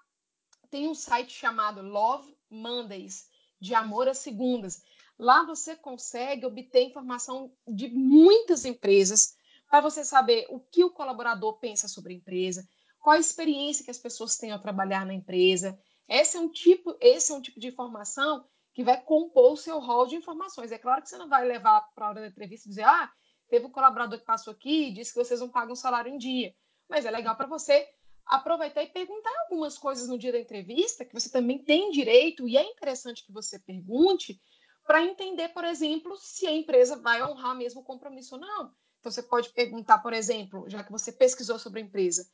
Tem 0.72 0.88
um 0.88 0.96
site 0.96 1.32
chamado 1.32 1.84
Love 1.84 2.36
Mondays, 2.50 3.30
de 3.62 3.76
amor 3.76 4.08
às 4.08 4.18
segundas. 4.18 4.82
Lá 5.20 5.46
você 5.46 5.76
consegue 5.76 6.48
obter 6.48 6.82
informação 6.82 7.56
de 7.68 7.90
muitas 7.90 8.66
empresas 8.66 9.36
para 9.70 9.82
você 9.82 10.04
saber 10.04 10.48
o 10.50 10.60
que 10.60 10.84
o 10.84 10.90
colaborador 10.90 11.60
pensa 11.60 11.88
sobre 11.88 12.14
a 12.14 12.18
empresa, 12.18 12.68
qual 13.00 13.16
a 13.16 13.20
experiência 13.20 13.86
que 13.86 13.92
as 13.92 14.00
pessoas 14.00 14.36
têm 14.36 14.50
ao 14.50 14.60
trabalhar 14.60 15.06
na 15.06 15.14
empresa. 15.14 15.80
Esse 16.10 16.38
é 16.38 16.40
um 16.40 16.50
tipo, 16.50 16.98
esse 17.00 17.32
é 17.32 17.36
um 17.36 17.42
tipo 17.42 17.60
de 17.60 17.68
informação 17.68 18.44
que 18.74 18.84
vai 18.84 19.00
compor 19.00 19.52
o 19.52 19.58
seu 19.58 19.80
rol 19.80 20.08
de 20.08 20.16
informações. 20.16 20.72
É 20.72 20.80
claro 20.80 21.04
que 21.04 21.10
você 21.10 21.20
não 21.20 21.30
vai 21.30 21.46
levar 21.46 21.82
para 21.94 22.08
a 22.08 22.10
hora 22.10 22.22
da 22.22 22.28
entrevista 22.30 22.68
e 22.68 22.72
dizer, 22.72 22.86
ah, 22.86 23.14
teve 23.50 23.66
um 23.66 23.72
colaborador 23.72 24.20
que 24.20 24.26
passou 24.26 24.52
aqui 24.52 24.88
e 24.88 24.94
disse 24.94 25.14
que 25.14 25.24
vocês 25.24 25.40
não 25.40 25.50
pagam 25.50 25.76
salário 25.76 26.14
em 26.14 26.18
dia. 26.18 26.56
Mas 26.90 27.06
é 27.06 27.12
legal 27.12 27.36
para 27.36 27.48
você 27.48 27.88
aproveitar 28.26 28.84
e 28.84 28.88
perguntar 28.88 29.32
algumas 29.42 29.78
coisas 29.78 30.08
no 30.08 30.18
dia 30.18 30.32
da 30.32 30.40
entrevista 30.40 31.06
que 31.06 31.14
você 31.14 31.30
também 31.30 31.60
tem 31.60 31.92
direito 31.92 32.48
e 32.48 32.58
é 32.58 32.64
interessante 32.64 33.26
que 33.26 33.32
você 33.32 33.60
pergunte 33.60 34.40
para 34.86 35.04
entender, 35.04 35.50
por 35.50 35.64
exemplo, 35.64 36.16
se 36.18 36.46
a 36.46 36.52
empresa 36.52 36.98
vai 36.98 37.24
honrar 37.24 37.56
mesmo 37.56 37.82
o 37.82 37.86
compromisso 37.86 38.36
ou 38.36 38.42
não. 38.42 38.74
Então 39.00 39.12
você 39.12 39.24
pode 39.24 39.50
perguntar, 39.50 40.00
por 40.00 40.14
exemplo, 40.14 40.70
já 40.70 40.84
que 40.84 40.92
você 40.92 41.12
pesquisou 41.12 41.60
sobre 41.60 41.82
a 41.82 41.84
empresa, 41.84 42.30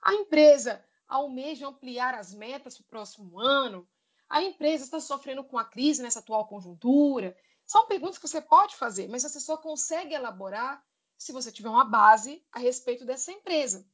a 0.00 0.14
empresa 0.14 0.84
almeja 1.08 1.68
ampliar 1.68 2.14
as 2.14 2.34
metas 2.34 2.76
para 2.76 2.84
o 2.84 2.88
próximo 2.88 3.38
ano? 3.38 3.88
A 4.28 4.42
empresa 4.42 4.84
está 4.84 4.98
sofrendo 4.98 5.44
com 5.44 5.58
a 5.58 5.64
crise 5.64 6.02
nessa 6.02 6.20
atual 6.20 6.48
conjuntura? 6.48 7.36
São 7.72 7.86
perguntas 7.86 8.18
que 8.18 8.28
você 8.28 8.38
pode 8.38 8.76
fazer, 8.76 9.08
mas 9.08 9.22
você 9.22 9.40
só 9.40 9.56
consegue 9.56 10.12
elaborar 10.12 10.84
se 11.16 11.32
você 11.32 11.50
tiver 11.50 11.70
uma 11.70 11.86
base 11.86 12.44
a 12.52 12.58
respeito 12.58 13.02
dessa 13.02 13.32
empresa. 13.32 13.88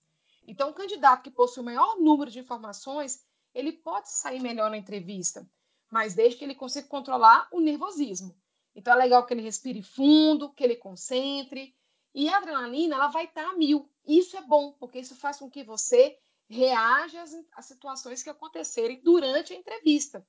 Então, 0.44 0.70
o 0.70 0.74
candidato 0.74 1.22
que 1.22 1.30
possui 1.30 1.62
o 1.62 1.64
maior 1.64 1.96
número 2.00 2.28
de 2.28 2.40
informações, 2.40 3.24
ele 3.54 3.70
pode 3.70 4.10
sair 4.10 4.40
melhor 4.40 4.68
na 4.68 4.76
entrevista, 4.76 5.48
mas 5.88 6.12
desde 6.12 6.36
que 6.36 6.44
ele 6.44 6.56
consiga 6.56 6.88
controlar 6.88 7.46
o 7.52 7.60
nervosismo. 7.60 8.36
Então, 8.74 8.92
é 8.94 8.96
legal 8.96 9.24
que 9.24 9.32
ele 9.32 9.42
respire 9.42 9.80
fundo, 9.80 10.52
que 10.54 10.64
ele 10.64 10.74
concentre. 10.74 11.72
E 12.12 12.28
a 12.28 12.38
adrenalina, 12.38 12.96
ela 12.96 13.06
vai 13.06 13.26
estar 13.26 13.48
a 13.48 13.54
mil. 13.54 13.88
Isso 14.04 14.36
é 14.36 14.40
bom, 14.40 14.72
porque 14.72 14.98
isso 14.98 15.14
faz 15.14 15.38
com 15.38 15.48
que 15.48 15.62
você 15.62 16.18
reaja 16.48 17.22
às, 17.22 17.32
às 17.52 17.66
situações 17.66 18.24
que 18.24 18.30
acontecerem 18.30 19.00
durante 19.04 19.52
a 19.52 19.56
entrevista. 19.56 20.26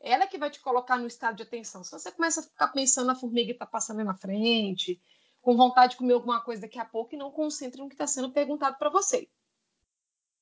Ela 0.00 0.24
é 0.24 0.26
que 0.26 0.38
vai 0.38 0.50
te 0.50 0.60
colocar 0.60 0.96
no 0.96 1.06
estado 1.06 1.36
de 1.36 1.42
atenção. 1.42 1.82
Se 1.82 1.90
você 1.90 2.12
começa 2.12 2.40
a 2.40 2.44
ficar 2.44 2.68
pensando 2.68 3.06
na 3.06 3.14
formiga 3.14 3.46
que 3.46 3.52
está 3.52 3.66
passando 3.66 4.04
na 4.04 4.14
frente, 4.14 5.00
com 5.40 5.56
vontade 5.56 5.92
de 5.92 5.98
comer 5.98 6.14
alguma 6.14 6.42
coisa 6.42 6.62
daqui 6.62 6.78
a 6.78 6.84
pouco 6.84 7.14
e 7.14 7.18
não 7.18 7.30
concentre 7.30 7.80
no 7.80 7.88
que 7.88 7.94
está 7.94 8.06
sendo 8.06 8.30
perguntado 8.30 8.76
para 8.78 8.90
você. 8.90 9.28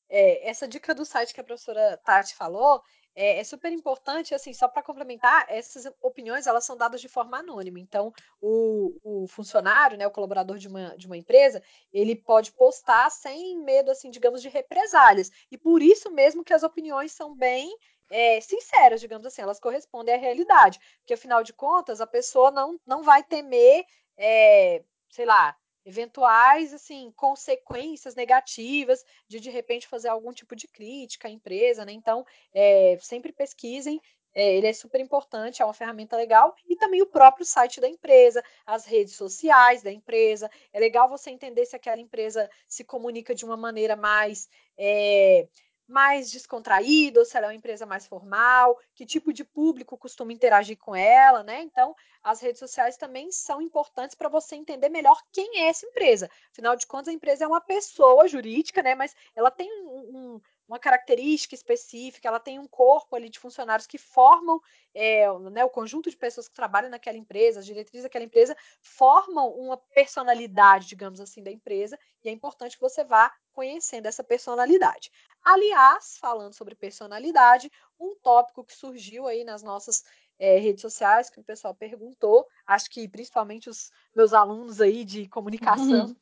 É, 0.09 0.49
essa 0.49 0.69
dica 0.69 0.95
do 0.95 1.05
site 1.05 1.35
que 1.35 1.41
a 1.41 1.45
professora 1.45 2.01
Tati 2.05 2.35
falou 2.35 2.83
é, 3.17 3.39
é 3.41 3.45
super 3.45 3.73
importante, 3.73 4.35
assim, 4.35 4.53
só 4.53 4.69
para 4.69 4.83
complementar, 4.83 5.47
essas 5.49 5.91
opiniões 6.03 6.47
elas 6.47 6.65
são 6.65 6.77
dadas 6.77 7.01
de 7.01 7.09
forma 7.09 7.39
anônima. 7.39 7.81
Então, 7.81 8.13
o, 8.41 8.95
o, 9.03 9.27
funcionário, 9.27 9.97
né, 9.97 10.07
o 10.07 10.11
colaborador 10.11 10.59
de 10.59 10.69
uma, 10.69 10.95
de 10.97 11.07
uma 11.07 11.17
empresa, 11.17 11.63
ele 11.91 12.15
pode 12.15 12.53
postar 12.53 13.11
sem 13.11 13.59
medo, 13.65 13.91
assim, 13.91 14.11
digamos, 14.11 14.43
de 14.43 14.51
represálias. 14.51 15.31
E 15.51 15.57
por 15.57 15.83
isso 15.83 16.11
mesmo 16.11 16.45
que 16.45 16.53
as 16.53 16.63
opiniões 16.63 17.13
são 17.13 17.35
bem 17.35 17.75
é, 18.11 18.41
sinceras, 18.41 19.01
digamos 19.01 19.27
assim, 19.27 19.43
elas 19.43 19.61
correspondem 19.61 20.15
à 20.15 20.19
realidade. 20.19 20.79
Porque, 20.99 21.15
afinal 21.15 21.43
de 21.43 21.53
contas, 21.53 22.01
a 22.01 22.07
pessoa 22.07 22.51
não, 22.51 22.79
não 22.87 23.03
vai 23.03 23.23
temer, 23.23 23.85
é, 24.17 24.83
sei 25.11 25.25
lá, 25.25 25.57
eventuais 25.87 26.75
assim 26.75 27.13
consequências 27.15 28.17
negativas 28.17 29.05
de 29.29 29.39
de 29.39 29.51
repente 29.51 29.87
fazer 29.87 30.09
algum 30.09 30.33
tipo 30.33 30.57
de 30.57 30.67
crítica 30.67 31.29
à 31.29 31.31
empresa, 31.31 31.85
né? 31.85 31.93
Então, 31.93 32.27
é, 32.53 32.99
sempre 33.01 33.33
pesquisem. 33.33 34.01
É, 34.35 34.55
ele 34.55 34.67
é 34.67 34.73
super 34.75 35.01
importante, 35.01 35.63
é 35.63 35.65
uma 35.65 35.73
ferramenta 35.73 36.15
legal 36.15 36.55
e 36.69 36.77
também 36.77 37.01
o 37.01 37.07
próprio 37.07 37.47
site 37.47 37.81
da 37.81 37.89
empresa, 37.89 38.45
as 38.67 38.85
redes 38.85 39.15
sociais 39.17 39.83
da 39.83 39.91
empresa. 39.91 40.51
É 40.75 40.79
legal 40.79 41.09
você 41.09 41.31
entender 41.31 41.65
se 41.65 41.75
aquela 41.75 41.99
empresa 41.99 42.51
se 42.69 42.85
comunica 42.85 43.35
de 43.35 43.47
uma 43.47 43.57
maneira 43.57 43.97
mais 43.97 44.47
é, 44.77 45.49
mais 45.87 46.31
descontraída, 46.31 47.21
ou 47.21 47.25
se 47.25 47.37
ela 47.37 47.47
é 47.47 47.51
uma 47.51 47.55
empresa 47.55 47.87
mais 47.87 48.07
formal, 48.07 48.79
que 48.95 49.07
tipo 49.07 49.33
de 49.33 49.45
público 49.45 49.97
costuma 49.97 50.33
interagir 50.33 50.77
com 50.77 50.95
ela, 50.95 51.43
né? 51.43 51.63
Então, 51.63 51.95
as 52.23 52.41
redes 52.41 52.59
sociais 52.59 52.97
também 52.97 53.31
são 53.31 53.63
importantes 53.63 54.17
para 54.17 54.29
você 54.29 54.57
entender 54.57 54.89
melhor 54.89 55.21
quem 55.33 55.61
é 55.61 55.69
essa 55.69 55.87
empresa. 55.87 56.29
Afinal 56.51 56.75
de 56.75 56.87
contas, 56.87 57.09
a 57.09 57.13
empresa 57.13 57.45
é 57.45 57.49
uma 57.49 57.61
pessoa 57.61 58.27
jurídica, 58.27 58.83
né? 58.83 58.95
Mas 58.95 59.15
ela 59.35 59.51
tem 59.51 59.71
um, 59.85 59.99
um, 59.99 60.41
uma 60.69 60.79
característica 60.79 61.55
específica, 61.55 62.27
ela 62.29 62.41
tem 62.41 62.59
um 62.59 62.67
corpo 62.67 63.15
ali 63.15 63.29
de 63.29 63.39
funcionários 63.39 63.87
que 63.87 63.99
formam 63.99 64.61
é, 64.93 65.27
né, 65.51 65.65
o 65.65 65.71
conjunto 65.71 66.11
de 66.11 66.17
pessoas 66.17 66.49
que 66.49 66.55
trabalham 66.55 66.91
naquela 66.91 67.17
empresa, 67.17 67.61
as 67.61 67.67
diretrizes 67.67 68.03
daquela 68.03 68.25
empresa, 68.25 68.57
formam 68.81 69.49
uma 69.51 69.77
personalidade, 69.77 70.89
digamos 70.89 71.21
assim, 71.21 71.43
da 71.43 71.51
empresa, 71.51 71.99
e 72.25 72.29
é 72.29 72.33
importante 72.33 72.77
que 72.77 72.83
você 72.83 73.05
vá 73.05 73.33
conhecendo 73.53 74.07
essa 74.07 74.25
personalidade. 74.25 75.11
Aliás, 75.43 76.17
falando 76.19 76.53
sobre 76.53 76.75
personalidade, 76.75 77.71
um 77.99 78.17
tópico 78.17 78.65
que 78.65 78.75
surgiu 78.75 79.27
aí 79.27 79.45
nas 79.45 79.63
nossas 79.63 80.05
é, 80.39 80.59
redes 80.59 80.83
sociais, 80.83 81.31
que 81.31 81.41
o 81.41 81.45
pessoal 81.45 81.75
perguntou, 81.75 82.47
acho 82.67 82.91
que 82.91 83.09
principalmente 83.09 83.71
os 83.71 83.91
meus 84.15 84.33
alunos 84.33 84.81
aí 84.81 85.05
de 85.05 85.29
comunicação, 85.29 86.07
uhum. 86.07 86.17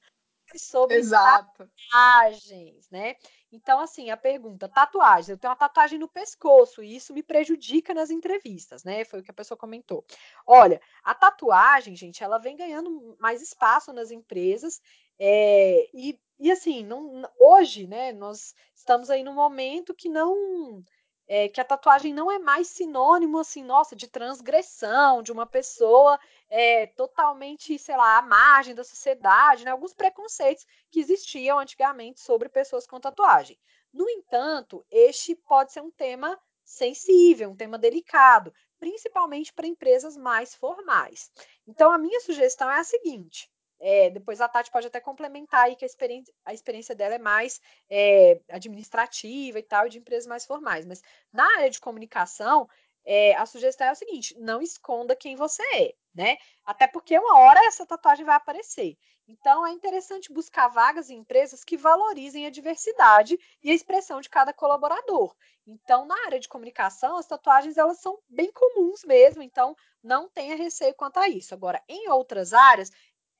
Sobre 0.58 0.96
Exato. 0.96 1.68
tatuagens, 1.90 2.88
né? 2.90 3.16
Então, 3.52 3.78
assim, 3.78 4.10
a 4.10 4.16
pergunta, 4.16 4.68
tatuagens, 4.68 5.28
eu 5.28 5.38
tenho 5.38 5.50
uma 5.50 5.56
tatuagem 5.56 5.98
no 5.98 6.08
pescoço 6.08 6.82
e 6.82 6.96
isso 6.96 7.14
me 7.14 7.22
prejudica 7.22 7.94
nas 7.94 8.10
entrevistas, 8.10 8.82
né? 8.82 9.04
Foi 9.04 9.20
o 9.20 9.22
que 9.22 9.30
a 9.30 9.34
pessoa 9.34 9.56
comentou. 9.56 10.04
Olha, 10.46 10.80
a 11.02 11.14
tatuagem, 11.14 11.94
gente, 11.94 12.24
ela 12.24 12.38
vem 12.38 12.56
ganhando 12.56 13.16
mais 13.20 13.40
espaço 13.40 13.92
nas 13.92 14.10
empresas 14.10 14.80
é, 15.18 15.88
e, 15.94 16.18
e 16.38 16.50
assim, 16.50 16.84
não, 16.84 17.22
hoje, 17.38 17.86
né, 17.86 18.12
nós 18.12 18.54
estamos 18.74 19.10
aí 19.10 19.22
num 19.22 19.34
momento 19.34 19.94
que 19.94 20.08
não 20.08 20.82
é, 21.26 21.48
que 21.48 21.60
a 21.60 21.64
tatuagem 21.64 22.12
não 22.12 22.30
é 22.30 22.38
mais 22.38 22.68
sinônimo, 22.68 23.38
assim, 23.38 23.62
nossa, 23.62 23.96
de 23.96 24.06
transgressão, 24.06 25.22
de 25.22 25.32
uma 25.32 25.46
pessoa 25.46 26.18
é, 26.50 26.86
totalmente, 26.88 27.78
sei 27.78 27.96
lá, 27.96 28.18
à 28.18 28.22
margem 28.22 28.74
da 28.74 28.84
sociedade, 28.84 29.64
né? 29.64 29.70
Alguns 29.70 29.94
preconceitos 29.94 30.66
que 30.90 31.00
existiam 31.00 31.58
antigamente 31.58 32.20
sobre 32.20 32.48
pessoas 32.48 32.86
com 32.86 33.00
tatuagem. 33.00 33.58
No 33.92 34.08
entanto, 34.08 34.84
este 34.90 35.34
pode 35.34 35.72
ser 35.72 35.80
um 35.80 35.90
tema 35.90 36.38
sensível, 36.64 37.50
um 37.50 37.56
tema 37.56 37.78
delicado, 37.78 38.52
principalmente 38.78 39.52
para 39.52 39.66
empresas 39.66 40.16
mais 40.16 40.54
formais. 40.54 41.30
Então, 41.66 41.90
a 41.92 41.98
minha 41.98 42.20
sugestão 42.20 42.70
é 42.70 42.80
a 42.80 42.84
seguinte: 42.84 43.50
é, 43.86 44.08
depois 44.08 44.40
a 44.40 44.48
Tati 44.48 44.70
pode 44.70 44.86
até 44.86 44.98
complementar 44.98 45.64
aí 45.64 45.76
que 45.76 45.84
a 45.84 45.86
experiência, 45.86 46.32
a 46.42 46.54
experiência 46.54 46.94
dela 46.94 47.16
é 47.16 47.18
mais 47.18 47.60
é, 47.90 48.40
administrativa 48.48 49.58
e 49.58 49.62
tal, 49.62 49.90
de 49.90 49.98
empresas 49.98 50.26
mais 50.26 50.46
formais. 50.46 50.86
Mas 50.86 51.02
na 51.30 51.44
área 51.58 51.68
de 51.68 51.78
comunicação, 51.78 52.66
é, 53.04 53.36
a 53.36 53.44
sugestão 53.44 53.86
é 53.86 53.92
o 53.92 53.94
seguinte: 53.94 54.34
não 54.38 54.62
esconda 54.62 55.14
quem 55.14 55.36
você 55.36 55.62
é, 55.74 55.94
né? 56.14 56.38
Até 56.64 56.86
porque 56.86 57.18
uma 57.18 57.38
hora 57.38 57.60
essa 57.66 57.84
tatuagem 57.84 58.24
vai 58.24 58.36
aparecer. 58.36 58.96
Então 59.28 59.66
é 59.66 59.70
interessante 59.72 60.32
buscar 60.32 60.68
vagas 60.68 61.10
em 61.10 61.18
empresas 61.18 61.62
que 61.62 61.76
valorizem 61.76 62.46
a 62.46 62.50
diversidade 62.50 63.38
e 63.62 63.70
a 63.70 63.74
expressão 63.74 64.18
de 64.22 64.30
cada 64.30 64.54
colaborador. 64.54 65.34
Então, 65.66 66.04
na 66.04 66.26
área 66.26 66.38
de 66.38 66.48
comunicação, 66.48 67.16
as 67.16 67.26
tatuagens 67.26 67.78
elas 67.78 67.98
são 67.98 68.18
bem 68.28 68.52
comuns 68.52 69.02
mesmo, 69.02 69.42
então 69.42 69.74
não 70.02 70.28
tenha 70.28 70.56
receio 70.56 70.94
quanto 70.94 71.18
a 71.18 71.26
isso. 71.26 71.54
Agora, 71.54 71.82
em 71.88 72.10
outras 72.10 72.52
áreas, 72.52 72.90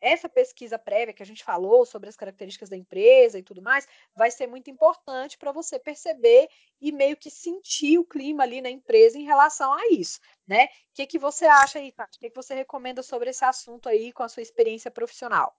essa 0.05 0.29
pesquisa 0.29 0.79
prévia 0.79 1.15
que 1.15 1.23
a 1.23 1.27
gente 1.27 1.43
falou 1.43 1.87
sobre 1.87 2.11
as 2.11 2.17
características 2.17 2.69
da 2.69 2.77
empresa 2.77 3.39
e 3.39 3.43
tudo 3.43 3.63
mais, 3.63 3.89
vai 4.15 4.31
ser 4.31 4.47
muito 4.47 4.71
importante 4.71 5.39
para 5.39 5.51
você 5.51 5.79
perceber 5.79 6.49
e 6.79 6.93
meio 6.93 7.17
que 7.17 7.31
sentir 7.31 7.99
o 7.99 8.05
clima 8.05 8.43
ali 8.43 8.61
na 8.61 8.69
empresa 8.69 9.19
em 9.19 9.25
relação 9.25 9.73
a 9.73 9.89
isso, 9.89 10.21
né? 10.47 10.67
O 10.67 10.69
que, 10.93 11.07
que 11.07 11.19
você 11.19 11.47
acha 11.47 11.79
aí, 11.79 11.91
Tati? 11.91 12.19
O 12.19 12.21
que, 12.21 12.29
que 12.29 12.37
você 12.37 12.55
recomenda 12.55 13.03
sobre 13.03 13.31
esse 13.31 13.45
assunto 13.45 13.89
aí 13.89 14.13
com 14.13 14.23
a 14.23 14.29
sua 14.29 14.43
experiência 14.43 14.91
profissional? 14.91 15.57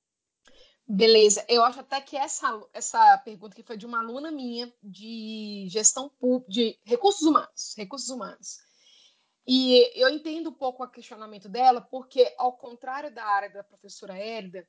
Beleza, 0.88 1.44
eu 1.50 1.64
acho 1.64 1.80
até 1.80 2.00
que 2.00 2.16
essa, 2.16 2.62
essa 2.72 3.18
pergunta 3.18 3.56
que 3.56 3.64
foi 3.64 3.76
de 3.76 3.88
uma 3.88 4.00
aluna 4.00 4.32
minha 4.32 4.72
de 4.84 5.66
gestão 5.68 6.12
de 6.48 6.78
recursos 6.86 7.24
humanos, 7.24 7.74
recursos 7.76 8.10
humanos. 8.10 8.60
E 9.48 9.92
eu 9.94 10.10
entendo 10.10 10.50
um 10.50 10.54
pouco 10.54 10.84
o 10.84 10.90
questionamento 10.90 11.48
dela, 11.48 11.80
porque, 11.80 12.34
ao 12.38 12.54
contrário 12.54 13.14
da 13.14 13.24
área 13.24 13.50
da 13.50 13.64
professora 13.64 14.18
Hélida, 14.18 14.68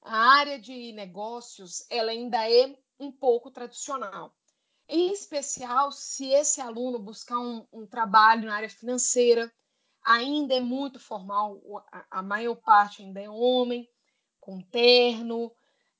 a 0.00 0.16
área 0.16 0.58
de 0.58 0.92
negócios 0.92 1.84
ela 1.90 2.12
ainda 2.12 2.48
é 2.48 2.76
um 3.00 3.10
pouco 3.10 3.50
tradicional. 3.50 4.32
Em 4.88 5.12
especial, 5.12 5.90
se 5.90 6.28
esse 6.30 6.60
aluno 6.60 6.98
buscar 6.98 7.38
um, 7.38 7.66
um 7.72 7.86
trabalho 7.86 8.46
na 8.46 8.54
área 8.54 8.70
financeira, 8.70 9.52
ainda 10.04 10.54
é 10.54 10.60
muito 10.60 11.00
formal, 11.00 11.60
a, 11.90 12.18
a 12.18 12.22
maior 12.22 12.56
parte 12.56 13.02
ainda 13.02 13.20
é 13.20 13.28
homem, 13.28 13.88
com 14.40 14.60
terno, 14.60 15.52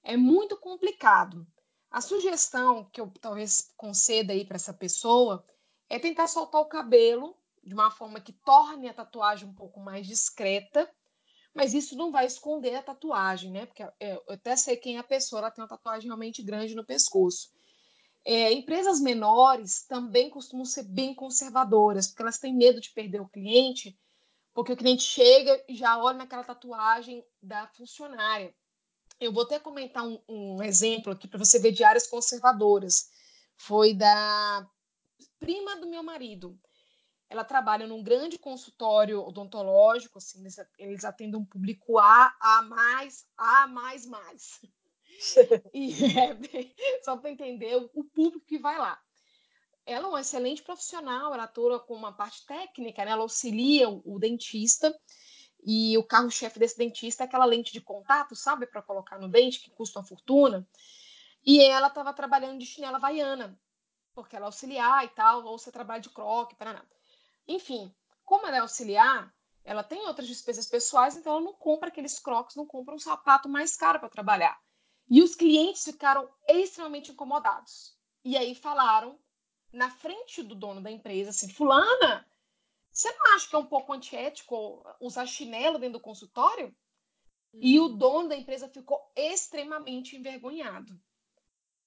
é 0.02 0.16
muito 0.16 0.56
complicado. 0.56 1.46
A 1.90 2.00
sugestão 2.00 2.85
que 2.87 3.00
eu 3.00 3.12
talvez 3.20 3.72
conceda 3.76 4.32
aí 4.32 4.44
para 4.44 4.56
essa 4.56 4.74
pessoa 4.74 5.44
é 5.88 5.98
tentar 5.98 6.26
soltar 6.26 6.61
o 6.61 6.66
cabelo 6.66 7.37
de 7.62 7.75
uma 7.75 7.90
forma 7.90 8.20
que 8.20 8.33
torne 8.33 8.88
a 8.88 8.94
tatuagem 8.94 9.48
um 9.48 9.55
pouco 9.55 9.81
mais 9.81 10.07
discreta, 10.07 10.90
mas 11.55 11.75
isso 11.75 11.96
não 11.96 12.11
vai 12.11 12.27
esconder 12.27 12.75
a 12.75 12.83
tatuagem, 12.83 13.51
né? 13.51 13.66
Porque 13.66 13.83
é, 13.83 14.14
eu 14.14 14.22
até 14.29 14.57
sei 14.57 14.77
quem 14.77 14.96
é 14.96 15.01
a 15.01 15.05
pessoa, 15.05 15.40
ela 15.40 15.51
tem 15.51 15.62
uma 15.62 15.68
tatuagem 15.68 16.09
realmente 16.09 16.42
grande 16.42 16.75
no 16.75 16.85
pescoço. 16.85 17.51
É, 18.25 18.53
empresas 18.53 19.01
menores 19.01 19.85
também 19.85 20.31
costumam 20.31 20.64
ser 20.64 20.85
bem 20.85 21.14
conservadoras, 21.14 22.07
porque 22.07 22.22
elas 22.22 22.38
têm 22.38 22.55
medo 22.55 22.81
de 22.81 22.90
perder 22.90 23.20
o 23.20 23.29
cliente, 23.29 23.98
porque 24.54 24.73
o 24.73 24.77
cliente 24.77 25.02
chega 25.02 25.63
e 25.69 25.77
já 25.77 25.98
olha 25.98 26.19
naquela 26.19 26.44
tatuagem 26.44 27.25
da 27.42 27.67
funcionária. 27.69 28.54
Eu 29.21 29.33
vou 29.33 29.42
até 29.42 29.58
comentar 29.58 30.04
um, 30.06 30.21
um 30.29 30.63
exemplo 30.63 31.13
aqui 31.13 31.29
para 31.29 31.38
você 31.38 31.58
ver 31.58 31.73
de 31.73 31.85
áreas 31.85 32.06
conservadoras. 32.06 33.10
Foi 33.56 33.94
da 33.94 34.69
prima 35.38 35.77
do 35.77 35.88
meu 35.88 36.02
marido 36.02 36.58
ela 37.33 37.44
trabalha 37.44 37.87
num 37.87 38.02
grande 38.02 38.38
consultório 38.38 39.22
odontológico, 39.22 40.18
assim, 40.18 40.40
eles, 40.40 40.56
eles 40.78 41.02
atendem 41.02 41.40
um 41.40 41.44
público 41.46 41.98
A, 41.98 42.30
A 42.38 42.62
mais, 42.62 43.26
A 43.38 43.66
mais 43.66 44.04
mais. 44.04 44.60
e 45.72 45.94
é, 46.14 47.02
só 47.02 47.16
para 47.16 47.30
entender 47.30 47.74
o, 47.76 48.04
público 48.04 48.44
que 48.46 48.58
vai 48.58 48.76
lá. 48.76 49.00
ela 49.87 50.04
é 50.04 50.08
uma 50.08 50.20
excelente 50.20 50.62
profissional, 50.62 51.33
ela 51.33 51.44
atua 51.44 51.80
com 51.80 51.94
uma 51.94 52.12
parte 52.12 52.44
técnica, 52.44 53.02
né? 53.02 53.12
ela 53.12 53.22
auxilia 53.22 53.88
o, 53.88 54.02
o 54.04 54.18
dentista 54.18 54.94
e 55.64 55.96
o 55.96 56.04
carro-chefe 56.04 56.58
desse 56.58 56.76
dentista 56.76 57.24
é 57.24 57.26
aquela 57.26 57.46
lente 57.46 57.72
de 57.72 57.80
contato, 57.80 58.37
sabe, 58.37 58.66
para 58.66 58.83
colocar 58.83 59.18
no 59.18 59.28
dente, 59.28 59.60
que 59.60 59.70
custa 59.70 59.98
uma 59.98 60.04
fortuna. 60.04 60.68
E 61.42 61.62
ela 61.62 61.87
estava 61.87 62.12
trabalhando 62.12 62.58
de 62.58 62.66
chinela 62.66 62.98
havaiana, 62.98 63.58
porque 64.14 64.37
ela 64.37 64.44
é 64.44 64.48
auxiliar 64.48 65.02
e 65.06 65.08
tal, 65.08 65.46
ou 65.46 65.58
você 65.58 65.72
trabalha 65.72 66.02
de 66.02 66.10
croque, 66.10 66.56
para 66.56 66.74
nada. 66.74 67.02
Enfim, 67.47 67.95
como 68.25 68.47
ela 68.47 68.57
é 68.57 68.61
auxiliar, 68.61 69.33
ela 69.65 69.85
tem 69.85 70.07
outras 70.07 70.27
despesas 70.27 70.67
pessoais, 70.67 71.17
então 71.17 71.33
ela 71.33 71.40
não 71.43 71.55
compra 71.55 71.88
aqueles 71.88 72.19
crocs, 72.19 72.57
não 72.57 72.67
compra 72.67 72.95
um 72.95 72.99
sapato 72.99 73.49
mais 73.49 73.77
caro 73.77 74.01
para 74.01 74.09
trabalhar. 74.09 74.59
E 75.09 75.23
os 75.23 75.35
clientes 75.35 75.85
ficaram 75.85 76.29
extremamente 76.49 77.13
incomodados. 77.13 77.97
E 78.25 78.37
aí 78.37 78.55
falaram 78.55 79.19
na 79.73 79.90
frente 79.90 80.43
do 80.43 80.55
dono 80.55 80.81
da 80.81 80.90
empresa 80.90 81.31
assim: 81.31 81.49
Fulana, 81.49 82.27
você 82.90 83.13
não 83.13 83.35
acha 83.35 83.49
que 83.49 83.55
é 83.55 83.59
um 83.59 83.67
pouco 83.67 83.93
antiético 83.93 84.85
usar 85.01 85.27
chinelo 85.27 85.79
dentro 85.79 85.99
do 85.99 86.03
consultório? 86.03 86.75
E 87.55 87.79
o 87.79 87.85
uhum. 87.85 87.97
dono 87.99 88.29
da 88.29 88.37
empresa 88.37 88.69
ficou 88.69 88.99
extremamente 89.15 90.17
envergonhado. 90.17 90.99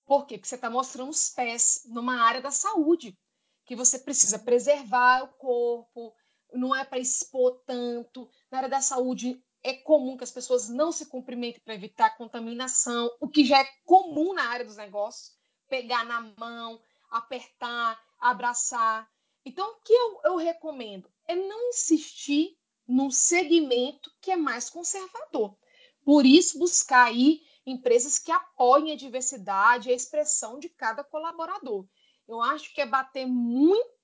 Por 0.06 0.28
quê? 0.28 0.38
Porque 0.38 0.48
você 0.48 0.56
está 0.56 0.70
mostrando 0.70 1.10
os 1.10 1.30
pés 1.30 1.84
numa 1.88 2.22
área 2.22 2.42
da 2.42 2.52
saúde, 2.52 3.18
que 3.66 3.76
você 3.76 4.00
precisa 4.00 4.40
preservar 4.40 5.24
o 5.24 5.34
corpo, 5.34 6.14
não 6.54 6.76
é 6.76 6.86
para 6.86 7.00
expor 7.00 7.62
tanto. 7.66 8.30
Na 8.52 8.60
área 8.60 8.70
da 8.70 8.82
saúde 8.82 9.42
é 9.64 9.74
comum 9.74 10.16
que 10.16 10.24
as 10.24 10.32
pessoas 10.32 10.70
não 10.70 10.92
se 10.92 11.08
cumprimentem 11.08 11.62
para 11.64 11.74
evitar 11.74 12.16
contaminação, 12.18 13.10
o 13.20 13.28
que 13.28 13.44
já 13.44 13.60
é 13.60 13.68
comum 13.84 14.34
na 14.34 14.44
área 14.50 14.66
dos 14.66 14.78
negócios, 14.78 15.36
pegar 15.68 16.06
na 16.06 16.22
mão, 16.38 16.80
apertar, 17.10 18.00
abraçar. 18.20 19.10
Então, 19.44 19.68
o 19.72 19.82
que 19.82 19.94
eu, 19.94 20.22
eu 20.26 20.36
recomendo 20.36 21.10
é 21.28 21.36
não 21.36 21.70
insistir 21.70 22.56
num 22.88 23.10
segmento 23.10 24.12
que 24.22 24.32
é 24.32 24.38
mais 24.38 24.70
conservador. 24.70 25.58
Por 26.04 26.26
isso, 26.26 26.60
buscar 26.60 27.06
aí 27.06 27.42
empresas 27.66 28.20
que 28.20 28.32
apoiem 28.32 28.92
a 28.94 28.96
diversidade 28.96 29.90
e 29.90 29.92
a 29.92 29.96
expressão 29.96 30.60
de 30.60 30.70
cada 30.70 31.04
colaborador. 31.04 31.88
Eu 32.28 32.42
acho 32.42 32.74
que 32.74 32.82
é 32.82 32.86
bater 32.86 33.26
muito 33.26 33.96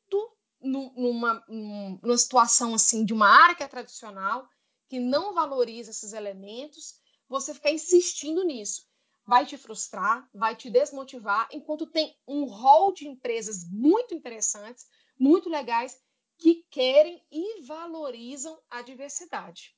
numa, 0.62 1.44
numa 1.48 2.18
situação 2.18 2.76
assim 2.76 3.04
de 3.04 3.14
uma 3.14 3.28
área 3.28 3.56
que 3.56 3.64
é 3.64 3.68
tradicional, 3.68 4.48
que 4.88 5.00
não 5.00 5.34
valoriza 5.34 5.92
esses 5.92 6.14
elementos, 6.14 7.00
você 7.28 7.54
ficar 7.54 7.72
insistindo 7.72 8.44
nisso. 8.44 8.86
Vai 9.26 9.46
te 9.46 9.58
frustrar, 9.58 10.28
vai 10.34 10.56
te 10.56 10.70
desmotivar, 10.70 11.48
enquanto 11.52 11.86
tem 11.86 12.16
um 12.28 12.46
rol 12.46 12.92
de 12.92 13.08
empresas 13.08 13.64
muito 13.70 14.14
interessantes, 14.14 14.86
muito 15.18 15.50
legais, 15.50 16.00
que 16.38 16.66
querem 16.70 17.24
e 17.32 17.62
valorizam 17.62 18.60
a 18.70 18.82
diversidade. 18.82 19.76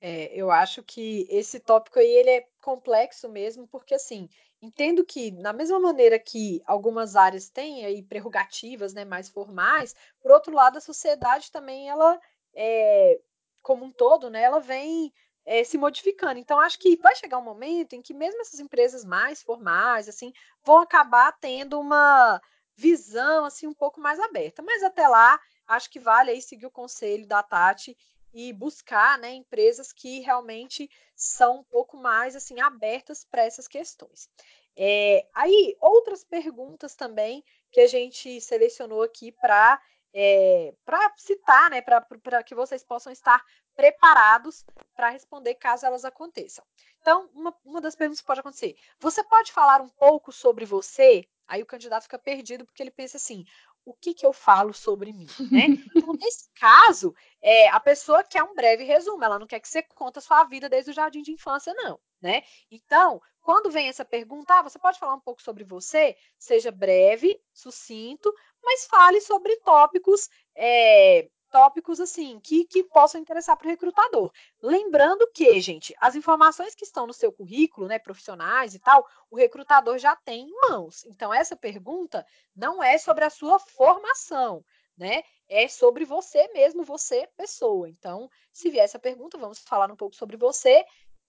É, 0.00 0.34
eu 0.34 0.50
acho 0.50 0.82
que 0.82 1.26
esse 1.30 1.58
tópico 1.58 1.98
aí 1.98 2.06
ele 2.06 2.30
é 2.30 2.48
complexo 2.60 3.28
mesmo, 3.28 3.66
porque 3.66 3.94
assim, 3.94 4.28
entendo 4.62 5.04
que 5.04 5.32
na 5.32 5.52
mesma 5.52 5.80
maneira 5.80 6.18
que 6.18 6.62
algumas 6.64 7.16
áreas 7.16 7.50
têm 7.50 7.84
aí 7.84 8.02
prerrogativas, 8.02 8.94
né, 8.94 9.04
mais 9.04 9.28
formais, 9.28 9.94
por 10.20 10.30
outro 10.30 10.54
lado 10.54 10.78
a 10.78 10.80
sociedade 10.80 11.50
também 11.50 11.88
ela 11.88 12.18
é, 12.54 13.20
como 13.60 13.84
um 13.84 13.90
todo, 13.90 14.30
né, 14.30 14.42
ela 14.42 14.60
vem 14.60 15.12
é, 15.44 15.64
se 15.64 15.76
modificando. 15.76 16.38
Então 16.38 16.60
acho 16.60 16.78
que 16.78 16.96
vai 16.96 17.14
chegar 17.16 17.38
um 17.38 17.44
momento 17.44 17.94
em 17.94 18.02
que 18.02 18.14
mesmo 18.14 18.40
essas 18.40 18.60
empresas 18.60 19.04
mais 19.04 19.42
formais, 19.42 20.08
assim, 20.08 20.32
vão 20.62 20.78
acabar 20.78 21.32
tendo 21.40 21.80
uma 21.80 22.40
visão 22.76 23.44
assim 23.44 23.66
um 23.66 23.74
pouco 23.74 24.00
mais 24.00 24.20
aberta. 24.20 24.62
Mas 24.62 24.82
até 24.82 25.08
lá, 25.08 25.40
acho 25.66 25.90
que 25.90 25.98
vale 25.98 26.30
aí 26.30 26.40
seguir 26.40 26.66
o 26.66 26.70
conselho 26.70 27.26
da 27.26 27.42
Tati 27.42 27.96
e 28.32 28.52
buscar 28.52 29.18
né, 29.18 29.32
empresas 29.32 29.92
que 29.92 30.20
realmente 30.20 30.90
são 31.14 31.58
um 31.60 31.64
pouco 31.64 31.96
mais 31.96 32.34
assim 32.34 32.60
abertas 32.60 33.24
para 33.24 33.44
essas 33.44 33.68
questões. 33.68 34.28
É, 34.76 35.26
aí, 35.34 35.76
outras 35.80 36.24
perguntas 36.24 36.94
também 36.94 37.44
que 37.70 37.80
a 37.80 37.86
gente 37.86 38.40
selecionou 38.40 39.02
aqui 39.02 39.32
para 39.32 39.80
é, 40.14 40.74
para 40.84 41.12
citar, 41.16 41.70
né, 41.70 41.80
para 41.80 42.42
que 42.42 42.54
vocês 42.54 42.84
possam 42.84 43.10
estar 43.12 43.42
preparados 43.74 44.64
para 44.94 45.08
responder 45.08 45.54
caso 45.54 45.86
elas 45.86 46.04
aconteçam. 46.04 46.64
Então, 47.00 47.30
uma, 47.34 47.56
uma 47.64 47.80
das 47.80 47.96
perguntas 47.96 48.20
que 48.20 48.26
pode 48.26 48.40
acontecer: 48.40 48.76
você 48.98 49.24
pode 49.24 49.52
falar 49.52 49.80
um 49.80 49.88
pouco 49.88 50.30
sobre 50.30 50.64
você? 50.64 51.26
Aí 51.48 51.62
o 51.62 51.66
candidato 51.66 52.04
fica 52.04 52.18
perdido 52.18 52.64
porque 52.64 52.82
ele 52.82 52.90
pensa 52.90 53.16
assim: 53.16 53.44
o 53.84 53.94
que, 53.94 54.14
que 54.14 54.24
eu 54.24 54.32
falo 54.32 54.72
sobre 54.72 55.12
mim, 55.12 55.26
né? 55.50 55.66
Então, 55.94 56.14
nesse 56.14 56.48
caso, 56.54 57.14
é, 57.40 57.68
a 57.68 57.80
pessoa 57.80 58.22
quer 58.22 58.42
um 58.42 58.54
breve 58.54 58.84
resumo, 58.84 59.24
ela 59.24 59.38
não 59.38 59.46
quer 59.46 59.60
que 59.60 59.68
você 59.68 59.82
conte 59.82 60.18
a 60.18 60.22
sua 60.22 60.44
vida 60.44 60.68
desde 60.68 60.90
o 60.90 60.94
jardim 60.94 61.22
de 61.22 61.32
infância, 61.32 61.74
não, 61.74 61.98
né? 62.20 62.42
Então, 62.70 63.20
quando 63.40 63.70
vem 63.70 63.88
essa 63.88 64.04
pergunta, 64.04 64.54
ah, 64.54 64.62
você 64.62 64.78
pode 64.78 64.98
falar 64.98 65.14
um 65.14 65.20
pouco 65.20 65.42
sobre 65.42 65.64
você? 65.64 66.16
Seja 66.38 66.70
breve, 66.70 67.40
sucinto, 67.52 68.32
mas 68.62 68.86
fale 68.86 69.20
sobre 69.20 69.56
tópicos 69.56 70.28
é, 70.54 71.28
tópicos 71.52 72.00
assim 72.00 72.40
que, 72.40 72.64
que 72.64 72.82
possam 72.82 73.20
interessar 73.20 73.56
para 73.56 73.66
o 73.66 73.70
recrutador. 73.70 74.32
Lembrando 74.60 75.30
que, 75.32 75.60
gente, 75.60 75.94
as 76.00 76.16
informações 76.16 76.74
que 76.74 76.84
estão 76.84 77.06
no 77.06 77.12
seu 77.12 77.30
currículo, 77.30 77.86
né, 77.86 77.98
profissionais 77.98 78.74
e 78.74 78.78
tal, 78.78 79.06
o 79.30 79.36
recrutador 79.36 79.98
já 79.98 80.16
tem 80.16 80.48
em 80.48 80.70
mãos. 80.70 81.04
Então, 81.04 81.32
essa 81.32 81.54
pergunta 81.54 82.26
não 82.56 82.82
é 82.82 82.96
sobre 82.96 83.24
a 83.24 83.30
sua 83.30 83.58
formação, 83.58 84.64
né? 84.96 85.22
É 85.48 85.68
sobre 85.68 86.06
você 86.06 86.48
mesmo, 86.54 86.82
você, 86.82 87.28
pessoa. 87.36 87.88
Então, 87.88 88.30
se 88.50 88.70
vier 88.70 88.84
essa 88.84 88.98
pergunta, 88.98 89.36
vamos 89.36 89.58
falar 89.58 89.92
um 89.92 89.96
pouco 89.96 90.16
sobre 90.16 90.38
você. 90.38 90.82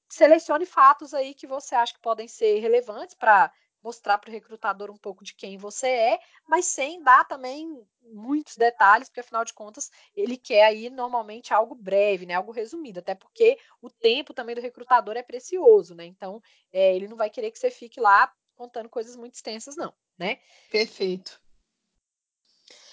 Selecione 0.08 0.66
fatos 0.66 1.14
aí 1.14 1.34
que 1.34 1.46
você 1.46 1.76
acha 1.76 1.94
que 1.94 2.00
podem 2.00 2.28
ser 2.28 2.60
relevantes 2.60 3.16
para 3.16 3.52
mostrar 3.84 4.18
para 4.18 4.30
o 4.30 4.34
recrutador 4.34 4.90
um 4.90 4.98
pouco 4.98 5.24
de 5.24 5.34
quem 5.34 5.58
você 5.58 5.88
é, 5.88 6.20
mas 6.48 6.66
sem 6.66 7.04
dar 7.04 7.26
também 7.28 7.86
muitos 8.02 8.56
detalhes, 8.56 9.10
porque 9.10 9.20
afinal 9.20 9.44
de 9.44 9.54
contas 9.54 9.92
ele 10.16 10.38
quer 10.38 10.66
aí 10.66 10.90
normalmente 10.90 11.54
algo 11.54 11.76
breve, 11.76 12.26
né, 12.26 12.34
algo 12.34 12.52
resumido, 12.52 13.00
até 13.00 13.14
porque 13.14 13.58
o 13.82 13.90
tempo 13.90 14.34
também 14.34 14.56
do 14.56 14.62
recrutador 14.62 15.18
é 15.18 15.24
precioso, 15.24 15.94
né? 15.94 16.06
Então 16.06 16.42
é, 16.72 16.96
ele 16.96 17.08
não 17.08 17.18
vai 17.18 17.30
querer 17.30 17.52
que 17.52 17.60
você 17.60 17.70
fique 17.70 18.00
lá 18.00 18.32
contando 18.56 18.90
coisas 18.90 19.16
muito 19.16 19.36
extensas, 19.36 19.76
não, 19.76 19.94
né? 20.18 20.40
Perfeito. 20.72 21.42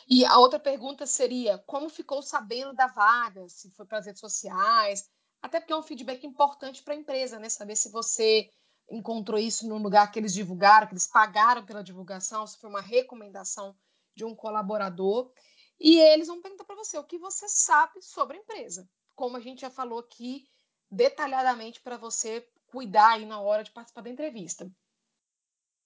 E 0.09 0.25
a 0.25 0.39
outra 0.39 0.59
pergunta 0.59 1.07
seria: 1.07 1.59
como 1.59 1.89
ficou 1.89 2.21
sabendo 2.21 2.73
da 2.73 2.89
vaga? 2.89 3.49
Se 3.49 3.71
foi 3.71 3.87
para 3.87 3.99
as 3.99 4.07
redes 4.07 4.21
sociais? 4.21 5.09
Até 5.41 5.61
porque 5.61 5.73
é 5.73 5.77
um 5.77 5.83
feedback 5.83 6.27
importante 6.27 6.83
para 6.83 6.95
a 6.95 6.97
empresa, 6.97 7.39
né? 7.39 7.49
Saber 7.49 7.77
se 7.77 7.89
você 7.91 8.51
encontrou 8.91 9.39
isso 9.39 9.69
no 9.69 9.79
lugar 9.79 10.11
que 10.11 10.19
eles 10.19 10.35
divulgaram, 10.35 10.87
que 10.87 10.93
eles 10.93 11.07
pagaram 11.07 11.65
pela 11.65 11.83
divulgação, 11.83 12.47
se 12.47 12.59
foi 12.59 12.69
uma 12.69 12.81
recomendação 12.81 13.77
de 14.15 14.25
um 14.25 14.35
colaborador. 14.35 15.33
E 15.79 15.99
eles 15.99 16.29
vão 16.29 16.43
perguntar 16.43 16.65
para 16.65 16.77
você 16.77 16.99
o 16.99 17.05
que 17.05 17.19
você 17.19 17.49
sabe 17.49 18.03
sobre 18.03 18.37
a 18.37 18.41
empresa. 18.41 18.89
Como 19.15 19.37
a 19.37 19.41
gente 19.41 19.61
já 19.61 19.71
falou 19.71 20.01
aqui 20.01 20.47
detalhadamente 20.91 21.81
para 21.81 21.97
você 21.97 22.47
cuidar 22.67 23.13
aí 23.13 23.25
na 23.25 23.41
hora 23.41 23.63
de 23.63 23.71
participar 23.71 24.03
da 24.03 24.11
entrevista. 24.11 24.71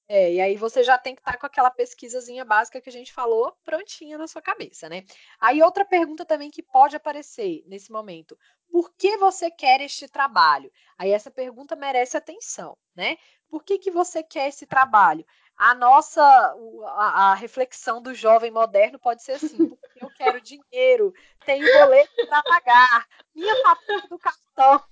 É, 0.07 0.35
e 0.35 0.41
aí 0.41 0.57
você 0.57 0.83
já 0.83 0.99
tem 0.99 1.15
que 1.15 1.21
estar 1.21 1.33
tá 1.33 1.39
com 1.39 1.47
aquela 1.47 1.71
pesquisazinha 1.71 2.45
básica 2.45 2.81
que 2.81 2.91
a 2.91 2.93
gente 2.93 3.13
falou 3.13 3.57
prontinha 3.65 4.19
na 4.19 4.27
sua 4.27 4.43
cabeça, 4.43 4.89
né? 4.89 5.05
Aí 5.41 5.63
outra 5.63 5.85
pergunta 5.85 6.27
também 6.27 6.51
que 6.51 6.63
pode 6.63 6.95
aparecer 6.95 7.65
nesse 7.67 7.91
momento: 7.91 8.37
por 8.71 8.93
que 8.95 9.17
você 9.17 9.51
quer 9.51 9.81
este 9.81 10.07
trabalho? 10.07 10.71
Aí 10.99 11.11
essa 11.11 11.31
pergunta 11.31 11.75
merece 11.75 12.17
atenção, 12.17 12.77
né? 12.95 13.17
Por 13.49 13.65
que, 13.65 13.79
que 13.79 13.91
você 13.91 14.23
quer 14.23 14.49
esse 14.49 14.67
trabalho? 14.67 15.25
A 15.57 15.75
nossa 15.75 16.23
a, 16.23 17.31
a 17.31 17.35
reflexão 17.35 18.03
do 18.03 18.13
jovem 18.13 18.51
moderno 18.51 18.99
pode 18.99 19.23
ser 19.23 19.33
assim: 19.33 19.69
porque 19.69 20.05
eu 20.05 20.11
quero 20.17 20.41
dinheiro, 20.41 21.15
tenho 21.47 21.67
boleto 21.81 22.27
para 22.27 22.43
pagar, 22.43 23.07
minha 23.35 23.63
fatura 23.63 24.09
do 24.09 24.19
cartão 24.19 24.85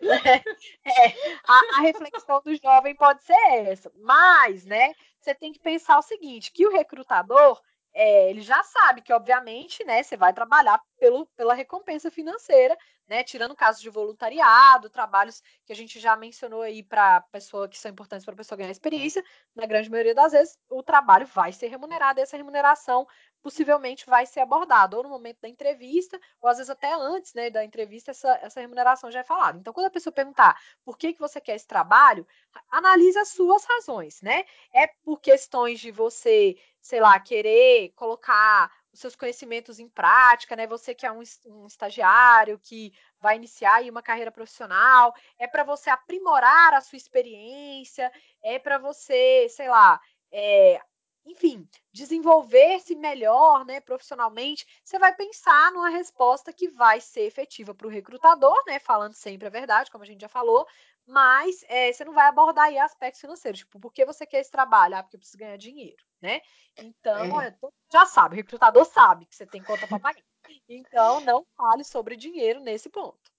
É, 0.86 1.06
a, 1.46 1.78
a, 1.78 1.80
reflexão 1.80 2.42
do 2.44 2.54
jovem 2.56 2.94
pode 2.94 3.22
ser 3.24 3.32
essa, 3.32 3.90
mas, 3.96 4.64
né, 4.66 4.94
você 5.18 5.34
tem 5.34 5.52
que 5.52 5.58
pensar 5.58 5.98
o 5.98 6.02
seguinte, 6.02 6.52
que 6.52 6.66
o 6.66 6.72
recrutador, 6.72 7.60
é, 7.94 8.28
ele 8.28 8.40
já 8.40 8.62
sabe 8.64 9.00
que, 9.00 9.12
obviamente, 9.12 9.84
né, 9.84 10.02
você 10.02 10.16
vai 10.16 10.32
trabalhar 10.32 10.82
pelo, 10.98 11.26
pela 11.36 11.54
recompensa 11.54 12.10
financeira, 12.10 12.76
né, 13.06 13.22
tirando 13.22 13.54
casos 13.54 13.80
de 13.80 13.90
voluntariado, 13.90 14.90
trabalhos 14.90 15.42
que 15.64 15.72
a 15.72 15.76
gente 15.76 16.00
já 16.00 16.16
mencionou 16.16 16.62
aí 16.62 16.82
para 16.82 17.20
pessoa 17.30 17.68
que 17.68 17.78
são 17.78 17.90
importantes 17.90 18.24
para 18.24 18.34
a 18.34 18.36
pessoa 18.36 18.58
ganhar 18.58 18.70
experiência, 18.70 19.22
na 19.54 19.66
grande 19.66 19.90
maioria 19.90 20.14
das 20.14 20.32
vezes 20.32 20.58
o 20.68 20.82
trabalho 20.82 21.26
vai 21.26 21.52
ser 21.52 21.68
remunerado, 21.68 22.18
e 22.18 22.22
essa 22.22 22.36
remuneração 22.36 23.06
possivelmente 23.42 24.06
vai 24.06 24.24
ser 24.24 24.40
abordada 24.40 24.96
ou 24.96 25.02
no 25.02 25.10
momento 25.10 25.38
da 25.42 25.48
entrevista, 25.48 26.18
ou 26.40 26.48
às 26.48 26.56
vezes 26.56 26.70
até 26.70 26.94
antes 26.94 27.34
né, 27.34 27.50
da 27.50 27.62
entrevista, 27.62 28.10
essa, 28.10 28.38
essa 28.42 28.60
remuneração 28.60 29.10
já 29.10 29.20
é 29.20 29.24
falada. 29.24 29.58
Então, 29.58 29.72
quando 29.72 29.86
a 29.86 29.90
pessoa 29.90 30.12
perguntar 30.12 30.58
por 30.82 30.96
que, 30.96 31.12
que 31.12 31.20
você 31.20 31.40
quer 31.42 31.54
esse 31.54 31.66
trabalho, 31.66 32.26
analise 32.70 33.18
as 33.18 33.28
suas 33.28 33.64
razões, 33.64 34.22
né? 34.22 34.44
É 34.72 34.86
por 35.04 35.20
questões 35.20 35.78
de 35.78 35.90
você 35.90 36.56
sei 36.84 37.00
lá, 37.00 37.18
querer 37.18 37.92
colocar 37.96 38.70
os 38.92 39.00
seus 39.00 39.16
conhecimentos 39.16 39.78
em 39.78 39.88
prática, 39.88 40.54
né? 40.54 40.66
Você 40.66 40.94
que 40.94 41.06
é 41.06 41.10
um, 41.10 41.22
um 41.46 41.66
estagiário 41.66 42.60
que 42.62 42.92
vai 43.18 43.36
iniciar 43.36 43.82
uma 43.84 44.02
carreira 44.02 44.30
profissional, 44.30 45.14
é 45.38 45.46
para 45.46 45.64
você 45.64 45.88
aprimorar 45.88 46.74
a 46.74 46.82
sua 46.82 46.98
experiência, 46.98 48.12
é 48.42 48.58
para 48.58 48.76
você, 48.76 49.48
sei 49.48 49.66
lá, 49.66 49.98
é, 50.30 50.78
enfim, 51.24 51.66
desenvolver-se 51.90 52.94
melhor, 52.94 53.64
né, 53.64 53.80
profissionalmente, 53.80 54.66
você 54.84 54.98
vai 54.98 55.14
pensar 55.14 55.72
numa 55.72 55.88
resposta 55.88 56.52
que 56.52 56.68
vai 56.68 57.00
ser 57.00 57.22
efetiva 57.22 57.74
para 57.74 57.86
o 57.86 57.90
recrutador, 57.90 58.62
né, 58.66 58.78
falando 58.78 59.14
sempre 59.14 59.46
a 59.46 59.50
verdade, 59.50 59.90
como 59.90 60.04
a 60.04 60.06
gente 60.06 60.20
já 60.20 60.28
falou, 60.28 60.66
mas 61.06 61.64
é, 61.68 61.92
você 61.92 62.04
não 62.04 62.14
vai 62.14 62.26
abordar 62.28 62.66
aí 62.66 62.78
aspectos 62.78 63.20
financeiros, 63.20 63.60
tipo, 63.60 63.78
por 63.78 63.92
que 63.92 64.04
você 64.04 64.26
quer 64.26 64.40
esse 64.40 64.50
trabalho? 64.50 64.96
Ah, 64.96 65.02
porque 65.02 65.16
eu 65.16 65.20
preciso 65.20 65.38
ganhar 65.38 65.56
dinheiro, 65.56 66.02
né? 66.20 66.40
Então, 66.76 67.40
é. 67.40 67.56
já 67.92 68.06
sabe, 68.06 68.34
o 68.34 68.36
recrutador 68.36 68.84
sabe 68.84 69.26
que 69.26 69.36
você 69.36 69.46
tem 69.46 69.62
conta 69.62 69.86
para 69.86 69.98
pagar. 70.00 70.22
Então, 70.68 71.20
não 71.20 71.46
fale 71.56 71.84
sobre 71.84 72.16
dinheiro 72.16 72.60
nesse 72.60 72.88
ponto. 72.88 73.32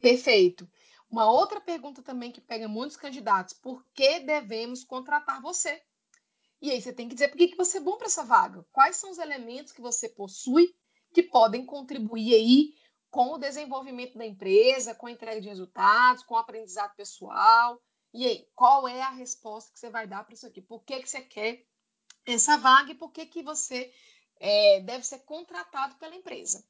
Perfeito. 0.00 0.68
Uma 1.10 1.30
outra 1.30 1.60
pergunta 1.60 2.02
também 2.02 2.30
que 2.30 2.40
pega 2.40 2.68
muitos 2.68 2.96
candidatos: 2.96 3.54
por 3.54 3.84
que 3.94 4.20
devemos 4.20 4.84
contratar 4.84 5.40
você? 5.40 5.82
E 6.60 6.70
aí 6.70 6.80
você 6.80 6.92
tem 6.92 7.08
que 7.08 7.14
dizer 7.14 7.28
por 7.28 7.38
que 7.38 7.56
você 7.56 7.78
é 7.78 7.80
bom 7.80 7.96
para 7.96 8.06
essa 8.06 8.24
vaga. 8.24 8.66
Quais 8.72 8.96
são 8.96 9.10
os 9.10 9.18
elementos 9.18 9.72
que 9.72 9.80
você 9.80 10.08
possui 10.08 10.74
que 11.12 11.22
podem 11.22 11.64
contribuir 11.64 12.34
aí 12.34 12.74
com 13.10 13.32
o 13.32 13.38
desenvolvimento 13.38 14.18
da 14.18 14.26
empresa, 14.26 14.94
com 14.94 15.06
a 15.06 15.10
entrega 15.10 15.40
de 15.40 15.48
resultados, 15.48 16.22
com 16.22 16.34
o 16.34 16.38
aprendizado 16.38 16.94
pessoal. 16.94 17.80
E 18.12 18.26
aí, 18.26 18.48
qual 18.54 18.86
é 18.88 19.02
a 19.02 19.10
resposta 19.10 19.72
que 19.72 19.78
você 19.78 19.90
vai 19.90 20.06
dar 20.06 20.24
para 20.24 20.34
isso 20.34 20.46
aqui? 20.46 20.60
Por 20.60 20.82
que, 20.84 21.00
que 21.00 21.08
você 21.08 21.20
quer 21.20 21.64
essa 22.26 22.56
vaga 22.56 22.92
e 22.92 22.94
por 22.94 23.10
que, 23.10 23.26
que 23.26 23.42
você 23.42 23.92
é, 24.38 24.80
deve 24.80 25.04
ser 25.04 25.20
contratado 25.20 25.96
pela 25.96 26.14
empresa? 26.14 26.64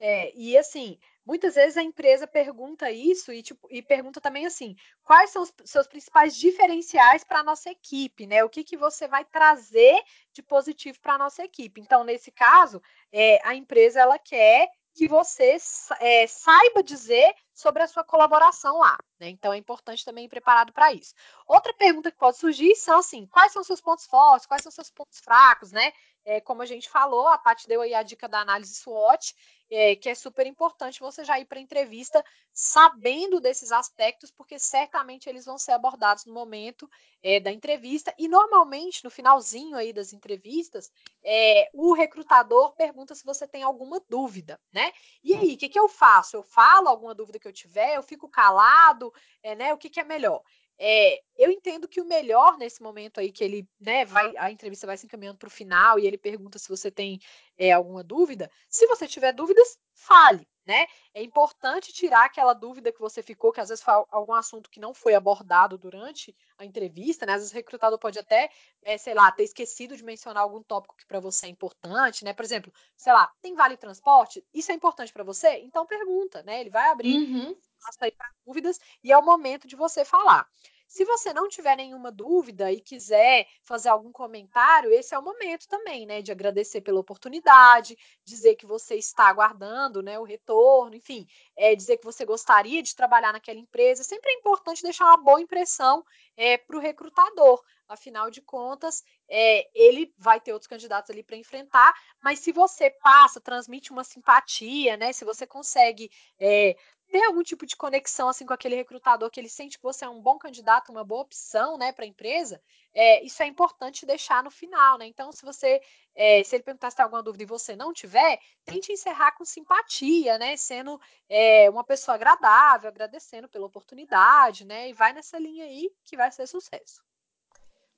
É, 0.00 0.32
e 0.36 0.56
assim, 0.56 0.96
muitas 1.26 1.56
vezes 1.56 1.76
a 1.76 1.82
empresa 1.82 2.24
pergunta 2.24 2.88
isso 2.90 3.32
e, 3.32 3.42
tipo, 3.42 3.66
e 3.68 3.82
pergunta 3.82 4.20
também 4.20 4.46
assim: 4.46 4.76
quais 5.02 5.30
são 5.30 5.42
os 5.42 5.52
seus 5.64 5.88
principais 5.88 6.36
diferenciais 6.36 7.24
para 7.24 7.40
a 7.40 7.44
nossa 7.44 7.70
equipe, 7.70 8.26
né? 8.26 8.44
O 8.44 8.48
que, 8.48 8.62
que 8.62 8.76
você 8.76 9.08
vai 9.08 9.24
trazer 9.24 10.00
de 10.32 10.40
positivo 10.40 11.00
para 11.00 11.14
a 11.14 11.18
nossa 11.18 11.42
equipe? 11.42 11.80
Então, 11.80 12.04
nesse 12.04 12.30
caso, 12.30 12.80
é, 13.10 13.40
a 13.46 13.56
empresa 13.56 14.00
ela 14.00 14.18
quer 14.18 14.70
que 14.98 15.06
você 15.06 15.56
é, 16.00 16.26
saiba 16.26 16.82
dizer 16.82 17.32
sobre 17.54 17.84
a 17.84 17.86
sua 17.86 18.02
colaboração 18.02 18.78
lá. 18.78 18.98
Né? 19.20 19.28
Então 19.28 19.52
é 19.52 19.56
importante 19.56 20.04
também 20.04 20.24
ir 20.24 20.28
preparado 20.28 20.72
para 20.72 20.92
isso. 20.92 21.14
Outra 21.46 21.72
pergunta 21.72 22.10
que 22.10 22.18
pode 22.18 22.36
surgir 22.36 22.74
são 22.74 22.98
assim: 22.98 23.24
quais 23.26 23.52
são 23.52 23.62
seus 23.62 23.80
pontos 23.80 24.06
fortes, 24.06 24.44
quais 24.44 24.60
são 24.60 24.72
seus 24.72 24.90
pontos 24.90 25.20
fracos, 25.20 25.70
né? 25.70 25.92
É, 26.24 26.40
como 26.40 26.62
a 26.62 26.66
gente 26.66 26.90
falou, 26.90 27.28
a 27.28 27.38
Paty 27.38 27.68
deu 27.68 27.80
aí 27.80 27.94
a 27.94 28.02
dica 28.02 28.28
da 28.28 28.40
análise 28.40 28.74
SWOT, 28.74 29.36
é, 29.70 29.94
que 29.96 30.08
é 30.08 30.14
super 30.14 30.46
importante 30.46 31.00
você 31.00 31.24
já 31.24 31.38
ir 31.38 31.44
para 31.44 31.58
a 31.58 31.62
entrevista 31.62 32.24
sabendo 32.52 33.40
desses 33.40 33.70
aspectos, 33.70 34.30
porque 34.30 34.58
certamente 34.58 35.28
eles 35.28 35.44
vão 35.44 35.58
ser 35.58 35.72
abordados 35.72 36.24
no 36.24 36.34
momento 36.34 36.88
é, 37.22 37.38
da 37.38 37.52
entrevista. 37.52 38.14
E 38.18 38.28
normalmente, 38.28 39.04
no 39.04 39.10
finalzinho 39.10 39.76
aí 39.76 39.92
das 39.92 40.12
entrevistas, 40.12 40.90
é, 41.22 41.68
o 41.72 41.92
recrutador 41.92 42.74
pergunta 42.74 43.14
se 43.14 43.24
você 43.24 43.46
tem 43.46 43.62
alguma 43.62 44.02
dúvida, 44.08 44.60
né? 44.72 44.92
E 45.22 45.34
aí, 45.34 45.54
o 45.54 45.58
que, 45.58 45.68
que 45.68 45.78
eu 45.78 45.88
faço? 45.88 46.36
Eu 46.36 46.42
falo 46.42 46.88
alguma 46.88 47.14
dúvida 47.14 47.38
que 47.38 47.46
eu 47.46 47.52
tiver, 47.52 47.96
eu 47.96 48.02
fico 48.02 48.28
calado, 48.28 49.12
é, 49.42 49.54
né? 49.54 49.74
O 49.74 49.78
que, 49.78 49.90
que 49.90 50.00
é 50.00 50.04
melhor? 50.04 50.42
É, 50.78 51.20
eu 51.36 51.50
entendo 51.50 51.88
que 51.88 52.00
o 52.00 52.04
melhor 52.04 52.56
nesse 52.56 52.80
momento 52.82 53.18
aí 53.18 53.32
que 53.32 53.42
ele, 53.42 53.68
né, 53.80 54.04
vai, 54.04 54.32
a 54.36 54.50
entrevista 54.50 54.86
vai 54.86 54.96
se 54.96 55.06
encaminhando 55.06 55.38
para 55.38 55.48
o 55.48 55.50
final 55.50 55.98
e 55.98 56.06
ele 56.06 56.16
pergunta 56.16 56.58
se 56.58 56.68
você 56.68 56.90
tem 56.90 57.18
é, 57.56 57.72
alguma 57.72 58.04
dúvida. 58.04 58.48
Se 58.68 58.86
você 58.86 59.08
tiver 59.08 59.32
dúvidas, 59.32 59.76
fale, 59.92 60.46
né? 60.64 60.86
É 61.12 61.22
importante 61.22 61.92
tirar 61.92 62.26
aquela 62.26 62.52
dúvida 62.52 62.92
que 62.92 63.00
você 63.00 63.22
ficou, 63.22 63.50
que 63.50 63.60
às 63.60 63.70
vezes 63.70 63.82
foi 63.82 63.92
algum 64.10 64.34
assunto 64.34 64.70
que 64.70 64.78
não 64.78 64.94
foi 64.94 65.14
abordado 65.14 65.76
durante 65.76 66.36
a 66.56 66.64
entrevista, 66.64 67.26
né? 67.26 67.32
Às 67.32 67.40
vezes 67.40 67.52
o 67.52 67.56
recrutador 67.56 67.98
pode 67.98 68.18
até, 68.18 68.48
é, 68.84 68.96
sei 68.96 69.14
lá, 69.14 69.32
ter 69.32 69.42
esquecido 69.42 69.96
de 69.96 70.04
mencionar 70.04 70.42
algum 70.42 70.62
tópico 70.62 70.96
que 70.96 71.06
para 71.06 71.18
você 71.18 71.46
é 71.46 71.48
importante, 71.48 72.24
né? 72.24 72.32
Por 72.32 72.44
exemplo, 72.44 72.72
sei 72.96 73.12
lá, 73.12 73.28
tem 73.42 73.54
vale 73.54 73.76
transporte? 73.76 74.46
Isso 74.54 74.70
é 74.70 74.74
importante 74.74 75.12
para 75.12 75.24
você? 75.24 75.58
Então 75.58 75.86
pergunta, 75.86 76.42
né? 76.44 76.60
Ele 76.60 76.70
vai 76.70 76.90
abrir 76.90 77.16
uhum. 77.16 77.56
Aí 78.00 78.12
para 78.12 78.30
dúvidas 78.46 78.78
e 79.02 79.12
é 79.12 79.18
o 79.18 79.24
momento 79.24 79.66
de 79.66 79.76
você 79.76 80.04
falar. 80.04 80.48
Se 80.88 81.04
você 81.04 81.34
não 81.34 81.50
tiver 81.50 81.76
nenhuma 81.76 82.10
dúvida 82.10 82.72
e 82.72 82.80
quiser 82.80 83.46
fazer 83.62 83.90
algum 83.90 84.10
comentário, 84.10 84.90
esse 84.90 85.14
é 85.14 85.18
o 85.18 85.22
momento 85.22 85.68
também, 85.68 86.06
né, 86.06 86.22
de 86.22 86.32
agradecer 86.32 86.80
pela 86.80 86.98
oportunidade, 86.98 87.94
dizer 88.24 88.56
que 88.56 88.64
você 88.64 88.94
está 88.94 89.28
aguardando, 89.28 90.02
né, 90.02 90.18
o 90.18 90.24
retorno, 90.24 90.96
enfim, 90.96 91.26
é, 91.54 91.76
dizer 91.76 91.98
que 91.98 92.06
você 92.06 92.24
gostaria 92.24 92.82
de 92.82 92.96
trabalhar 92.96 93.34
naquela 93.34 93.58
empresa. 93.58 94.02
Sempre 94.02 94.30
é 94.30 94.34
importante 94.38 94.82
deixar 94.82 95.04
uma 95.04 95.18
boa 95.18 95.42
impressão 95.42 96.02
é, 96.34 96.56
para 96.56 96.76
o 96.78 96.80
recrutador. 96.80 97.62
Afinal 97.86 98.30
de 98.30 98.40
contas, 98.40 99.02
é, 99.28 99.68
ele 99.74 100.12
vai 100.16 100.40
ter 100.40 100.52
outros 100.52 100.68
candidatos 100.68 101.10
ali 101.10 101.22
para 101.22 101.36
enfrentar, 101.36 101.94
mas 102.22 102.38
se 102.38 102.52
você 102.52 102.90
passa, 102.90 103.40
transmite 103.40 103.90
uma 103.90 104.04
simpatia, 104.04 104.96
né? 104.96 105.12
Se 105.12 105.24
você 105.24 105.46
consegue 105.46 106.10
é, 106.38 106.76
ter 107.10 107.24
algum 107.24 107.42
tipo 107.42 107.66
de 107.66 107.76
conexão 107.76 108.28
assim 108.28 108.44
com 108.44 108.52
aquele 108.52 108.76
recrutador 108.76 109.30
que 109.30 109.40
ele 109.40 109.48
sente 109.48 109.76
que 109.78 109.82
você 109.82 110.04
é 110.04 110.08
um 110.08 110.20
bom 110.20 110.38
candidato, 110.38 110.92
uma 110.92 111.04
boa 111.04 111.22
opção, 111.22 111.78
né, 111.78 111.92
para 111.92 112.04
a 112.04 112.08
empresa, 112.08 112.60
é, 112.94 113.24
isso 113.24 113.42
é 113.42 113.46
importante 113.46 114.06
deixar 114.06 114.42
no 114.42 114.50
final, 114.50 114.98
né? 114.98 115.06
Então, 115.06 115.30
se 115.32 115.44
você, 115.44 115.80
é, 116.14 116.42
se 116.42 116.56
ele 116.56 116.62
perguntar 116.62 116.90
se 116.90 116.96
tem 116.96 117.04
alguma 117.04 117.22
dúvida 117.22 117.44
e 117.44 117.46
você 117.46 117.76
não 117.76 117.92
tiver, 117.92 118.40
tente 118.64 118.92
encerrar 118.92 119.32
com 119.32 119.44
simpatia, 119.44 120.38
né, 120.38 120.56
sendo 120.56 121.00
é, 121.28 121.70
uma 121.70 121.84
pessoa 121.84 122.14
agradável, 122.14 122.88
agradecendo 122.88 123.48
pela 123.48 123.66
oportunidade, 123.66 124.64
né, 124.64 124.88
e 124.88 124.92
vai 124.92 125.12
nessa 125.12 125.38
linha 125.38 125.64
aí 125.64 125.90
que 126.04 126.16
vai 126.16 126.30
ser 126.30 126.46
sucesso. 126.46 127.02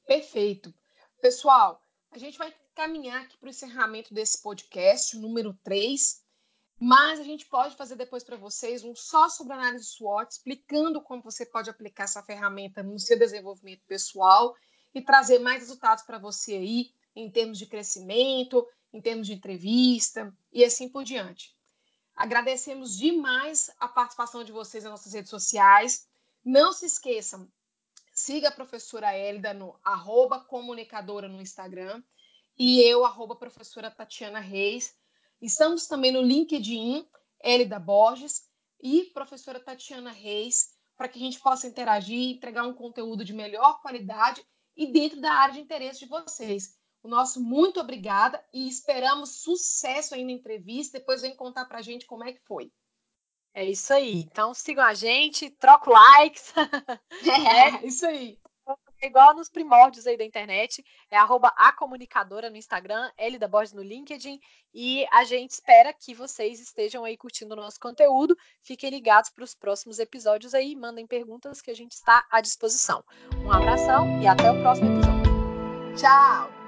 Perfeito, 0.06 0.74
pessoal. 1.20 1.82
A 2.12 2.18
gente 2.18 2.36
vai 2.36 2.52
caminhar 2.74 3.22
aqui 3.22 3.36
para 3.38 3.46
o 3.46 3.50
encerramento 3.50 4.12
desse 4.12 4.42
podcast, 4.42 5.16
número 5.16 5.54
3. 5.62 6.19
Mas 6.82 7.20
a 7.20 7.22
gente 7.22 7.44
pode 7.44 7.76
fazer 7.76 7.94
depois 7.94 8.24
para 8.24 8.38
vocês 8.38 8.82
um 8.82 8.96
só 8.96 9.28
sobre 9.28 9.52
análise 9.52 9.84
SWOT, 9.84 10.30
explicando 10.32 11.02
como 11.02 11.22
você 11.22 11.44
pode 11.44 11.68
aplicar 11.68 12.04
essa 12.04 12.22
ferramenta 12.22 12.82
no 12.82 12.98
seu 12.98 13.18
desenvolvimento 13.18 13.82
pessoal 13.86 14.56
e 14.94 15.02
trazer 15.02 15.40
mais 15.40 15.60
resultados 15.60 16.02
para 16.04 16.18
você 16.18 16.54
aí, 16.54 16.90
em 17.14 17.30
termos 17.30 17.58
de 17.58 17.66
crescimento, 17.66 18.66
em 18.94 19.00
termos 19.00 19.26
de 19.26 19.34
entrevista 19.34 20.34
e 20.50 20.64
assim 20.64 20.88
por 20.88 21.04
diante. 21.04 21.54
Agradecemos 22.16 22.96
demais 22.96 23.70
a 23.78 23.86
participação 23.86 24.42
de 24.42 24.50
vocês 24.50 24.82
nas 24.82 24.92
nossas 24.92 25.12
redes 25.12 25.28
sociais. 25.28 26.08
Não 26.42 26.72
se 26.72 26.86
esqueçam, 26.86 27.46
siga 28.14 28.48
a 28.48 28.52
professora 28.52 29.12
Hélida 29.12 29.52
no 29.52 29.78
arroba 29.84 30.40
comunicadora 30.40 31.28
no 31.28 31.42
Instagram 31.42 32.02
e 32.58 32.80
eu, 32.80 33.04
arroba 33.04 33.36
professora 33.36 33.90
Tatiana 33.90 34.40
Reis 34.40 34.98
Estamos 35.40 35.86
também 35.86 36.12
no 36.12 36.20
LinkedIn, 36.20 37.06
Elida 37.42 37.78
Borges 37.78 38.42
e 38.82 39.04
professora 39.14 39.58
Tatiana 39.58 40.10
Reis, 40.10 40.74
para 40.96 41.08
que 41.08 41.18
a 41.18 41.22
gente 41.22 41.40
possa 41.40 41.66
interagir 41.66 42.18
e 42.18 42.32
entregar 42.32 42.64
um 42.64 42.74
conteúdo 42.74 43.24
de 43.24 43.32
melhor 43.32 43.80
qualidade 43.80 44.44
e 44.76 44.86
dentro 44.92 45.20
da 45.20 45.32
área 45.32 45.54
de 45.54 45.60
interesse 45.60 46.00
de 46.00 46.06
vocês. 46.06 46.76
O 47.02 47.08
nosso 47.08 47.40
muito 47.40 47.80
obrigada 47.80 48.44
e 48.52 48.68
esperamos 48.68 49.40
sucesso 49.42 50.14
aí 50.14 50.22
na 50.22 50.32
entrevista. 50.32 50.98
Depois 50.98 51.22
vem 51.22 51.34
contar 51.34 51.64
para 51.64 51.78
a 51.78 51.82
gente 51.82 52.06
como 52.06 52.24
é 52.24 52.32
que 52.32 52.40
foi. 52.44 52.70
É 53.54 53.64
isso 53.64 53.92
aí. 53.92 54.20
Então 54.30 54.52
sigam 54.52 54.84
a 54.84 54.92
gente, 54.92 55.50
troca 55.50 55.90
likes. 55.90 56.52
É, 56.56 57.80
é 57.80 57.86
isso 57.86 58.06
aí 58.06 58.39
igual 59.02 59.34
nos 59.34 59.48
primórdios 59.48 60.06
aí 60.06 60.16
da 60.16 60.24
internet, 60.24 60.84
é 61.10 61.16
arroba 61.16 61.52
a 61.56 61.72
comunicadora 61.72 62.50
no 62.50 62.56
Instagram, 62.56 63.10
L 63.16 63.38
da 63.38 63.48
Borges 63.48 63.72
no 63.72 63.82
LinkedIn, 63.82 64.40
e 64.74 65.06
a 65.10 65.24
gente 65.24 65.52
espera 65.52 65.92
que 65.92 66.14
vocês 66.14 66.60
estejam 66.60 67.04
aí 67.04 67.16
curtindo 67.16 67.54
o 67.54 67.56
nosso 67.56 67.80
conteúdo, 67.80 68.36
fiquem 68.62 68.90
ligados 68.90 69.30
para 69.30 69.44
os 69.44 69.54
próximos 69.54 69.98
episódios 69.98 70.54
aí, 70.54 70.76
mandem 70.76 71.06
perguntas 71.06 71.60
que 71.60 71.70
a 71.70 71.74
gente 71.74 71.92
está 71.92 72.24
à 72.30 72.40
disposição. 72.40 73.04
Um 73.44 73.52
abração 73.52 74.20
e 74.20 74.26
até 74.26 74.50
o 74.50 74.60
próximo 74.60 74.98
episódio. 74.98 75.96
Tchau! 75.96 76.59